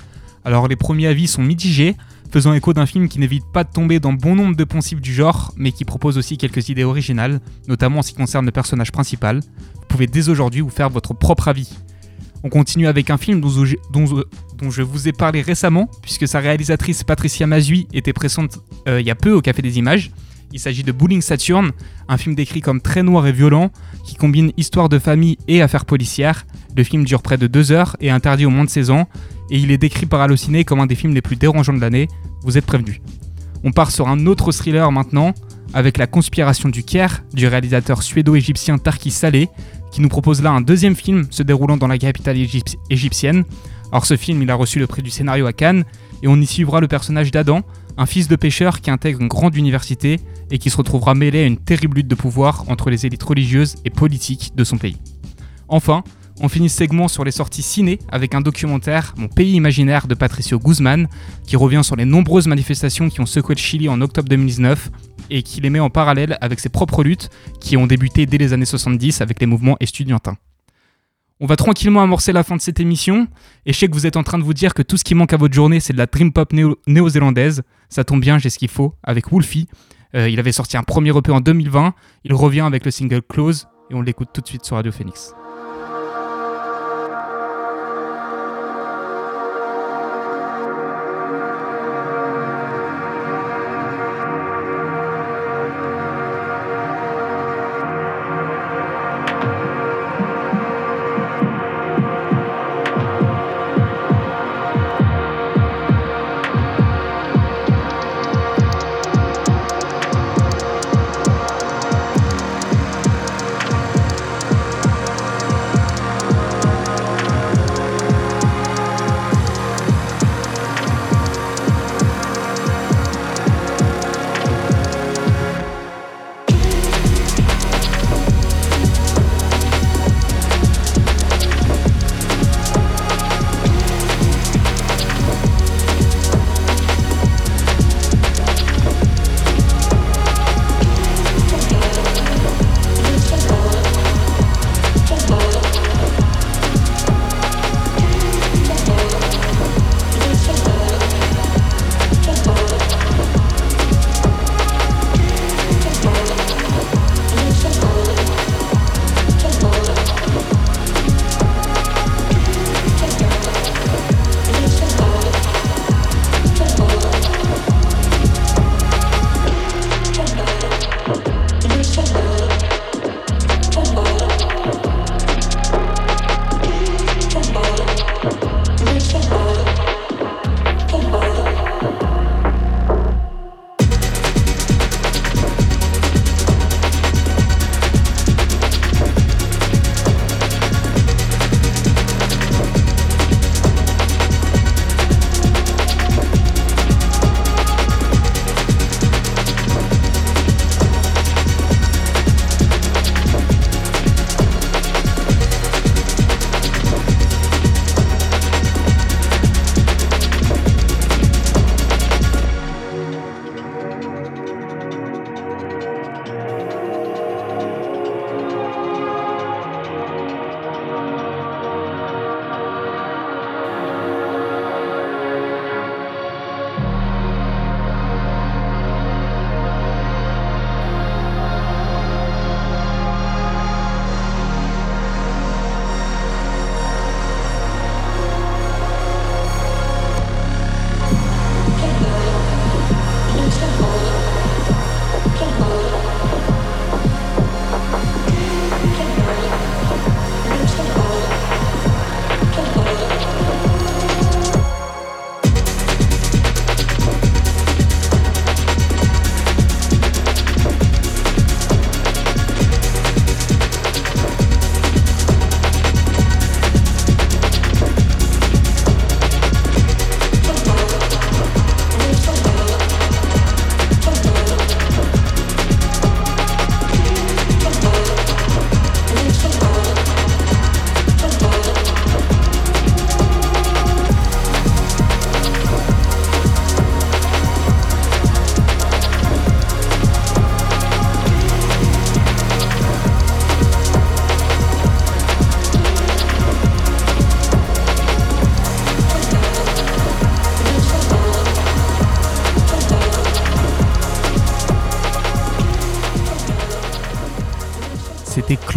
Alors 0.46 0.68
les 0.68 0.76
premiers 0.76 1.08
avis 1.08 1.28
sont 1.28 1.44
mitigés, 1.44 1.96
faisant 2.32 2.54
écho 2.54 2.74
d'un 2.74 2.86
film 2.86 3.10
qui 3.10 3.20
n'évite 3.20 3.46
pas 3.54 3.64
de 3.64 3.72
tomber 3.72 4.00
dans 4.00 4.14
bon 4.14 4.36
nombre 4.36 4.56
de 4.56 4.64
poncifs 4.64 5.02
du 5.02 5.14
genre, 5.14 5.54
mais 5.58 5.72
qui 5.72 5.86
propose 5.86 6.18
aussi 6.18 6.38
quelques 6.38 6.70
idées 6.70 6.84
originales, 6.84 7.42
notamment 7.68 8.00
en 8.00 8.02
ce 8.02 8.12
qui 8.12 8.16
concerne 8.18 8.46
le 8.46 8.52
personnage 8.52 8.92
principal. 8.92 9.42
Vous 9.76 9.86
pouvez 9.88 10.08
dès 10.08 10.30
aujourd'hui 10.30 10.62
vous 10.62 10.70
faire 10.70 10.90
votre 10.90 11.14
propre 11.14 11.50
avis. 11.50 11.70
On 12.44 12.50
continue 12.50 12.88
avec 12.88 13.10
un 13.10 13.18
film 13.18 13.42
dont, 13.42 14.70
je 14.70 14.82
vous 14.82 15.08
ai 15.08 15.12
parlé 15.12 15.42
récemment, 15.42 15.90
puisque 16.02 16.28
sa 16.28 16.40
réalisatrice 16.40 17.04
Patricia 17.04 17.48
Mazui 17.48 17.88
était 17.94 18.14
présente 18.14 18.60
euh, 18.88 19.02
il 19.02 19.08
y 19.08 19.12
a 19.12 19.16
peu 19.16 19.34
au 19.34 19.42
Café 19.42 19.62
des 19.62 19.78
Images. 19.80 20.12
Il 20.54 20.60
s'agit 20.60 20.84
de 20.84 20.92
Bowling 20.92 21.22
Saturn, 21.22 21.72
un 22.08 22.18
film 22.18 22.34
décrit 22.34 22.62
comme 22.62 22.80
très 22.80 23.04
noir 23.04 23.28
et 23.28 23.32
violent, 23.32 23.70
qui 24.06 24.16
combine 24.16 24.52
histoire 24.56 24.88
de 24.88 24.98
famille 24.98 25.38
et 25.48 25.62
affaires 25.62 25.86
policières. 25.86 26.46
Le 26.76 26.84
film 26.84 27.04
dure 27.04 27.22
près 27.22 27.38
de 27.38 27.48
deux 27.48 27.72
heures 27.72 27.98
et 28.00 28.08
est 28.08 28.12
interdit 28.12 28.46
au 28.46 28.50
moins 28.50 28.64
de 28.64 28.70
16 28.70 28.92
ans, 28.92 29.08
et 29.50 29.58
il 29.58 29.72
est 29.72 29.78
décrit 29.78 30.06
par 30.06 30.22
Allociné 30.22 30.64
comme 30.64 30.80
un 30.80 30.86
des 30.86 30.96
films 30.96 31.14
les 31.14 31.22
plus 31.22 31.36
dérangeants 31.36 31.74
de 31.74 31.82
l'année. 31.82 32.08
Vous 32.44 32.58
êtes 32.58 32.66
prévenus. 32.66 33.02
On 33.64 33.72
part 33.72 33.92
sur 33.92 34.08
un 34.08 34.26
autre 34.26 34.52
thriller 34.52 34.92
maintenant, 34.92 35.34
avec 35.74 35.98
La 35.98 36.08
conspiration 36.08 36.70
du 36.70 36.84
Caire, 36.84 37.24
du 37.34 37.48
réalisateur 37.48 38.02
suédo-égyptien 38.02 38.78
Tarki 38.78 39.12
Saleh, 39.12 39.50
qui 39.92 40.02
nous 40.02 40.10
propose 40.10 40.42
là 40.42 40.52
un 40.52 40.62
deuxième 40.62 40.96
film 40.96 41.28
se 41.30 41.44
déroulant 41.44 41.78
dans 41.78 41.88
la 41.88 41.98
capitale 41.98 42.38
égyptienne. 42.90 43.44
Alors 43.92 44.06
ce 44.06 44.16
film, 44.16 44.42
il 44.42 44.50
a 44.50 44.56
reçu 44.56 44.80
le 44.80 44.88
prix 44.88 45.02
du 45.02 45.10
scénario 45.10 45.46
à 45.46 45.54
Cannes, 45.54 45.84
et 46.24 46.28
on 46.28 46.40
y 46.40 46.46
suivra 46.46 46.80
le 46.80 46.88
personnage 46.88 47.32
d'Adam, 47.32 47.64
un 47.98 48.06
fils 48.06 48.28
de 48.28 48.36
pêcheur 48.36 48.82
qui 48.82 48.92
intègre 48.92 49.22
une 49.22 49.28
grande 49.28 49.56
université 49.56 50.20
et 50.52 50.58
qui 50.58 50.70
se 50.70 50.78
retrouvera 50.78 51.16
mêlé 51.16 51.40
à 51.40 51.46
une 51.46 51.58
terrible 51.58 51.98
lutte 51.98 52.08
de 52.08 52.16
pouvoir 52.16 52.66
entre 52.70 52.90
les 52.90 53.06
élites 53.06 53.24
religieuses 53.24 53.76
et 53.86 53.90
politiques 53.90 54.54
de 54.56 54.64
son 54.64 54.78
pays. 54.78 54.98
Enfin, 55.68 56.04
on 56.40 56.50
finit 56.50 56.70
ce 56.70 56.78
segment 56.78 57.08
sur 57.08 57.24
les 57.24 57.32
sorties 57.32 57.64
ciné 57.64 57.98
avec 58.10 58.36
un 58.36 58.42
documentaire, 58.42 59.16
Mon 59.18 59.28
pays 59.28 59.54
imaginaire 59.54 60.08
de 60.08 60.14
Patricio 60.14 60.60
Guzman, 60.60 61.08
qui 61.48 61.56
revient 61.56 61.82
sur 61.84 61.96
les 61.96 62.06
nombreuses 62.06 62.48
manifestations 62.48 63.10
qui 63.10 63.22
ont 63.22 63.26
secoué 63.26 63.56
le 63.56 63.60
Chili 63.60 63.90
en 63.90 64.00
octobre 64.02 64.30
2019 64.30 64.92
et 65.30 65.42
qui 65.42 65.62
les 65.62 65.72
met 65.72 65.80
en 65.80 65.90
parallèle 65.90 66.38
avec 66.40 66.60
ses 66.60 66.70
propres 66.70 67.04
luttes 67.04 67.30
qui 67.60 67.76
ont 67.76 67.88
débuté 67.88 68.28
dès 68.28 68.38
les 68.38 68.54
années 68.54 68.66
70 68.66 69.22
avec 69.22 69.40
les 69.40 69.48
mouvements 69.48 69.78
estudiantins. 69.80 70.38
On 71.40 71.46
va 71.46 71.56
tranquillement 71.56 72.02
amorcer 72.02 72.34
la 72.34 72.44
fin 72.44 72.56
de 72.56 72.62
cette 72.62 72.80
émission, 72.80 73.28
et 73.68 73.74
je 73.74 73.78
sais 73.78 73.88
que 73.88 73.94
vous 73.94 74.08
êtes 74.08 74.18
en 74.18 74.24
train 74.24 74.40
de 74.40 74.44
vous 74.44 74.56
dire 74.56 74.74
que 74.74 74.82
tout 74.82 74.98
ce 74.98 75.04
qui 75.04 75.14
manque 75.14 75.34
à 75.34 75.38
votre 75.38 75.54
journée, 75.54 75.80
c'est 75.80 75.94
de 75.94 75.98
la 76.00 76.08
dream 76.08 76.32
pop 76.32 76.52
néo-zélandaise. 76.88 77.62
Ça 77.90 78.04
tombe 78.04 78.22
bien, 78.22 78.40
j'ai 78.40 78.50
ce 78.50 78.58
qu'il 78.58 78.70
faut, 78.70 78.96
avec 79.04 79.30
Wolfie. 79.30 79.68
Euh, 80.16 80.30
il 80.30 80.40
avait 80.40 80.52
sorti 80.52 80.78
un 80.78 80.84
premier 80.84 81.16
EP 81.16 81.32
en 81.32 81.42
2020, 81.42 81.94
il 82.24 82.34
revient 82.34 82.62
avec 82.62 82.86
le 82.86 82.92
single 82.92 83.22
Close, 83.22 83.68
et 83.92 83.94
on 83.94 84.02
l'écoute 84.02 84.30
tout 84.34 84.42
de 84.42 84.48
suite 84.48 84.66
sur 84.66 84.78
Radio 84.78 84.92
Phoenix. 84.92 85.34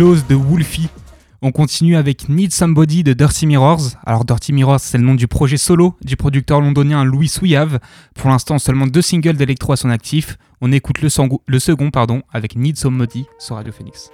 De 0.01 0.35
Wolfie. 0.35 0.89
On 1.43 1.53
continue 1.53 1.95
avec 1.95 2.31
Need 2.31 2.55
Somebody 2.55 3.05
de 3.05 3.13
Dirty 3.13 3.47
Mirrors. 3.47 3.83
Alors 4.07 4.25
Dirty 4.25 4.55
Mirrors, 4.55 4.81
c'est 4.81 4.97
le 4.97 5.05
nom 5.05 5.15
du 5.15 5.29
projet 5.29 5.59
solo 5.59 5.95
du 6.03 6.17
producteur 6.17 6.63
londonien 6.63 7.05
Louis 7.05 7.29
Souillave. 7.29 7.81
Pour 8.15 8.31
l'instant, 8.31 8.59
seulement 8.59 8.87
deux 8.87 9.03
singles 9.03 9.37
d'électro 9.37 9.75
à 9.75 9.77
son 9.77 9.91
actif. 9.91 10.39
On 10.63 10.73
écoute 10.73 11.03
le, 11.03 11.59
second 11.59 11.91
pardon, 11.91 12.23
avec 12.33 12.57
Need 12.57 12.79
Somebody 12.79 13.27
sur 13.39 13.57
Radio 13.57 13.75
Phoenix. 13.75 14.11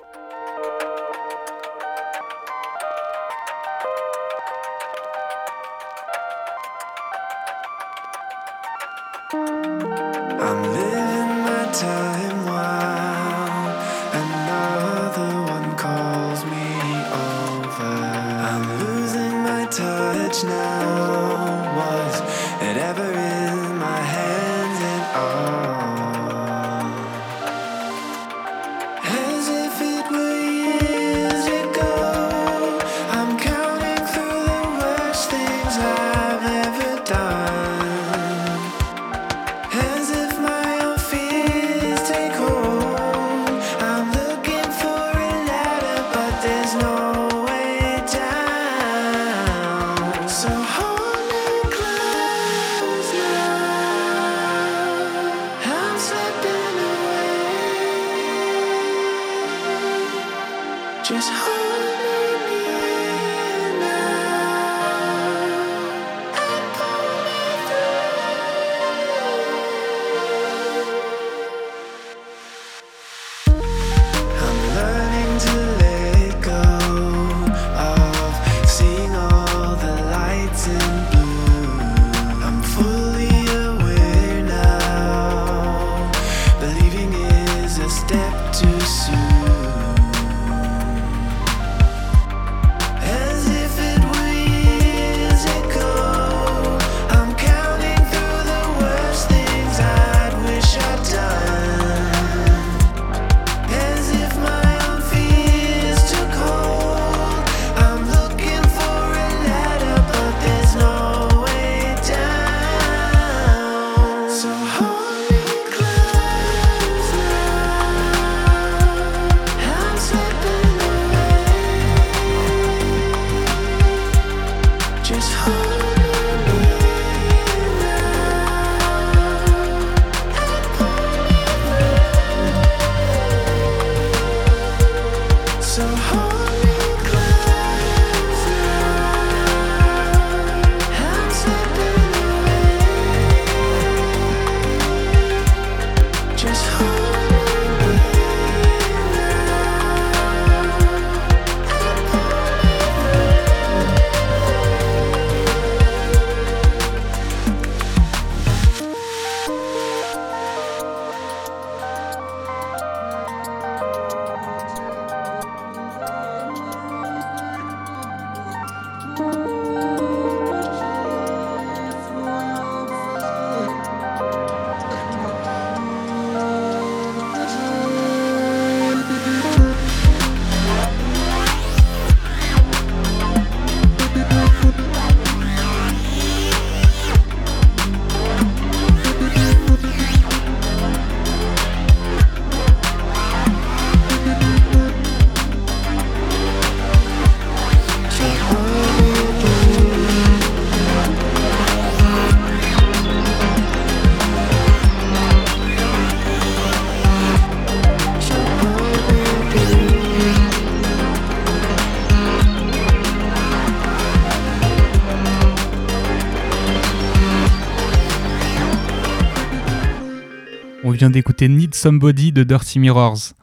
Vient 220.96 221.10
d'écouter 221.10 221.48
Need 221.48 221.74
Somebody 221.74 222.32
de 222.32 222.42
Dirty 222.42 222.78
Mirrors. 222.78 223.34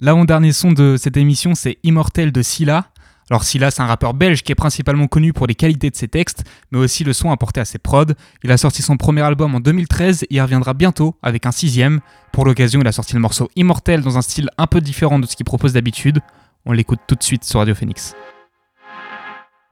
L'avant-dernier 0.00 0.52
son 0.52 0.72
de 0.72 0.96
cette 0.98 1.16
émission, 1.16 1.54
c'est 1.54 1.78
Immortel 1.82 2.32
de 2.32 2.42
Silla. 2.42 2.86
Alors 3.30 3.44
Silla, 3.44 3.70
c'est 3.70 3.80
un 3.80 3.86
rappeur 3.86 4.12
belge 4.12 4.42
qui 4.42 4.52
est 4.52 4.56
principalement 4.56 5.06
connu 5.06 5.32
pour 5.32 5.46
les 5.46 5.54
qualités 5.54 5.88
de 5.88 5.96
ses 5.96 6.08
textes, 6.08 6.44
mais 6.72 6.78
aussi 6.78 7.04
le 7.04 7.12
son 7.12 7.30
apporté 7.30 7.60
à 7.60 7.64
ses 7.64 7.78
prods. 7.78 8.12
Il 8.42 8.50
a 8.50 8.56
sorti 8.56 8.82
son 8.82 8.96
premier 8.96 9.22
album 9.22 9.54
en 9.54 9.60
2013 9.60 10.24
et 10.24 10.26
il 10.30 10.40
reviendra 10.40 10.74
bientôt 10.74 11.16
avec 11.22 11.46
un 11.46 11.52
sixième. 11.52 12.00
Pour 12.32 12.44
l'occasion, 12.44 12.80
il 12.80 12.86
a 12.86 12.92
sorti 12.92 13.14
le 13.14 13.20
morceau 13.20 13.48
Immortel 13.56 14.02
dans 14.02 14.18
un 14.18 14.22
style 14.22 14.50
un 14.58 14.66
peu 14.66 14.80
différent 14.80 15.18
de 15.18 15.26
ce 15.26 15.36
qu'il 15.36 15.46
propose 15.46 15.72
d'habitude. 15.72 16.20
On 16.66 16.72
l'écoute 16.72 17.00
tout 17.06 17.14
de 17.14 17.22
suite 17.22 17.44
sur 17.44 17.60
Radio 17.60 17.74
Phoenix. 17.74 18.14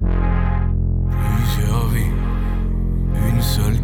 Plusieurs 0.00 1.88
vies, 1.88 2.12
une 3.28 3.42
seule 3.42 3.77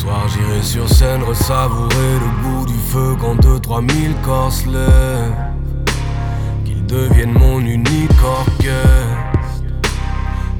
Soir 0.00 0.26
j'irai 0.28 0.60
sur 0.60 0.88
scène 0.88 1.22
ressavourer 1.22 2.18
le 2.20 2.42
bout 2.42 2.66
du 2.66 2.78
feu 2.90 3.16
quand 3.20 3.36
deux 3.36 3.60
trois 3.60 3.80
mille 3.80 4.14
corps 4.24 4.52
se 4.52 4.66
lèvent. 4.66 5.36
Qu'ils 6.64 6.84
deviennent 6.84 7.32
mon 7.32 7.60
unique 7.60 8.10
orchestre. 8.22 9.62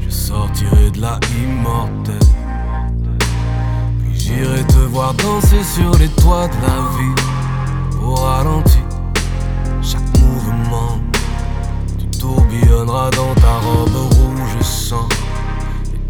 Je 0.00 0.08
sortirai 0.08 0.90
de 0.92 1.00
la 1.00 1.18
immortelle. 1.42 2.30
Puis 4.04 4.20
j'irai 4.20 4.62
te 4.64 4.78
voir 4.78 5.12
danser 5.14 5.64
sur 5.64 5.90
les 5.98 6.08
toits 6.08 6.46
de 6.46 6.54
la 6.62 6.78
vie. 6.96 8.04
Au 8.04 8.14
ralenti, 8.14 8.78
chaque 9.82 10.18
mouvement. 10.20 11.00
Tu 11.98 12.06
tourbillonneras 12.18 13.10
dans 13.10 13.34
ta 13.34 13.58
robe 13.58 14.14
rouge 14.14 14.62
sang 14.62 15.08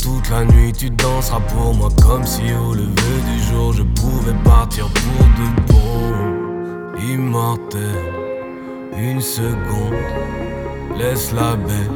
toute 0.05 0.29
la 0.29 0.45
nuit 0.45 0.71
tu 0.73 0.91
danseras 0.91 1.41
pour 1.41 1.75
moi 1.75 1.89
comme 2.07 2.27
si 2.27 2.43
au 2.53 2.75
lever 2.75 3.19
du 3.31 3.43
jour 3.43 3.73
je 3.73 3.83
pouvais 3.83 4.37
partir 4.45 4.87
pour 4.89 5.27
de 5.39 5.73
bon. 5.73 7.01
Immortel, 7.11 7.81
une 8.99 9.23
seconde, 9.23 9.95
laisse 10.99 11.33
la 11.33 11.57
baie 11.57 11.91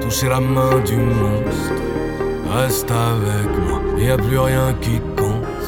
toucher 0.00 0.28
la 0.28 0.40
main 0.40 0.80
du 0.84 0.96
monstre. 0.96 1.82
Reste 2.52 2.90
avec 2.90 3.50
moi, 3.66 3.80
y 3.96 4.10
a 4.10 4.16
plus 4.16 4.38
rien 4.38 4.74
qui 4.80 4.98
compte. 5.16 5.64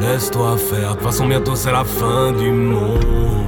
Laisse-toi 0.00 0.56
faire, 0.56 0.90
de 0.90 0.94
toute 0.94 1.02
façon 1.02 1.26
bientôt 1.26 1.56
c'est 1.56 1.72
la 1.72 1.84
fin 1.84 2.30
du 2.30 2.50
monde. 2.52 3.44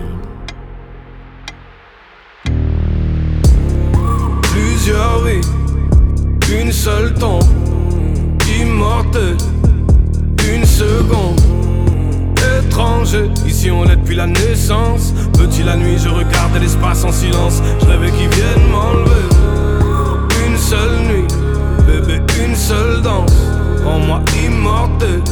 Plusieurs 4.42 5.24
vies, 5.24 5.40
une 6.52 6.72
seule 6.72 7.14
tombe, 7.14 7.39
Ici 13.46 13.70
on 13.70 13.84
l'est 13.84 13.96
depuis 13.96 14.16
la 14.16 14.26
naissance. 14.26 15.12
Petit 15.32 15.62
la 15.62 15.76
nuit, 15.76 15.98
je 15.98 16.08
regardais 16.08 16.60
l'espace 16.60 17.04
en 17.04 17.12
silence. 17.12 17.62
Je 17.80 17.86
rêvais 17.86 18.10
qu'ils 18.10 18.28
viennent 18.28 18.70
m'enlever. 18.70 19.26
Une 20.46 20.56
seule 20.56 20.98
nuit, 21.08 21.26
bébé, 21.86 22.20
une 22.44 22.54
seule 22.54 23.02
danse. 23.02 23.32
Rends-moi 23.84 24.20
immortel, 24.44 25.22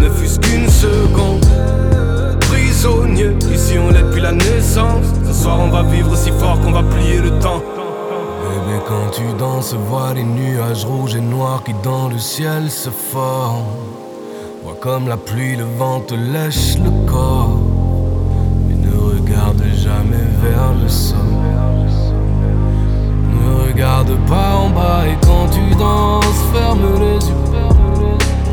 ne 0.00 0.08
fût-ce 0.08 0.38
qu'une 0.40 0.68
seconde. 0.68 1.44
Prisonnier, 2.40 3.36
ici 3.52 3.76
on 3.78 3.90
l'est 3.90 4.02
depuis 4.02 4.20
la 4.20 4.32
naissance. 4.32 5.06
Ce 5.26 5.32
soir 5.32 5.58
on 5.60 5.68
va 5.68 5.82
vivre 5.82 6.16
si 6.16 6.30
fort 6.30 6.60
qu'on 6.60 6.72
va 6.72 6.82
plier 6.82 7.20
le 7.20 7.30
temps. 7.40 7.62
Bébé, 8.42 8.80
quand 8.86 9.10
tu 9.12 9.22
danses, 9.38 9.74
vois 9.74 10.14
les 10.14 10.24
nuages 10.24 10.84
rouges 10.84 11.16
et 11.16 11.20
noirs 11.20 11.62
qui 11.64 11.74
dans 11.82 12.08
le 12.08 12.18
ciel 12.18 12.70
se 12.70 12.90
forment. 12.90 13.97
Comme 14.80 15.08
la 15.08 15.16
pluie, 15.16 15.56
le 15.56 15.64
vent 15.64 16.00
te 16.00 16.14
lèche 16.14 16.78
le 16.78 16.90
corps. 17.10 17.58
Mais 18.68 18.76
ne 18.76 18.96
regarde 18.96 19.62
jamais 19.74 20.28
vers 20.40 20.72
le 20.80 20.88
sol. 20.88 21.18
Ne 23.32 23.66
regarde 23.66 24.12
pas 24.28 24.54
en 24.54 24.70
bas 24.70 25.02
et 25.04 25.16
quand 25.26 25.48
tu 25.50 25.74
danses, 25.74 26.44
ferme 26.52 26.94
les 27.00 27.26
yeux. 27.26 27.34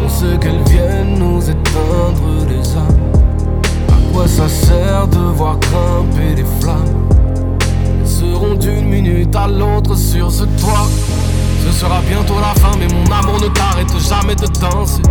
On 0.04 0.10
sait 0.10 0.38
qu'elles 0.42 0.64
viennent 0.68 1.20
nous 1.20 1.44
éteindre 1.44 2.48
les 2.50 2.76
âmes. 2.76 3.12
À 3.90 4.12
quoi 4.12 4.28
ça 4.28 4.50
sert 4.50 5.08
de 5.08 5.20
voir 5.20 5.60
grimper 5.60 6.36
les 6.38 6.46
flammes? 6.60 7.08
Elles 8.02 8.08
seront 8.08 8.56
d'une 8.56 8.90
minute 8.90 9.36
à 9.36 9.48
l'autre 9.48 9.96
sur 9.96 10.32
ce 10.32 10.44
toit. 10.44 10.88
Sera 11.76 12.00
bientôt 12.08 12.36
la 12.40 12.58
fin, 12.62 12.72
mais 12.80 12.88
mon 12.88 13.04
amour 13.12 13.42
ne 13.42 13.50
t'arrête 13.50 13.92
jamais 14.00 14.34
de 14.34 14.48
danser. 14.62 15.02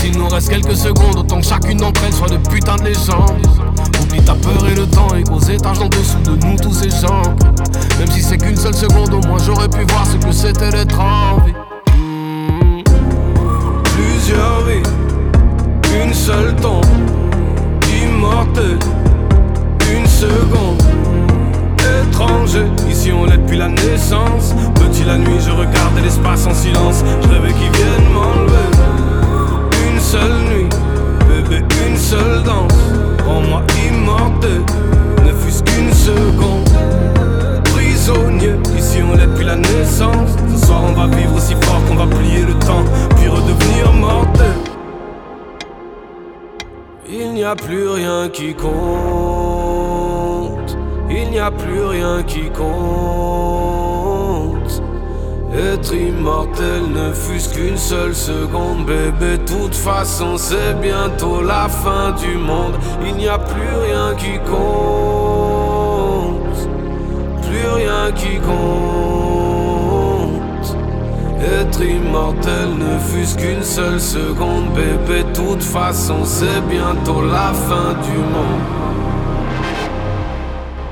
S'il 0.00 0.18
nous 0.18 0.26
reste 0.26 0.48
quelques 0.48 0.76
secondes, 0.76 1.16
autant 1.16 1.40
que 1.40 1.46
chacune 1.46 1.78
d'entre 1.78 2.02
elles 2.04 2.12
soit 2.12 2.28
de 2.28 2.38
putain 2.38 2.74
de 2.74 2.86
légende. 2.86 3.46
Oublie 4.02 4.20
ta 4.24 4.34
peur 4.34 4.66
et 4.68 4.74
le 4.74 4.84
temps, 4.88 5.14
et 5.14 5.22
qu'aux 5.22 5.38
étages 5.38 5.78
en 5.78 5.88
dessous 5.88 6.18
de 6.24 6.44
nous 6.44 6.56
tous 6.56 6.74
ces 6.74 6.90
gens. 6.90 7.22
Même 8.00 8.10
si 8.10 8.20
c'est 8.20 8.36
qu'une 8.36 8.56
seule 8.56 8.74
seconde, 8.74 9.14
au 9.14 9.20
moins 9.28 9.38
j'aurais 9.38 9.68
pu 9.68 9.84
voir 9.88 10.04
ce 10.06 10.16
que 10.16 10.32
c'était 10.32 10.70
d'être 10.70 10.98
en 10.98 11.36
vie. 11.44 11.52
Hmm. 11.96 12.82
Plusieurs 13.84 14.64
vies, 14.64 16.02
une 16.04 16.12
seule 16.12 16.56
tombe, 16.56 16.84
immortel, 18.02 18.76
une 19.94 20.06
seconde 20.06 20.97
étranger. 22.02 22.66
Ici 22.90 23.12
on 23.12 23.24
l'est 23.24 23.38
depuis 23.38 23.58
la 23.58 23.68
naissance. 23.68 24.54
Petit 24.74 25.04
la 25.04 25.16
nuit, 25.18 25.40
je 25.40 25.50
regardais 25.50 26.02
l'espace 26.02 26.46
en 26.46 26.54
silence. 26.54 27.04
Je 27.22 27.28
rêvais 27.28 27.52
qu'ils 27.52 27.72
viennent 27.72 28.12
m'enlever. 28.12 28.68
Une 29.90 30.00
seule 30.00 30.38
nuit, 30.50 30.68
bébé, 31.28 31.64
une 31.88 31.96
seule 31.96 32.42
danse. 32.44 32.72
Rends-moi 33.26 33.62
immortel, 33.88 34.62
ne 35.24 35.32
fût-ce 35.32 35.62
qu'une 35.62 35.92
seconde. 35.92 36.68
Prisonnier, 37.64 38.54
ici 38.76 38.98
on 39.02 39.14
l'est 39.16 39.26
depuis 39.26 39.44
la 39.44 39.56
naissance. 39.56 40.30
Ce 40.54 40.66
soir 40.66 40.82
on 40.88 40.92
va 40.92 41.06
vivre 41.14 41.36
aussi 41.36 41.54
fort 41.62 41.80
qu'on 41.86 41.96
va 41.96 42.06
plier 42.06 42.44
le 42.44 42.54
temps, 42.54 42.84
puis 43.16 43.28
redevenir 43.28 43.92
mortel. 43.92 44.54
Il 47.10 47.32
n'y 47.32 47.44
a 47.44 47.54
plus 47.54 47.88
rien 47.88 48.28
qui 48.28 48.54
compte. 48.54 49.77
Il 51.10 51.30
n'y 51.30 51.38
a 51.38 51.50
plus 51.50 51.84
rien 51.84 52.22
qui 52.22 52.50
compte. 52.50 53.88
Être 55.54 55.94
immortel 55.94 56.82
ne 56.94 57.12
fût-ce 57.12 57.48
qu'une 57.54 57.78
seule 57.78 58.14
seconde, 58.14 58.84
bébé. 58.84 59.38
Toute 59.46 59.74
façon, 59.74 60.36
c'est 60.36 60.78
bientôt 60.80 61.40
la 61.42 61.68
fin 61.68 62.12
du 62.12 62.36
monde. 62.36 62.74
Il 63.06 63.14
n'y 63.16 63.28
a 63.28 63.38
plus 63.38 63.74
rien 63.86 64.14
qui 64.16 64.38
compte. 64.48 64.68
Plus 67.42 67.68
rien 67.74 68.12
qui 68.14 68.36
compte. 68.36 69.48
Être 71.40 71.82
immortel 71.82 72.68
ne 72.78 72.98
fût-ce 72.98 73.38
qu'une 73.38 73.62
seule 73.62 74.00
seconde, 74.00 74.66
bébé. 74.74 75.24
Toute 75.32 75.62
façon, 75.62 76.24
c'est 76.24 76.60
bientôt 76.68 77.22
la 77.22 77.54
fin 77.54 77.94
du 78.02 78.18
monde. 78.18 78.60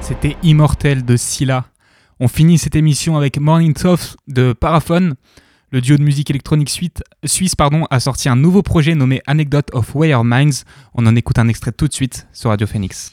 C'était 0.09 0.37
Immortel 0.45 1.05
de 1.05 1.17
Scylla. 1.17 1.65
On 2.21 2.29
finit 2.29 2.59
cette 2.59 2.77
émission 2.77 3.17
avec 3.17 3.41
Morning 3.41 3.77
Soft 3.77 4.17
de 4.29 4.53
Paraphone. 4.53 5.17
Le 5.73 5.81
duo 5.81 5.97
de 5.97 6.03
musique 6.05 6.31
électronique 6.31 6.71
suisse 7.25 7.57
pardon, 7.57 7.87
a 7.91 7.99
sorti 7.99 8.29
un 8.29 8.37
nouveau 8.37 8.63
projet 8.63 8.95
nommé 8.95 9.21
Anecdote 9.27 9.67
of 9.73 9.97
Wire 9.97 10.23
Minds. 10.23 10.63
On 10.95 11.07
en 11.07 11.17
écoute 11.17 11.41
un 11.41 11.49
extrait 11.49 11.73
tout 11.73 11.89
de 11.89 11.93
suite 11.93 12.29
sur 12.33 12.51
Radio 12.51 12.69
Phoenix. 12.69 13.13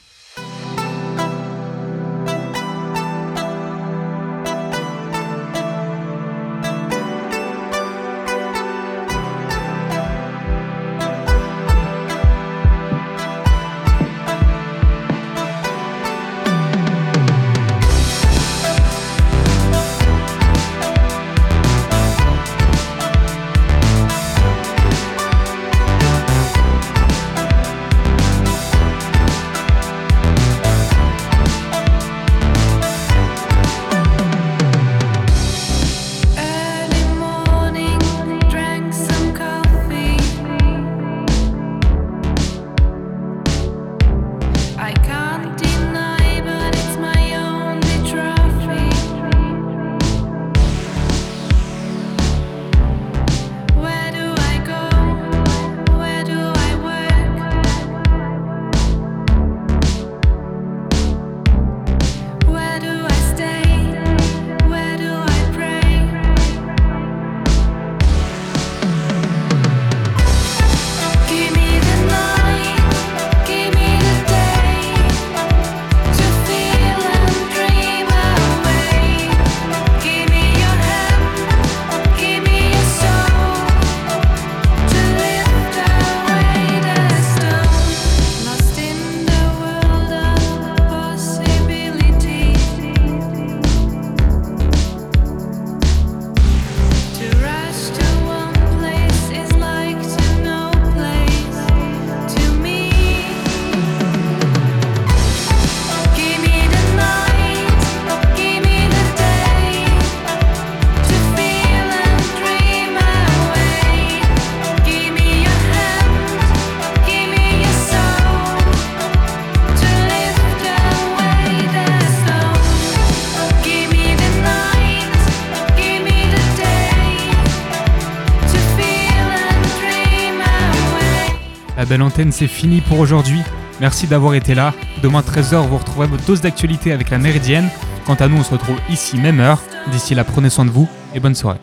Belle 131.94 132.02
antenne, 132.02 132.32
c'est 132.32 132.48
fini 132.48 132.80
pour 132.80 132.98
aujourd'hui. 132.98 133.38
Merci 133.80 134.08
d'avoir 134.08 134.34
été 134.34 134.56
là. 134.56 134.74
Demain 135.00 135.20
13h, 135.20 135.68
vous 135.68 135.78
retrouverez 135.78 136.08
votre 136.08 136.26
dose 136.26 136.40
d'actualité 136.40 136.90
avec 136.90 137.08
la 137.08 137.18
Méridienne. 137.18 137.68
Quant 138.04 138.14
à 138.14 138.26
nous, 138.26 138.36
on 138.36 138.42
se 138.42 138.50
retrouve 138.50 138.78
ici, 138.90 139.16
même 139.16 139.38
heure. 139.38 139.62
D'ici 139.92 140.16
là, 140.16 140.24
prenez 140.24 140.50
soin 140.50 140.64
de 140.64 140.70
vous 140.70 140.88
et 141.14 141.20
bonne 141.20 141.36
soirée. 141.36 141.60